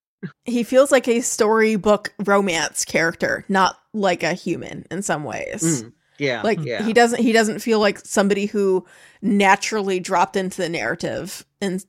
[0.44, 5.82] he feels like a storybook romance character, not like a human in some ways.
[5.82, 6.42] Mm, yeah.
[6.42, 6.82] Like yeah.
[6.82, 8.84] he doesn't he doesn't feel like somebody who
[9.22, 11.84] naturally dropped into the narrative and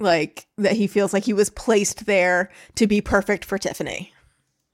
[0.00, 4.12] like that he feels like he was placed there to be perfect for Tiffany.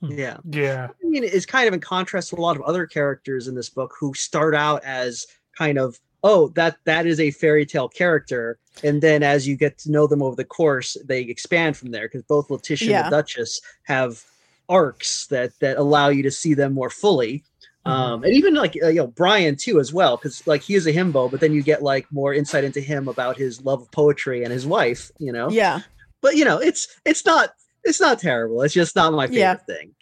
[0.01, 0.13] Hmm.
[0.13, 0.37] yeah.
[0.51, 0.89] Yeah.
[1.03, 3.71] I mean, it's kind of in contrast to a lot of other characters in this
[3.71, 5.27] book who start out as
[5.57, 9.79] kind of, oh, that that is a fairy tale character, and then as you get
[9.79, 13.05] to know them over the course, they expand from there because both Letitia Yeah.
[13.05, 14.25] and the Duchess have
[14.69, 17.45] arcs that that allow you to see them more fully.
[17.87, 20.87] Um, and even like uh, you know Brian too as well because like he is
[20.87, 23.91] a himbo, but then you get like more insight into him about his love of
[23.91, 25.51] poetry and his wife, you know.
[25.51, 25.81] Yeah.
[26.23, 27.51] But you know, it's it's not
[27.85, 28.63] it's not terrible.
[28.63, 29.55] It's just not my favorite Yeah.
[29.57, 29.95] thing.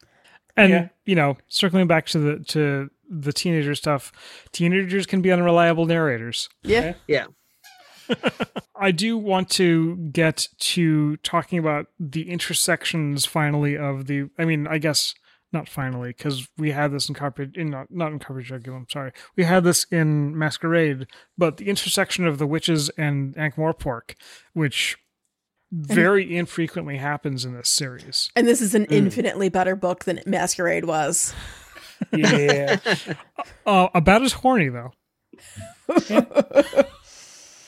[0.56, 0.88] And Yeah.
[1.06, 4.12] you know, circling back to the to the teenager stuff,
[4.52, 6.48] teenagers can be unreliable narrators.
[6.62, 7.26] Yeah, yeah.
[8.76, 14.28] I do want to get to talking about the intersections finally of the.
[14.38, 15.14] I mean, I guess
[15.52, 18.90] not finally because we had this in carpet in not not in Carpe Jugulum.
[18.90, 21.06] Sorry, we had this in Masquerade,
[21.36, 24.14] but the intersection of the witches and Ankh-Morpork,
[24.54, 24.96] which
[25.70, 28.30] very infrequently happens in this series.
[28.36, 28.92] And this is an Mm.
[28.92, 31.34] infinitely better book than Masquerade was.
[32.12, 32.78] Yeah.
[33.64, 34.90] Uh, about as horny though.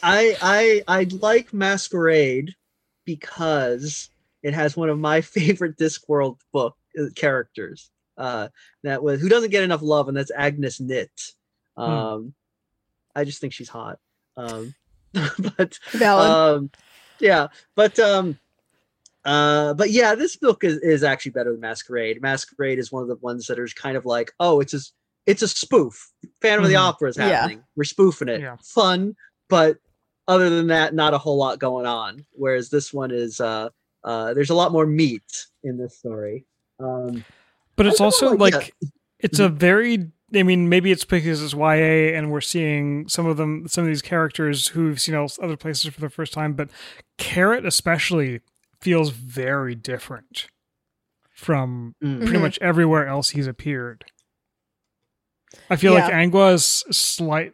[0.03, 2.55] I I I like Masquerade
[3.05, 4.11] because
[4.43, 6.84] it has one of my favorite Discworld book uh,
[7.15, 7.91] characters.
[8.17, 8.49] Uh,
[8.85, 11.33] that was who doesn't get enough love, and that's Agnes Nitt.
[11.77, 12.35] Um,
[13.15, 13.99] I just think she's hot.
[14.37, 14.75] Um,
[15.13, 16.31] but Valid.
[16.31, 16.71] um,
[17.21, 18.39] yeah, but um,
[19.25, 22.21] uh, but yeah, this book is, is actually better than Masquerade.
[22.23, 24.81] Masquerade is one of the ones that are kind of like, oh, it's a
[25.27, 26.13] it's a spoof.
[26.43, 26.81] Phantom of the Mhm.
[26.89, 27.29] Opera is Yeah.
[27.29, 27.65] happening.
[27.77, 28.41] We're spoofing it.
[28.43, 28.57] Yeah.
[28.63, 29.17] Fun,
[29.49, 29.79] but
[30.29, 32.25] other than that, not a whole lot going on.
[32.33, 33.71] Whereas this one is, uh,
[34.05, 35.23] uh, there's a lot more meat
[35.63, 36.45] in this story.
[36.81, 37.25] Um,
[37.77, 38.89] But it's also know, like yeah.
[39.21, 43.37] it's a very I mean, maybe it's because it's YA and we're seeing some of
[43.37, 46.71] them some of these characters who've seen else other places for the first time, but
[47.19, 48.41] Carrot especially
[48.81, 50.47] feels very different
[51.33, 52.43] from mm, pretty Mhm.
[52.43, 54.05] much everywhere else he's appeared.
[55.71, 57.53] I feel like Angua is slight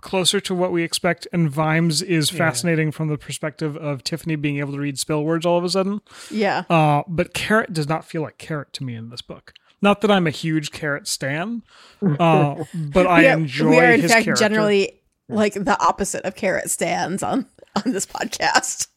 [0.00, 2.38] closer to what we expect, and Vimes is Yeah.
[2.38, 5.70] fascinating from the perspective of Tiffany being able to read spell words all of a
[5.70, 6.00] sudden.
[6.30, 6.64] yeah.
[6.70, 9.52] Uh, but Carrot does not feel like Carrot to me in this book.
[9.80, 11.62] Not that I'm a huge Carrot stan,
[12.02, 14.34] uh, but I are, enjoy we are in fact character.
[14.34, 17.46] generally like the opposite of carrot stands on
[17.76, 18.88] on this podcast.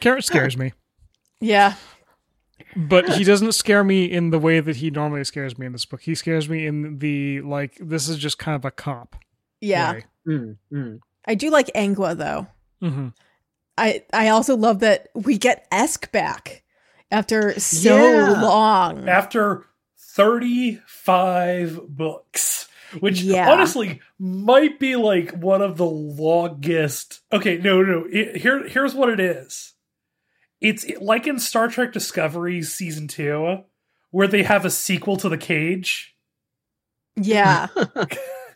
[0.00, 0.72] Carrot scares me,
[1.40, 1.74] Yeah.
[2.78, 5.84] But he doesn't scare me in the way that he normally scares me in this
[5.84, 6.00] book.
[6.02, 9.16] He scares me in the like this is just kind of a cop.
[9.60, 10.00] Yeah.
[10.26, 11.00] mm, mm.
[11.26, 12.46] I do like Angua though.
[12.82, 13.12] Mhm.
[13.76, 16.62] I I also love that we get Esk back
[17.10, 18.40] after so Yeah.
[18.42, 19.08] long.
[19.08, 19.66] After
[19.98, 22.68] 35 books,
[23.00, 23.50] which Yeah.
[23.50, 27.20] honestly might be like one of the longest.
[27.32, 28.04] Okay, no, no.
[28.10, 29.74] It, here, here's what it is.
[30.60, 33.64] It's like in Star Trek Discovery season two,
[34.10, 36.16] where they have a sequel to The Cage.
[37.16, 37.68] Yeah.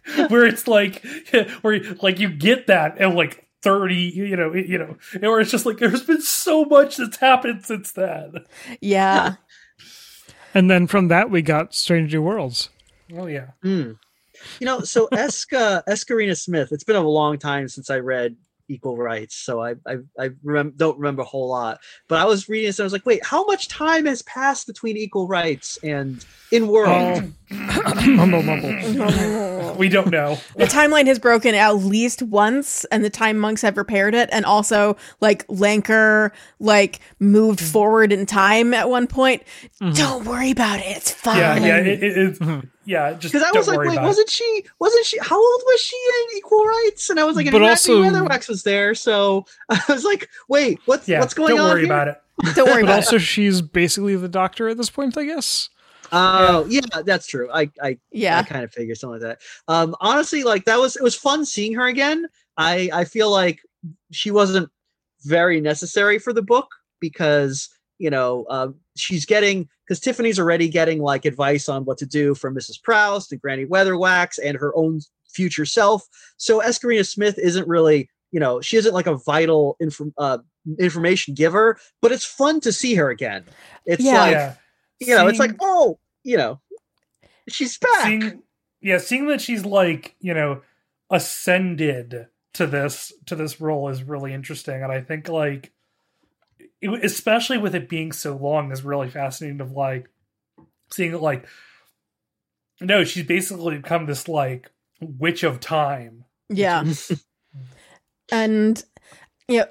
[0.28, 1.04] where it's like
[1.62, 5.64] where like you get that and like 30 you know you know where it's just
[5.64, 8.34] like there's been so much that's happened since then
[8.80, 9.34] Yeah.
[10.54, 12.68] And then from that we got Strange New Worlds.
[13.16, 13.96] oh yeah Mm.
[14.58, 16.72] You know, so Eska Eskarina Smith.
[16.72, 18.34] It's been a long time since I read
[18.68, 21.80] Equal Rites, so I I, I remem- don't remember a whole lot.
[22.08, 24.66] But I was reading this, and I was like, wait, how much time has passed
[24.66, 27.32] between Equal Rites and In World?
[27.50, 29.74] mumble mumble.
[29.78, 33.76] we don't know The timeline has broken at least once, and the time monks have
[33.76, 34.28] repaired it.
[34.32, 36.30] And also, like Lancre,
[36.60, 39.42] like moved forward in time at one point.
[39.94, 41.38] Don't worry about it; it's fine.
[41.38, 42.68] yeah yeah it, it, it's Mhm.
[42.84, 44.64] Yeah just Because I was like, wait, wasn't she?
[44.78, 45.18] Wasn't she?
[45.20, 47.10] How old was she in Equal Rites?
[47.10, 50.28] And I was like, and But Matthew also- Weatherwax was there, so I was like,
[50.48, 51.58] wait, what's yeah what's going on?
[51.58, 51.92] don't worry here?
[51.92, 52.18] about it
[52.54, 55.68] Don't worry But about also she's basically the doctor at this point, I guess.
[56.14, 57.48] Oh, yeah, that's true.
[57.52, 57.98] I I.
[58.10, 59.40] Yeah, I kind of figured something like that.
[59.72, 62.26] Um, honestly, like that was it was fun seeing her again.
[62.56, 63.60] I I feel like
[64.10, 64.68] she wasn't
[65.24, 66.68] very necessary for the book
[67.00, 67.70] because
[68.02, 72.34] you know um, she's getting because Tiffany's already getting like advice on what to do
[72.34, 72.82] from Mrs.
[72.82, 75.00] Proust and Granny Weatherwax and her own
[75.30, 76.02] future self.
[76.36, 80.38] So Eskarina Smith isn't really you know she isn't like a vital inform uh,
[80.78, 83.44] information giver, but it's fun to see her again.
[83.86, 84.20] It's Yeah.
[84.20, 84.54] like yeah
[85.00, 86.60] you know it's like oh you know
[87.48, 88.04] she's back.
[88.04, 88.42] seeing
[88.80, 90.60] yeah seeing that she's like you know
[91.10, 95.72] ascended to this to this role is really interesting and i think like
[96.82, 100.10] it, especially with it being so long is really fascinating of like
[100.90, 101.46] seeing it like
[102.80, 106.84] no she's basically become this like witch of time Yeah.
[108.32, 108.84] and
[109.48, 109.66] you know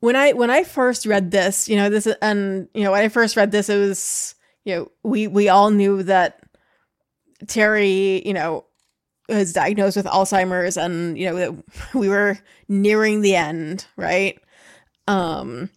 [0.00, 3.08] when I when I first read this, you know, this and you know, when I
[3.08, 4.34] first read this it was
[4.64, 6.40] you know, we we all knew that
[7.46, 8.64] Terry, you know,
[9.28, 12.36] was diagnosed with Alzheimer's and you know that we were
[12.68, 14.40] nearing the end, right?
[15.06, 15.70] Um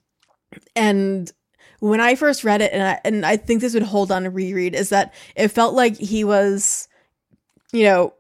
[0.76, 1.32] and
[1.80, 4.30] when I first read it and I and I think this would hold on a
[4.30, 6.88] reread is that it felt like he was
[7.72, 8.14] you know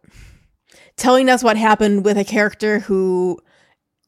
[0.98, 3.40] telling us what happened with a character who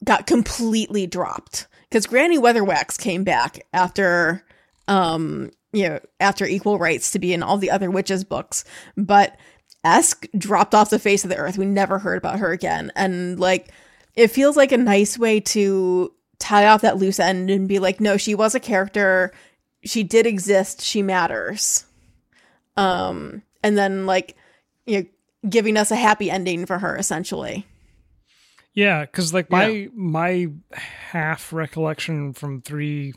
[0.04, 1.66] got completely dropped.
[1.88, 4.44] Because Granny Weatherwax came back after
[4.86, 8.64] um you know after equal rites to be in all the other witches books.
[8.96, 9.36] But
[9.84, 11.58] Esk dropped off the face of the earth.
[11.58, 12.92] We never heard about her again.
[12.94, 13.72] And like
[14.14, 18.00] it feels like a nice way to tie off that loose end and be like
[18.00, 19.32] no she was a character.
[19.84, 20.80] She did exist.
[20.80, 21.86] She matters.
[22.76, 24.36] Um and then like
[24.86, 25.06] you know
[25.48, 27.66] giving us a happy ending for her essentially.
[28.74, 33.14] Yeah, because like my my half recollection from three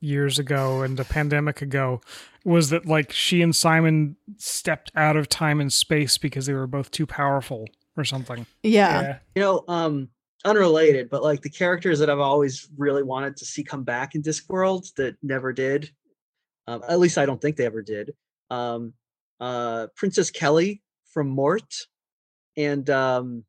[0.00, 2.00] years ago and a pandemic ago
[2.44, 6.66] was that like she and Simon stepped out of time and space because they were
[6.66, 7.66] both too powerful
[7.96, 8.46] or something.
[8.62, 9.18] yeah.
[9.34, 10.08] You know, um,
[10.44, 14.22] unrelated, but like the characters that I've always really wanted to see come back in
[14.22, 15.90] Discworld that never did.
[16.66, 18.14] Um, at least I don't think they ever did.
[18.50, 18.94] Um,
[19.40, 20.80] uh, Princess Keli
[21.12, 21.74] from Mort,
[22.56, 23.44] and um,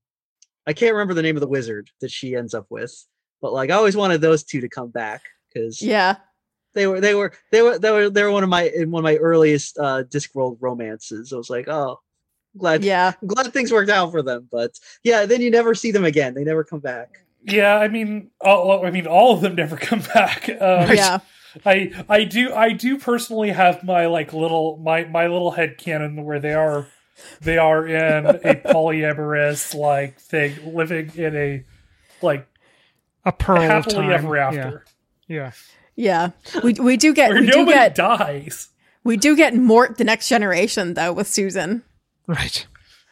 [0.65, 2.93] I can't remember the name of the wizard that she ends up with,
[3.41, 5.21] but like I always wanted those two to come back
[5.53, 6.15] because yeah
[6.73, 9.01] they were they were they were they were they were one of my in one
[9.01, 11.31] of my earliest uh Discworld romances.
[11.31, 11.99] I was like, oh,
[12.57, 14.47] glad yeah glad things worked out for them.
[14.51, 16.33] But yeah, then you never see them again.
[16.33, 17.23] They never come back.
[17.45, 21.19] yeah i mean all, i mean all of them never come back um, yeah
[21.65, 26.23] I I do I do personally have my like little my my little head canon
[26.23, 26.87] where they are
[27.41, 28.33] they are in a
[28.73, 31.63] polyamorous like thing living in a
[32.23, 32.47] like
[33.25, 34.11] A pearl of happily time.
[34.11, 34.85] ever after
[35.27, 35.51] Yeah.
[35.95, 36.31] yeah
[36.63, 38.69] we we do get where we do nobody get dies.
[39.03, 41.83] we do get Mort the next generation though with Susan
[42.27, 42.65] Right.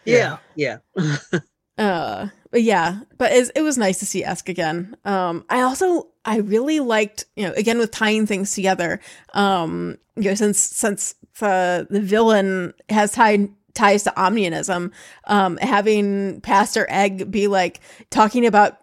[0.06, 0.78] Yeah, yeah.
[1.78, 6.38] uh but yeah but it was nice to see Esk again um I also I
[6.38, 9.00] really liked you know again with tying things together
[9.34, 14.92] um you know since since the the villain has tied ties to omnianism
[15.26, 17.80] um having Pastor Egg be like
[18.10, 18.78] talking about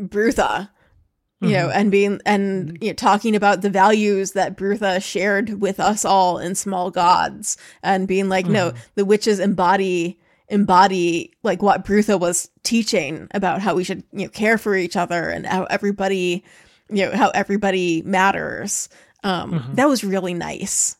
[0.00, 0.70] Brutha
[1.48, 1.78] you know, mm-hmm.
[1.78, 2.84] and being and mm-hmm.
[2.84, 7.56] you know, talking about the values that Brutha shared with us all in Small Gods,
[7.82, 8.78] and being like, no, mm-hmm.
[8.94, 10.18] the witches embody
[10.48, 14.96] embody like what Brutha was teaching about how we should you know care for each
[14.96, 16.44] other and how everybody
[16.90, 18.88] you know how everybody matters.
[19.22, 20.96] Um, That was really nice,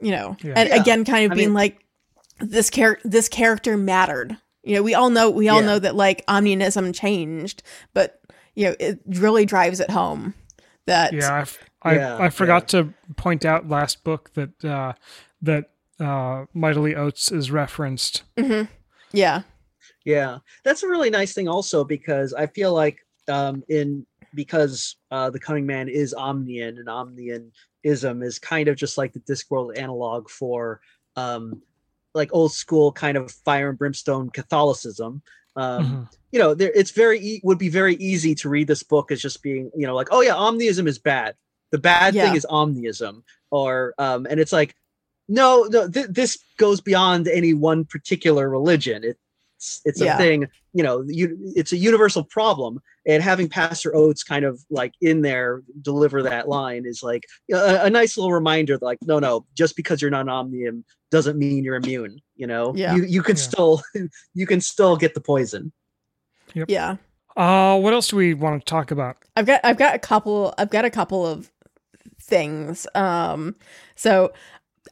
[0.00, 0.54] you know, Yeah.
[0.56, 0.76] and Yeah.
[0.76, 1.84] again, kind of I being mean- like
[2.40, 4.36] this character this character mattered.
[4.62, 5.66] You know, we all know we all Yeah.
[5.66, 7.62] know that like omnianism changed,
[7.92, 8.18] but
[8.54, 10.34] you know, it really drives it home
[10.86, 11.32] that Yeah.
[11.32, 14.92] I, f- I, Yeah, I forgot to point out last book that uh,
[15.42, 15.70] that
[16.00, 18.22] uh, Mightily oats is referenced.
[18.36, 18.68] Mhm.
[19.12, 19.42] yeah,
[20.04, 22.98] Yeah, that's a really nice thing also because I feel like
[23.28, 28.98] um in because uh the Cunning Man is Omnian and Omnianism is kind of just
[28.98, 30.80] like the Discworld analog for
[31.16, 31.62] um
[32.14, 35.22] like old school kind of fire and brimstone Catholicism.
[35.56, 36.08] Um Mhm.
[36.32, 39.22] you know, there it's very e- would be very easy to read this book as
[39.22, 41.36] just being, you know, like, oh yeah, omniism is bad.
[41.70, 42.26] The bad Yeah.
[42.26, 44.74] thing is omniism, or um, and it's like,
[45.28, 49.04] no, no, th- this goes beyond any one particular religion.
[49.04, 50.16] It's it's a Yeah.
[50.18, 52.82] thing, you know, you, it's a universal problem.
[53.06, 57.80] And having Pastor Oates kind of like in there deliver that line is like a,
[57.84, 58.78] a nice little reminder.
[58.80, 62.18] Like, no, no, just because you're not omnium doesn't mean you're immune.
[62.36, 62.94] You know, Yeah.
[62.96, 63.42] you you can Yeah.
[63.42, 63.82] still
[64.34, 65.72] you can still get the poison.
[66.66, 66.96] yeah.
[67.36, 69.16] Uh, what else do we want to talk about?
[69.36, 71.50] I've got I've got a couple I've got a couple of
[72.20, 72.86] things.
[72.94, 73.56] Um,
[73.96, 74.32] so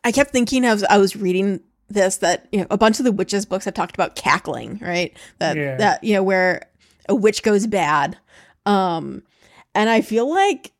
[0.05, 3.12] I kept thinking as I was reading this that you know a bunch of the
[3.12, 5.16] witches books have talked about cackling, right?
[5.39, 5.76] That Yeah.
[5.76, 6.62] that you know where
[7.08, 8.18] a witch goes bad.
[8.66, 9.22] Um,
[9.74, 10.72] and I feel like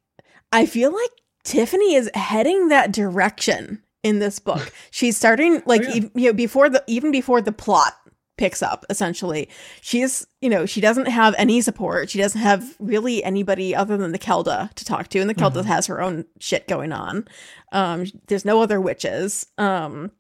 [0.53, 1.11] I feel like
[1.45, 4.73] Tiffany is heading that direction in this book.
[4.91, 5.97] She's starting like yeah.
[5.97, 7.95] ev- you know before the even before the plot
[8.39, 9.47] picks up essentially
[9.83, 14.11] she's you know she doesn't have any support she doesn't have really anybody other than
[14.11, 17.29] the kelda to talk to and the kelda has her own shit going on
[17.73, 20.11] um there's no other witches um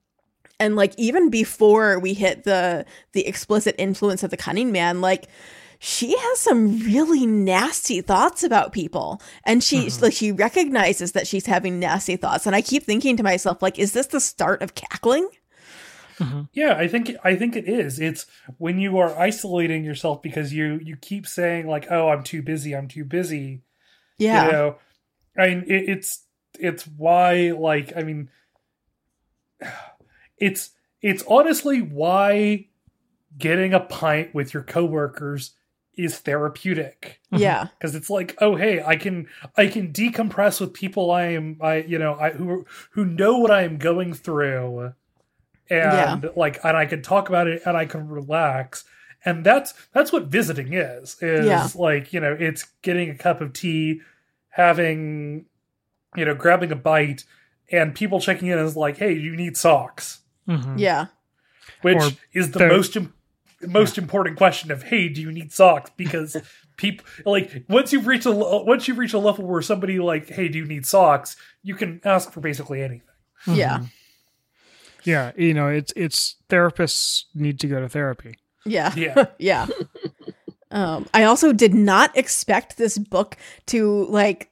[0.60, 5.26] and like even before we hit the the explicit influence of the cunning man like
[5.84, 10.04] she has some really nasty thoughts about people and she Mm-hmm.
[10.04, 13.78] like she recognizes that she's having nasty thoughts and i keep thinking to myself like
[13.80, 15.28] is this the start of cackling
[16.52, 17.98] Yeah, I think I think it is.
[17.98, 18.26] It's
[18.58, 22.76] when you are isolating yourself because you you keep saying like, "Oh, I'm too busy.
[22.76, 23.62] I'm too busy."
[24.18, 24.76] yeah You know,
[25.36, 26.24] I mean, it, it's
[26.60, 28.28] it's why like I mean,
[30.38, 32.66] it's it's honestly why
[33.36, 35.52] getting a pint with your coworkers
[35.96, 37.20] is therapeutic.
[37.30, 37.68] Yeah.
[37.78, 41.76] Because it's like oh hey i can i can decompress with people i am i
[41.76, 44.94] you know i who who know what i am going through.
[45.70, 48.84] And like and i can talk about it and i can relax.
[49.24, 51.68] And that's that's what visiting is is Yeah.
[51.74, 54.00] like you know it's getting a cup of tea
[54.50, 55.46] having
[56.16, 57.24] you know grabbing a bite
[57.70, 60.20] and people checking in is like hey you need socks.
[60.48, 60.78] Mhm.
[60.78, 61.06] yeah.
[61.82, 63.14] Which Or is the the- most im-
[63.68, 65.90] most important question of hey do you need socks?
[65.96, 66.36] Because
[66.76, 70.48] people like once you've reached a once you reach a level where somebody like hey
[70.48, 71.36] do you need socks?
[71.62, 73.08] You can ask for basically anything.
[73.46, 73.84] Yeah Mm-hmm.
[75.04, 78.36] Yeah, you know, it's it's therapists need to go to therapy.
[78.64, 78.92] yeah.
[78.94, 79.24] Yeah.
[79.38, 79.66] Yeah.
[80.70, 83.36] Um i also did not expect this book
[83.66, 84.50] to like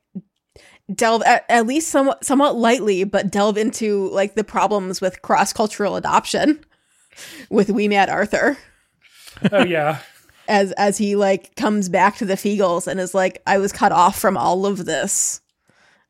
[0.93, 5.97] delve at, at least somewhat somewhat lightly but delve into like the problems with cross-cultural
[5.97, 6.63] adoption
[7.49, 8.59] with Wee Mad Arthur
[9.53, 10.01] oh yeah
[10.51, 13.93] as as he like comes back to the Feegles and is like, I was cut
[13.93, 15.41] off from all of this.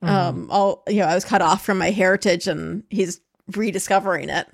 [0.02, 3.20] Um, all you know, I was cut off from my heritage, and he's
[3.54, 4.48] rediscovering it.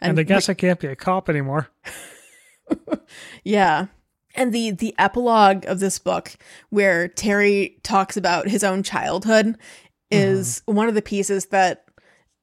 [0.00, 1.68] And, I guess I can't be a cop anymore.
[3.44, 3.86] yeah.
[4.36, 6.36] And the the epilogue of this book,
[6.70, 9.58] where Terry talks about his own childhood,
[10.12, 11.86] is one of the pieces that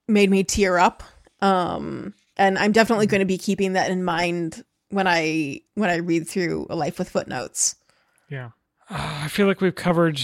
[0.10, 1.04] made me tear up.
[1.40, 5.98] Um, and I'm definitely going to be keeping that in mind when I when I
[5.98, 7.76] read through A Life with Footnotes.
[8.30, 8.52] Yeah.
[8.90, 10.20] Uh, I feel like we've covered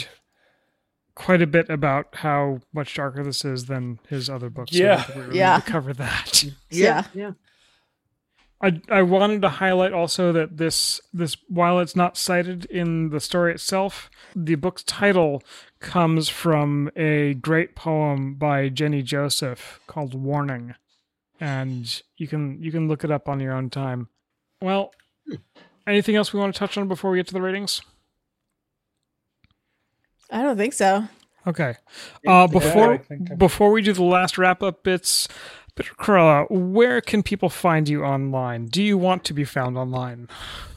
[1.16, 4.72] quite a bit about how much darker this is than his other books.
[4.74, 5.04] Yeah.
[5.08, 5.60] don't we really Yeah.
[5.60, 6.44] to cover that.
[6.70, 7.06] Yeah.
[7.14, 7.32] yeah.
[8.62, 13.20] I I wanted to highlight also that this this while it's not cited in the
[13.20, 15.44] story itself, the book's title
[15.80, 20.74] comes from a great poem by Jenny Joseph called Warning.
[21.40, 24.08] And you can you can look it up on your own time.
[24.62, 24.92] Well,
[25.86, 27.82] anything else we want to touch on before we get to the ratings?
[30.30, 31.08] I don't think so.
[31.46, 31.76] Okay.
[32.28, 35.30] Uh, before I before we do the last wrap up bits,
[35.76, 38.66] Bitter Karella, where can people find you online?
[38.66, 40.28] Do you want to be found online?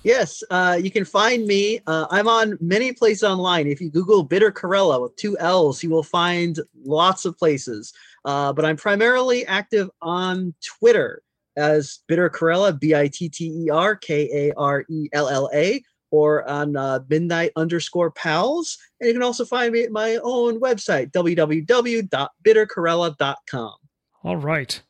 [0.04, 1.80] Yes, uh, you can find me.
[1.86, 3.66] Uh, I'm on many places online.
[3.66, 7.92] If you Google Bitter Karella with two L's, you will find lots of places.
[8.24, 11.22] Uh, but I'm primarily active on Twitter
[11.56, 15.50] as Bitter Karella, B I T T E R K A R E L L
[15.54, 18.76] A, or on uh, Midnight underscore Pals.
[19.00, 23.74] And you can also find me at my own website, www.bitterkarella.com.
[24.22, 24.82] All right.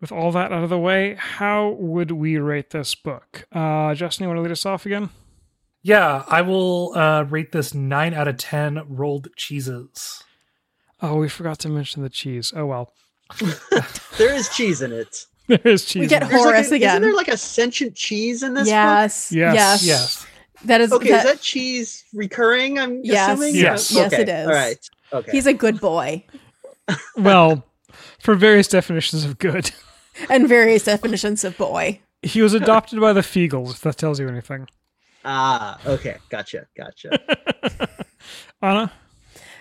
[0.00, 3.44] With all that out of the way, how would we rate this book?
[3.52, 5.10] Uh, Justen, you want to lead us off again?
[5.82, 10.22] yeah i will uh rate this 9 out of 10 rolled cheeses
[11.02, 12.52] Oh, we forgot to mention the cheese.
[12.54, 12.92] Oh well,
[14.18, 15.24] There is cheese in it.
[15.50, 16.00] There is cheese.
[16.00, 16.30] We get in it.
[16.30, 16.90] There's like Horace a- again.
[16.90, 18.70] Isn't there like a sentient cheese in this book?
[18.70, 19.54] yes, Yes.
[19.54, 20.26] yes, yes
[20.64, 22.78] That is Okay, that- is that cheese recurring?
[22.78, 23.30] I'm Yes.
[23.38, 23.54] assuming.
[23.56, 23.90] Yes.
[23.90, 24.46] Yes, Okay, it is.
[24.46, 24.90] All right.
[25.12, 25.30] Okay.
[25.32, 26.24] he's a good boy,
[27.16, 27.64] well,
[28.20, 29.70] for various definitions of good,
[30.30, 31.98] and various definitions of boy.
[32.22, 33.70] he was adopted by the Feegles.
[33.72, 34.68] If that tells you anything,
[35.24, 36.18] ah, okay.
[36.28, 36.66] Gotcha.
[36.76, 37.18] Gotcha.
[38.62, 38.92] Anna,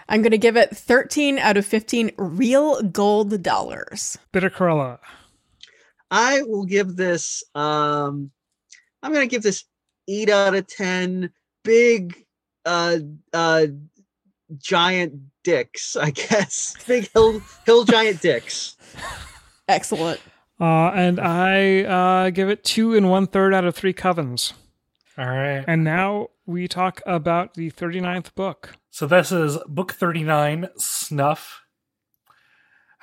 [0.08, 4.18] I'm going to give it 13 out of 15 real gold dollars.
[4.32, 5.00] Bitter Karella.
[6.12, 7.44] I will give this.
[7.56, 8.32] Um,
[9.04, 9.66] I'm gonna give this
[10.08, 11.32] eight out of ten.
[11.64, 12.26] Big,
[12.66, 13.00] uh,
[13.34, 13.68] uh,
[14.58, 15.14] giant
[15.44, 15.96] dicks.
[15.96, 18.78] I guess big hill hill giant dicks.
[19.68, 20.20] Excellent.
[20.60, 24.54] Uh, and I uh, give it two and one third out of three covens.
[25.18, 28.76] all right And now we talk about the 39th book.
[28.90, 31.62] So this is book 39, Snuff.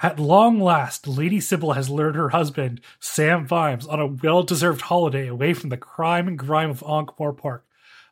[0.02, 4.82] At long last, Lady Sybil has lured her husband, Sam Vimes, on a well deserved
[4.82, 7.62] holiday away from the crime and grime of Ankh-Morpork.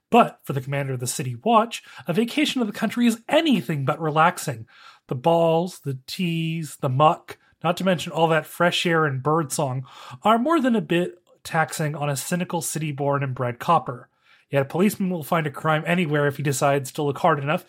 [0.08, 3.84] But for the commander of the city watch, a vacation of the country is anything
[3.84, 4.66] but relaxing.
[5.08, 9.86] The balls, the teas, the muck, not to mention all that fresh air and birdsong,
[10.22, 14.08] are more than a bit taxing on a cynical city born and bred copper.
[14.50, 17.64] Yet a policeman will find a crime anywhere if he decides to look hard enough,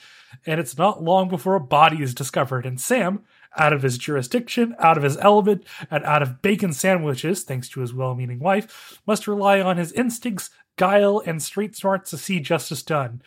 [0.45, 2.65] and it's not long before a body is discovered.
[2.65, 3.23] And Sam,
[3.57, 7.81] out of his jurisdiction, out of his element, and out of bacon sandwiches, thanks to
[7.81, 12.39] his well meaning wife, must rely on his instincts guile, and street smarts to see
[12.39, 13.21] justice done.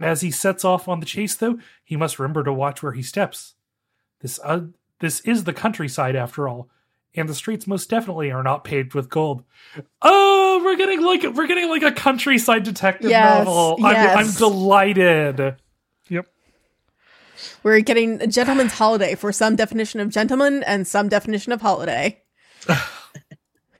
[0.00, 3.02] As he sets off on the chase, though, he must remember to watch where he
[3.02, 3.54] steps.
[4.20, 4.60] This uh,
[5.00, 6.68] this is the countryside, after all,
[7.14, 9.44] and the streets most definitely are not paved with gold.
[10.02, 13.84] Oh, we're getting like we're getting like a countryside detective Yes, novel.
[13.84, 15.56] I'm, I'm delighted.
[17.40, 17.60] Yep.
[17.62, 22.22] We're getting a gentleman's holiday for some definition of gentleman and some definition of holiday.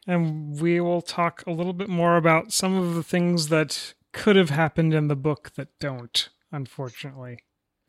[0.07, 4.37] And we will talk a little bit more about some of the things that could
[4.37, 7.41] have happened in the book that don't, unfortunately.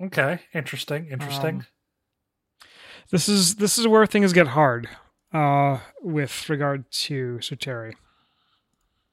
[0.04, 1.56] Okay, interesting, interesting.
[1.56, 1.66] Um,
[3.10, 4.90] This is this is where things get hard
[5.34, 7.96] uh with regard to Sir Terry.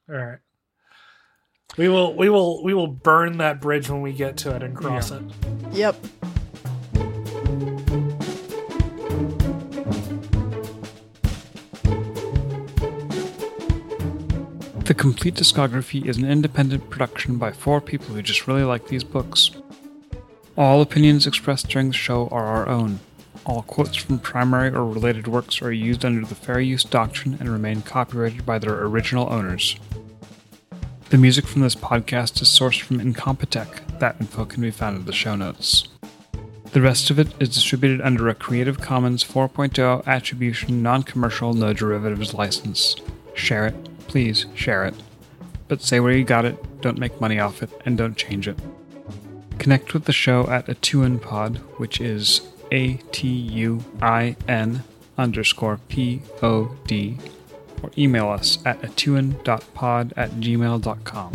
[0.09, 0.39] All right.
[1.77, 4.75] We will we will we will burn that bridge when we get to it and
[4.75, 5.17] cross Yeah.
[5.19, 5.23] it.
[5.73, 5.95] Yep.
[14.87, 19.03] The Compleat Discography is an independent production by four people who just really like these
[19.03, 19.51] books.
[20.55, 23.01] All opinions expressed during the show are our own.
[23.45, 27.49] All quotes from primary or related works are used under the fair use doctrine and
[27.49, 29.75] remain copyrighted by their original owners.
[31.09, 33.99] The music from this podcast is sourced from Incompetech.
[33.99, 35.89] That info can be found in the show notes.
[36.71, 41.73] The rest of it is distributed under a Creative Commons 4.0 attribution, non commercial, no
[41.73, 42.95] derivatives license.
[43.33, 44.93] Share it, please share it.
[45.67, 48.59] But say where you got it, don't make money off it, and don't change it.
[49.57, 52.41] Connect with the show at Atuinpod, which is
[52.71, 54.83] A T U I N
[55.17, 57.17] underscore P O D,
[57.81, 61.33] or email us at atuin.pod at gmail.com.